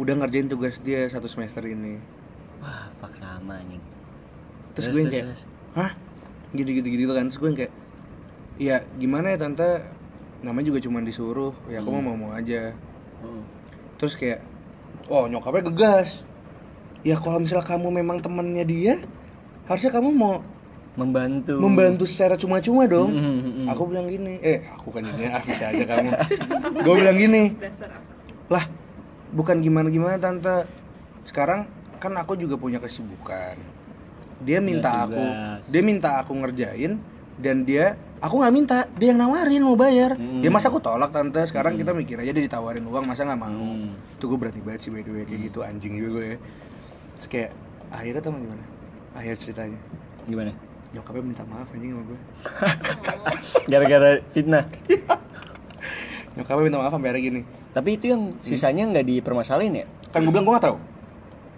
udah 0.00 0.14
ngerjain 0.18 0.48
tugas 0.52 0.76
dia 0.86 1.06
satu 1.10 1.26
semester 1.30 1.62
ini. 1.66 1.94
Wah, 2.62 2.84
fuck 3.00 3.14
sama 3.20 3.54
anjing. 3.60 3.82
terus 4.74 4.86
gue 4.92 5.00
yang 5.02 5.10
kayak 5.12 5.26
hah? 5.76 5.92
Gitu 6.54 6.70
gitu 6.82 6.88
gitu 6.90 7.12
kan. 7.16 7.26
Terus 7.30 7.38
gue 7.40 7.48
yang 7.50 7.58
kayak 7.60 7.72
iya 8.60 8.76
gimana 9.02 9.34
ya 9.34 9.38
tante? 9.40 9.70
Namanya 10.44 10.66
juga 10.74 10.80
cuma 10.86 11.00
disuruh. 11.04 11.54
Ya 11.72 11.80
aku 11.82 11.90
Hmm. 11.90 12.04
mau 12.06 12.16
mau 12.16 12.32
aja. 12.34 12.74
Oh. 13.20 13.44
terus 14.00 14.16
kayak 14.16 14.40
oh 15.10 15.28
nyokapnya 15.28 15.68
gegas. 15.72 16.24
Ya 17.04 17.16
kalau 17.16 17.40
misalnya 17.40 17.66
kamu 17.66 17.88
memang 18.04 18.18
temannya 18.24 18.64
dia 18.68 18.94
harusnya 19.68 19.92
kamu 19.94 20.10
mau 20.16 20.34
membantu. 20.98 21.54
Membantu 21.60 22.04
secara 22.08 22.34
cuma-cuma 22.34 22.86
dong. 22.90 23.10
Hmm, 23.14 23.22
hmm, 23.22 23.52
hmm. 23.54 23.66
aku 23.70 23.82
bilang 23.86 24.06
gini 24.10 24.42
eh 24.42 24.66
aku 24.66 24.88
kan 24.90 25.06
ini 25.06 25.22
ah 25.30 25.42
bisa 25.42 25.70
aja 25.70 25.84
kamu. 25.86 26.10
Gue 26.82 26.94
bilang 26.98 27.18
gini 27.18 27.42
aku. 27.54 28.50
lah 28.50 28.64
bukan 29.30 29.62
gimana 29.62 29.86
gimana 29.92 30.16
tante. 30.18 30.66
Sekarang 31.22 31.70
kan 32.02 32.12
aku 32.18 32.34
juga 32.34 32.58
punya 32.58 32.82
kesibukan. 32.82 33.54
Dia 34.40 34.58
minta 34.58 35.04
aku 35.04 35.20
tugas. 35.20 35.60
dia 35.68 35.82
minta 35.84 36.10
aku 36.24 36.32
ngerjain 36.32 36.96
dan 37.36 37.68
dia 37.68 37.94
aku 38.24 38.40
nggak 38.40 38.54
minta 38.56 38.76
dia 38.98 39.14
yang 39.14 39.20
nawarin 39.22 39.62
mau 39.62 39.78
bayar. 39.78 40.18
Hmm. 40.18 40.42
ya 40.42 40.50
masa 40.50 40.74
aku 40.74 40.82
tolak 40.82 41.14
tante? 41.14 41.38
Sekarang 41.46 41.78
kita 41.78 41.94
mikir 41.94 42.18
aja 42.18 42.34
dia 42.34 42.42
ditawarin 42.42 42.82
uang 42.82 43.06
masa 43.06 43.22
nggak 43.28 43.38
mau? 43.38 43.52
Hmm. 43.52 43.94
itu 43.94 44.24
gue 44.26 44.38
berani 44.40 44.60
banget 44.64 44.80
sih 44.88 44.90
by 44.90 45.06
the 45.06 45.12
way 45.14 45.24
kayak 45.28 45.40
gitu 45.52 45.58
anjing 45.62 45.94
juga 45.94 46.08
gue 46.18 46.26
ya. 46.34 46.38
Terus 47.20 47.26
kayak 47.30 47.50
akhirnya 47.94 48.20
nggak 48.26 48.42
gimana? 48.42 48.64
Akhir 49.14 49.34
ceritanya. 49.38 49.80
Gimana 50.24 50.69
nyokapnya 50.90 51.22
minta 51.22 51.44
maaf 51.46 51.68
anjing 51.70 51.90
sama 51.94 52.02
gue. 52.02 52.18
Gara-gara 53.70 54.10
fitnah. 54.34 54.64
Nyokapnya 56.36 56.62
minta 56.62 56.78
maaf 56.78 56.92
sampai 56.92 57.08
hari 57.10 57.20
gini. 57.22 57.40
Tapi 57.70 57.88
itu 57.94 58.10
yang 58.10 58.22
sisanya 58.42 58.82
nggak 58.90 59.06
dipermasalahin 59.06 59.82
ya? 59.82 59.86
Kan 60.10 60.26
gue 60.26 60.32
bilang 60.34 60.46
gue 60.46 60.54
nggak 60.58 60.66
tahu. 60.66 60.76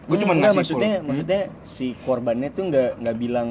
Gue 0.03 0.17
cuma 0.21 0.35
Enggak, 0.35 0.53
ngasih 0.53 0.59
maksudnya 0.61 0.93
full. 0.93 1.07
maksudnya 1.09 1.41
si 1.65 1.87
korbannya 2.05 2.49
tuh 2.53 2.65
nggak 2.69 2.91
nggak 3.01 3.17
bilang 3.17 3.49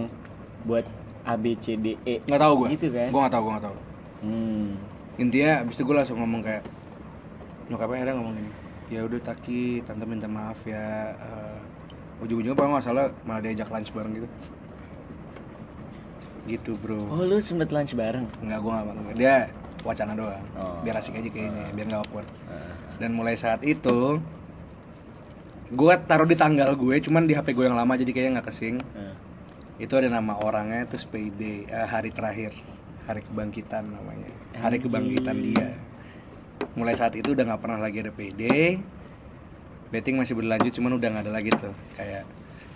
buat 0.61 0.85
A 1.25 1.33
B 1.37 1.57
C 1.57 1.77
D 1.77 1.97
E. 2.05 2.21
Nggak 2.25 2.41
tahu 2.41 2.53
gue 2.61 2.67
gitu 2.75 2.87
kan? 2.93 3.07
Gue 3.09 3.19
nggak 3.21 3.33
tahu 3.33 3.41
gue 3.41 3.53
nggak 3.57 3.65
tahu. 3.65 3.77
Hmm. 4.21 4.77
intinya 5.17 5.65
abis 5.65 5.75
itu 5.75 5.83
gue 5.83 5.97
langsung 5.97 6.21
ngomong 6.21 6.45
kayak 6.45 6.61
nyokapnya 7.69 7.97
akhirnya 7.97 8.15
ngomong 8.21 8.33
gini 8.37 8.51
ya 8.89 9.01
udah 9.01 9.17
taki 9.17 9.81
tante 9.81 10.05
minta 10.05 10.29
maaf 10.29 10.61
ya 10.61 11.13
Eh, 11.17 11.57
ujung-ujungnya 12.21 12.53
apa 12.53 12.69
masalah 12.69 13.05
malah 13.25 13.41
diajak 13.41 13.65
lunch 13.73 13.89
bareng 13.89 14.13
gitu 14.13 14.27
gitu 16.49 16.77
bro. 16.79 17.05
Oh 17.09 17.21
lu 17.21 17.37
sempet 17.37 17.69
lunch 17.69 17.93
bareng? 17.93 18.25
Nggak 18.41 18.59
gue 18.61 18.71
nggak 18.71 18.85
mau 18.97 19.13
dia 19.13 19.35
wacana 19.81 20.13
doang. 20.13 20.43
Oh. 20.57 20.81
biar 20.85 21.01
asik 21.01 21.17
aja 21.17 21.29
kayaknya 21.29 21.69
biar 21.73 21.85
nggak 21.89 22.01
awkward. 22.05 22.29
Ah. 22.49 22.73
dan 23.01 23.17
mulai 23.17 23.33
saat 23.37 23.65
itu 23.65 24.21
gue 25.71 25.93
taruh 26.05 26.27
di 26.27 26.37
tanggal 26.37 26.69
gue 26.75 26.95
cuman 27.01 27.25
di 27.25 27.33
hp 27.33 27.47
gue 27.55 27.65
yang 27.65 27.77
lama 27.77 27.93
jadi 27.97 28.11
kayaknya 28.13 28.41
nggak 28.41 28.47
kesing. 28.49 28.81
Ah. 28.97 29.13
itu 29.81 29.93
ada 29.97 30.09
nama 30.13 30.37
orangnya 30.37 30.85
terus 30.85 31.05
payday 31.09 31.65
eh, 31.65 31.87
hari 31.87 32.13
terakhir. 32.13 32.53
Hari 33.09 33.25
kebangkitan 33.25 33.89
namanya. 33.89 34.29
Hari 34.53 34.77
Anjing. 34.77 34.85
kebangkitan 34.85 35.37
dia. 35.41 35.67
Mulai 36.77 36.93
saat 36.93 37.17
itu 37.17 37.33
udah 37.33 37.49
nggak 37.49 37.61
pernah 37.65 37.81
lagi 37.81 37.97
ada 38.05 38.13
payday. 38.13 38.77
Betting 39.89 40.21
masih 40.21 40.37
berlanjut 40.37 40.71
cuman 40.77 41.01
udah 41.01 41.07
nggak 41.09 41.25
ada 41.25 41.33
lagi 41.33 41.49
tuh. 41.57 41.73
Kayak 41.97 42.29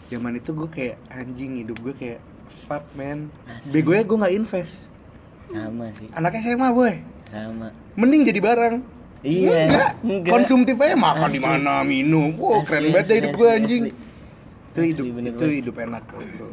zaman 0.09 0.41
itu 0.41 0.49
gue 0.53 0.69
kayak 0.69 0.97
anjing 1.13 1.61
hidup 1.61 1.77
gue 1.81 1.93
kayak 1.93 2.19
fuck 2.65 2.85
man. 2.93 3.29
Bego 3.69 3.91
gue 3.91 4.17
nggak 4.17 4.33
invest. 4.33 4.87
Sama 5.49 5.89
sih. 5.93 6.07
Anaknya 6.11 6.41
SMA 6.43 6.69
boy. 6.71 6.93
Sama. 7.29 7.69
Mending 7.95 8.21
jadi 8.25 8.39
barang. 8.41 8.75
Iya. 9.25 9.59
Enggak, 9.65 9.91
enggak. 10.05 10.31
konsumtif 10.37 10.75
aja 10.77 10.93
makan 10.93 11.29
di 11.29 11.41
mana 11.41 11.81
minum. 11.81 12.37
Wow 12.37 12.61
Asli, 12.61 12.67
keren 12.69 12.83
banget 12.93 13.05
asli, 13.05 13.17
hidup 13.17 13.31
gue 13.33 13.49
anjing. 13.49 13.83
asli. 13.89 14.03
itu 14.75 14.81
hidup 14.91 15.05
bener 15.15 15.31
itu 15.33 15.45
hidup 15.63 15.75
enak 15.79 16.03
bro. 16.05 16.49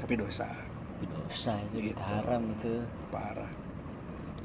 Tapi 0.00 0.14
dosa. 0.16 0.46
Dosa 1.02 1.54
itu 1.58 1.76
Gitu. 1.76 1.86
gitu. 1.92 2.00
haram 2.00 2.42
itu. 2.54 2.72
Parah 3.10 3.50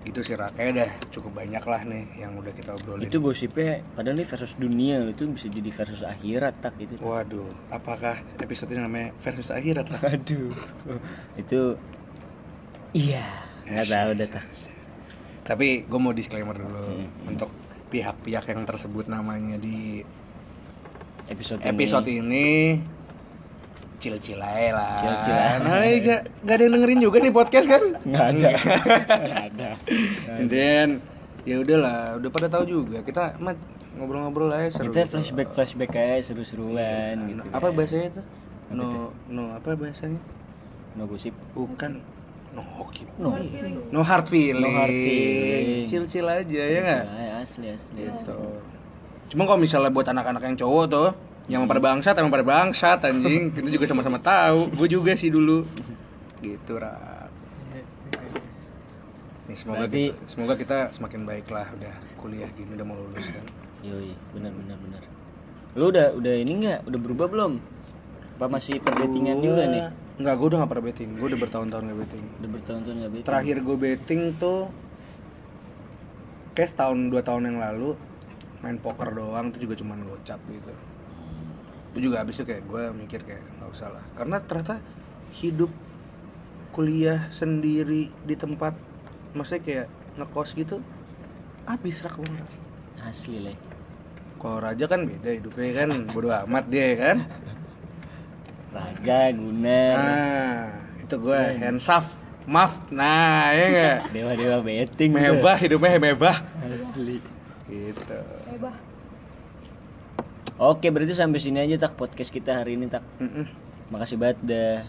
gitu 0.02 0.26
sih 0.26 0.34
Ra. 0.34 0.50
Kayaknya 0.50 0.90
dah 0.90 0.92
cukup 1.14 1.32
banyak 1.38 1.62
lah 1.62 1.82
nih 1.86 2.04
yang 2.18 2.34
udah 2.34 2.50
kita 2.52 2.74
obrolin 2.74 3.06
itu 3.06 3.22
gosipnya 3.22 3.86
padahal 3.94 4.18
ini 4.18 4.26
versus 4.26 4.58
dunia 4.58 4.98
itu 5.06 5.30
bisa 5.30 5.46
jadi 5.46 5.70
versus 5.70 6.02
akhirat 6.02 6.58
tak 6.58 6.74
itu 6.82 6.98
tak. 6.98 7.06
waduh 7.06 7.46
apakah 7.70 8.18
episode 8.42 8.74
ini 8.74 8.82
namanya 8.82 9.14
versus 9.22 9.54
akhirat 9.54 9.86
Ra? 9.94 10.00
aduh 10.10 10.50
itu 11.38 11.78
iya 12.92 13.26
nggak 13.70 13.88
tahu 13.88 14.10
dah 14.18 14.30
tak 14.32 14.46
tapi 15.42 15.86
gue 15.86 16.00
mau 16.02 16.14
disclaimer 16.14 16.58
dulu 16.58 16.82
Hmm. 16.82 17.30
untuk 17.30 17.50
pihak-pihak 17.92 18.46
yang 18.48 18.64
tersebut 18.64 19.06
namanya 19.06 19.60
di 19.60 20.02
episode, 21.28 21.60
episode 21.62 22.08
ini 22.08 22.18
ini 22.24 22.48
cil-cil 24.02 24.42
aja 24.42 24.70
lah. 24.74 24.98
Chill-chill 24.98 25.38
aja. 25.38 25.62
nah 25.62 25.86
gak, 25.86 26.22
gak 26.42 26.56
ada 26.58 26.64
yang 26.66 26.74
dengerin 26.74 27.00
juga 27.00 27.18
nih 27.22 27.34
podcast 27.34 27.68
kan? 27.70 27.84
Nggak 28.02 28.26
ada. 28.34 28.50
Nggak 29.22 29.44
ada. 29.54 29.70
And 30.42 30.50
then 30.50 30.88
ya 31.46 31.62
udahlah 31.62 32.18
udah 32.18 32.30
pada 32.34 32.48
tahu 32.50 32.64
juga 32.66 32.98
kita 33.06 33.38
mah 33.38 33.54
ngobrol-ngobrol 33.98 34.50
aja 34.50 34.82
seru. 34.82 34.90
Kita 34.90 35.06
gitu. 35.06 35.12
flashback 35.14 35.50
flashback 35.54 35.92
aja 35.94 36.34
seru-seruan 36.34 37.16
gitu 37.30 37.42
apa 37.54 37.68
kan. 37.70 37.78
bahasanya 37.78 38.08
itu? 38.10 38.22
No 38.74 39.14
no 39.30 39.54
apa 39.54 39.78
bahasanya? 39.78 40.20
No 40.98 41.06
gosip. 41.06 41.36
Bukan. 41.54 42.02
No 42.52 42.62
hoki. 42.66 43.08
No. 43.16 43.32
No 43.96 44.04
hard 44.04 44.28
feeling, 44.28 44.60
No 44.60 44.76
hard 44.76 44.92
feeling. 44.92 45.88
chill 45.88 46.04
chill 46.10 46.28
aja 46.28 46.64
ya 46.68 46.80
nggak? 46.84 47.04
asli 47.42 47.68
asli 47.72 48.02
asli. 48.12 48.34
Cuma 49.32 49.48
kalau 49.48 49.60
misalnya 49.64 49.92
buat 49.96 50.08
anak-anak 50.12 50.44
yang 50.44 50.58
cowok 50.60 50.86
tuh 50.92 51.10
yang 51.52 51.68
pada 51.68 51.84
bangsat 51.84 52.16
emang 52.16 52.32
pada 52.32 52.48
bangsat 52.48 53.00
anjing 53.04 53.52
kita 53.56 53.68
juga 53.68 53.86
sama-sama 53.86 54.18
tahu 54.18 54.72
gue 54.72 54.88
juga 54.88 55.12
sih 55.14 55.28
dulu 55.28 55.68
gitu 56.40 56.80
Ra. 56.80 57.28
nih 59.46 59.58
semoga 59.60 59.84
Berarti- 59.84 60.10
kita, 60.10 60.32
semoga 60.32 60.54
kita 60.56 60.78
semakin 60.96 61.22
baik 61.28 61.48
lah 61.52 61.68
udah 61.76 61.96
kuliah 62.18 62.48
gini 62.56 62.72
udah 62.72 62.86
mau 62.88 62.96
lulus 62.96 63.28
kan 63.28 63.46
Yoi, 63.82 64.14
benar 64.32 64.54
benar 64.54 64.78
benar. 64.78 65.02
Lu 65.74 65.90
udah 65.90 66.14
udah 66.14 66.34
ini 66.38 66.54
nggak? 66.54 66.86
Udah 66.86 67.00
berubah 67.02 67.26
belum? 67.26 67.58
Apa 68.38 68.46
masih 68.46 68.78
perbetingan 68.78 69.42
juga 69.42 69.66
nih? 69.66 69.84
Enggak, 70.22 70.38
gue 70.38 70.48
udah 70.54 70.58
gak 70.62 70.70
pernah 70.70 70.86
betting. 70.86 71.10
Gue 71.18 71.28
udah 71.34 71.40
bertahun-tahun 71.42 71.84
gak 71.90 72.00
betting. 72.06 72.26
Udah 72.38 72.50
bertahun-tahun 72.54 72.96
nggak 73.02 73.12
betting. 73.12 73.26
Terakhir 73.26 73.56
gue 73.58 73.78
betting 73.82 74.22
tuh 74.38 74.60
kayak 76.54 76.70
setahun 76.70 77.10
dua 77.10 77.22
tahun 77.26 77.42
yang 77.50 77.58
lalu 77.58 77.98
main 78.62 78.78
poker 78.78 79.10
doang 79.10 79.50
itu 79.50 79.66
juga 79.66 79.74
cuman 79.82 79.98
gocap 80.06 80.38
gitu. 80.46 80.74
Hmm. 81.92 82.00
Itu 82.00 82.08
juga 82.08 82.24
abis 82.24 82.40
itu 82.40 82.46
kayak 82.48 82.64
gue 82.64 82.84
mikir 82.96 83.20
kayak 83.28 83.44
nggak 83.60 83.70
usah 83.76 83.92
lah. 83.92 84.04
Karena 84.16 84.40
ternyata 84.40 84.80
hidup 85.44 85.72
kuliah 86.72 87.28
sendiri 87.36 88.08
di 88.24 88.36
tempat 88.40 88.72
maksudnya 89.36 89.64
kayak 89.64 89.88
ngekos 90.16 90.56
gitu 90.56 90.80
habis 91.68 92.00
rak 92.00 92.16
uang. 92.16 92.36
Asli 93.04 93.44
leh. 93.44 93.58
Kalau 94.40 94.58
raja 94.58 94.86
kan 94.88 95.04
beda 95.06 95.30
hidupnya 95.36 95.86
kan 95.86 95.90
bodo 96.16 96.32
amat 96.32 96.66
dia 96.72 96.96
kan. 96.96 97.18
Raga, 98.72 99.36
Gunar, 99.36 99.96
Nah, 100.00 100.72
itu 101.04 101.16
gue 101.20 101.42
handsaf, 101.60 102.08
maaf. 102.48 102.80
Nah, 102.88 103.52
ya 103.52 103.66
enggak? 103.68 104.00
dewa-dewa 104.16 104.58
betting. 104.64 105.12
tuh. 105.12 105.20
mewah 105.20 105.58
hidupnya 105.60 106.00
mewah 106.00 106.40
Asli. 106.64 107.20
gitu 107.68 108.20
Hebah. 108.48 108.91
Oke, 110.62 110.94
berarti 110.94 111.12
sampai 111.12 111.42
sini 111.42 111.58
aja 111.58 111.76
tak 111.80 111.98
podcast 111.98 112.30
kita 112.30 112.54
hari 112.56 112.78
ini 112.78 112.86
tak. 112.86 113.02
Mm-mm. 113.18 113.46
Makasih 113.90 114.16
banget 114.16 114.38
dah 114.46 114.86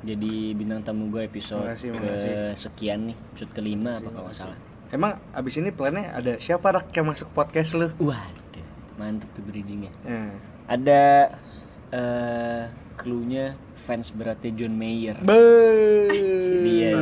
jadi 0.00 0.54
bintang 0.54 0.80
tamu 0.80 1.10
gue 1.10 1.26
episode 1.26 1.66
Makasih, 1.66 1.90
ke 1.90 1.98
makasih. 1.98 2.34
sekian 2.54 3.10
nih, 3.10 3.16
episode 3.32 3.52
kelima 3.52 3.98
apa 3.98 4.08
kalau 4.08 4.30
salah. 4.30 4.58
emang 4.88 5.18
abis 5.34 5.58
ini 5.58 5.74
plannya 5.74 6.14
ada 6.14 6.38
siapa 6.38 6.70
rak 6.70 6.94
yang 6.94 7.10
masuk 7.10 7.26
podcast 7.32 7.74
lu 7.74 7.90
Waduh, 7.98 8.66
mantep 8.94 9.26
tuh 9.34 9.42
bridgingnya. 9.42 9.90
Eh. 10.04 10.30
Ada 10.68 11.02
eh 11.90 12.64
clue-nya 12.94 13.58
fans 13.82 14.14
beratnya 14.14 14.54
John 14.54 14.74
Mayer. 14.74 15.18
Be 15.18 15.42
Dia. 16.62 16.94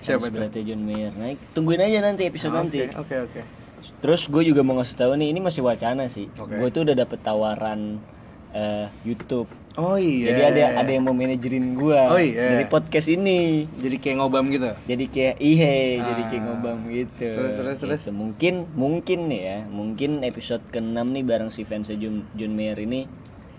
siapa 0.00 0.26
fans 0.26 0.34
beratnya 0.34 0.62
John 0.66 0.82
Mayer. 0.82 1.12
Naik, 1.14 1.38
tungguin 1.54 1.78
aja 1.78 2.02
nanti 2.02 2.26
episode 2.26 2.52
Ah, 2.52 2.66
nanti. 2.66 2.90
oke 2.90 3.16
oke 3.22 3.40
Terus 3.98 4.22
gue 4.24 4.42
juga 4.44 4.60
mau 4.60 4.74
ngasih 4.74 4.96
tahu 4.96 5.12
nih, 5.14 5.28
ini 5.28 5.40
masih 5.40 5.60
wacana 5.60 6.06
sih. 6.06 6.26
Oke. 6.34 6.54
Gue 6.54 6.68
tuh 6.68 6.82
udah 6.82 6.94
dapet 6.94 7.18
tawaran 7.20 7.98
eh, 8.50 8.88
YouTube. 9.02 9.46
oh 9.76 9.94
iya 9.94 10.32
Jadi 10.32 10.42
ada 10.42 10.62
ada 10.80 10.90
yang 10.90 11.04
mau 11.04 11.12
manajerin 11.12 11.76
gue 11.76 12.00
Oh 12.08 12.16
iya. 12.16 12.50
dari 12.50 12.66
podcast 12.66 13.06
ini. 13.06 13.68
jadi 13.76 13.94
kayak 13.94 14.16
ngobam 14.18 14.48
gitu 14.48 14.72
Jadi 14.84 15.04
kayak 15.06 15.36
ihe, 15.38 15.76
jadi 15.98 16.22
kayak 16.26 16.40
Ah. 16.40 16.46
ngobam 16.48 16.78
gitu. 16.88 17.28
Terus, 17.28 17.52
terus, 17.54 17.76
terus. 17.78 18.00
Gitu. 18.00 18.10
Mungkin 18.10 18.54
mungkin 18.72 19.18
nih 19.28 19.40
ya, 19.40 19.58
mungkin 19.64 20.10
episode 20.22 20.64
ke-6 20.66 20.96
nih 20.96 21.22
bareng 21.22 21.46
si 21.48 21.62
fans 21.62 21.92
John, 21.92 22.26
John 22.34 22.52
Mayer 22.52 22.80
ini 22.80 23.06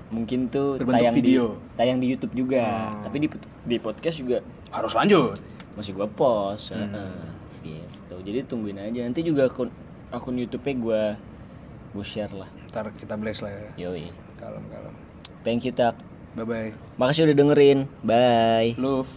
mungkin 0.09 0.49
tuh 0.49 0.76
Berbentuk 0.76 1.05
tayang 1.05 1.15
video. 1.15 1.43
di 1.53 1.78
tayang 1.78 1.97
di 2.01 2.07
YouTube 2.09 2.34
juga. 2.36 2.65
Hmm. 2.89 3.05
Tapi 3.05 3.17
di 3.20 3.28
di 3.63 3.78
podcast 3.78 4.17
juga 4.17 4.41
harus 4.70 4.91
lanjut 4.91 5.38
masih 5.78 5.93
gua 5.93 6.09
post. 6.09 6.74
Hmm. 6.74 6.89
Heeh. 6.89 7.24
Gitu. 7.61 8.15
Jadi 8.26 8.39
tungguin 8.43 8.76
aja. 8.76 8.99
Nanti 8.99 9.22
juga 9.22 9.45
akun 9.45 9.70
akun 10.10 10.38
YouTube-nya 10.38 10.74
gua 10.82 11.01
gua 11.93 12.05
share 12.05 12.34
lah. 12.34 12.49
ntar 12.70 12.89
kita 12.97 13.18
bless 13.18 13.41
lah 13.41 13.49
ya 13.53 13.89
Yoi. 13.89 14.10
kalem 14.38 14.66
kalem 14.70 14.95
Thank 15.45 15.64
you 15.64 15.72
tak. 15.72 15.95
bye 16.36 16.43
bye 16.43 16.76
Makasih 16.99 17.32
udah 17.32 17.38
dengerin. 17.38 17.80
Bye. 18.03 18.76
love 18.76 19.07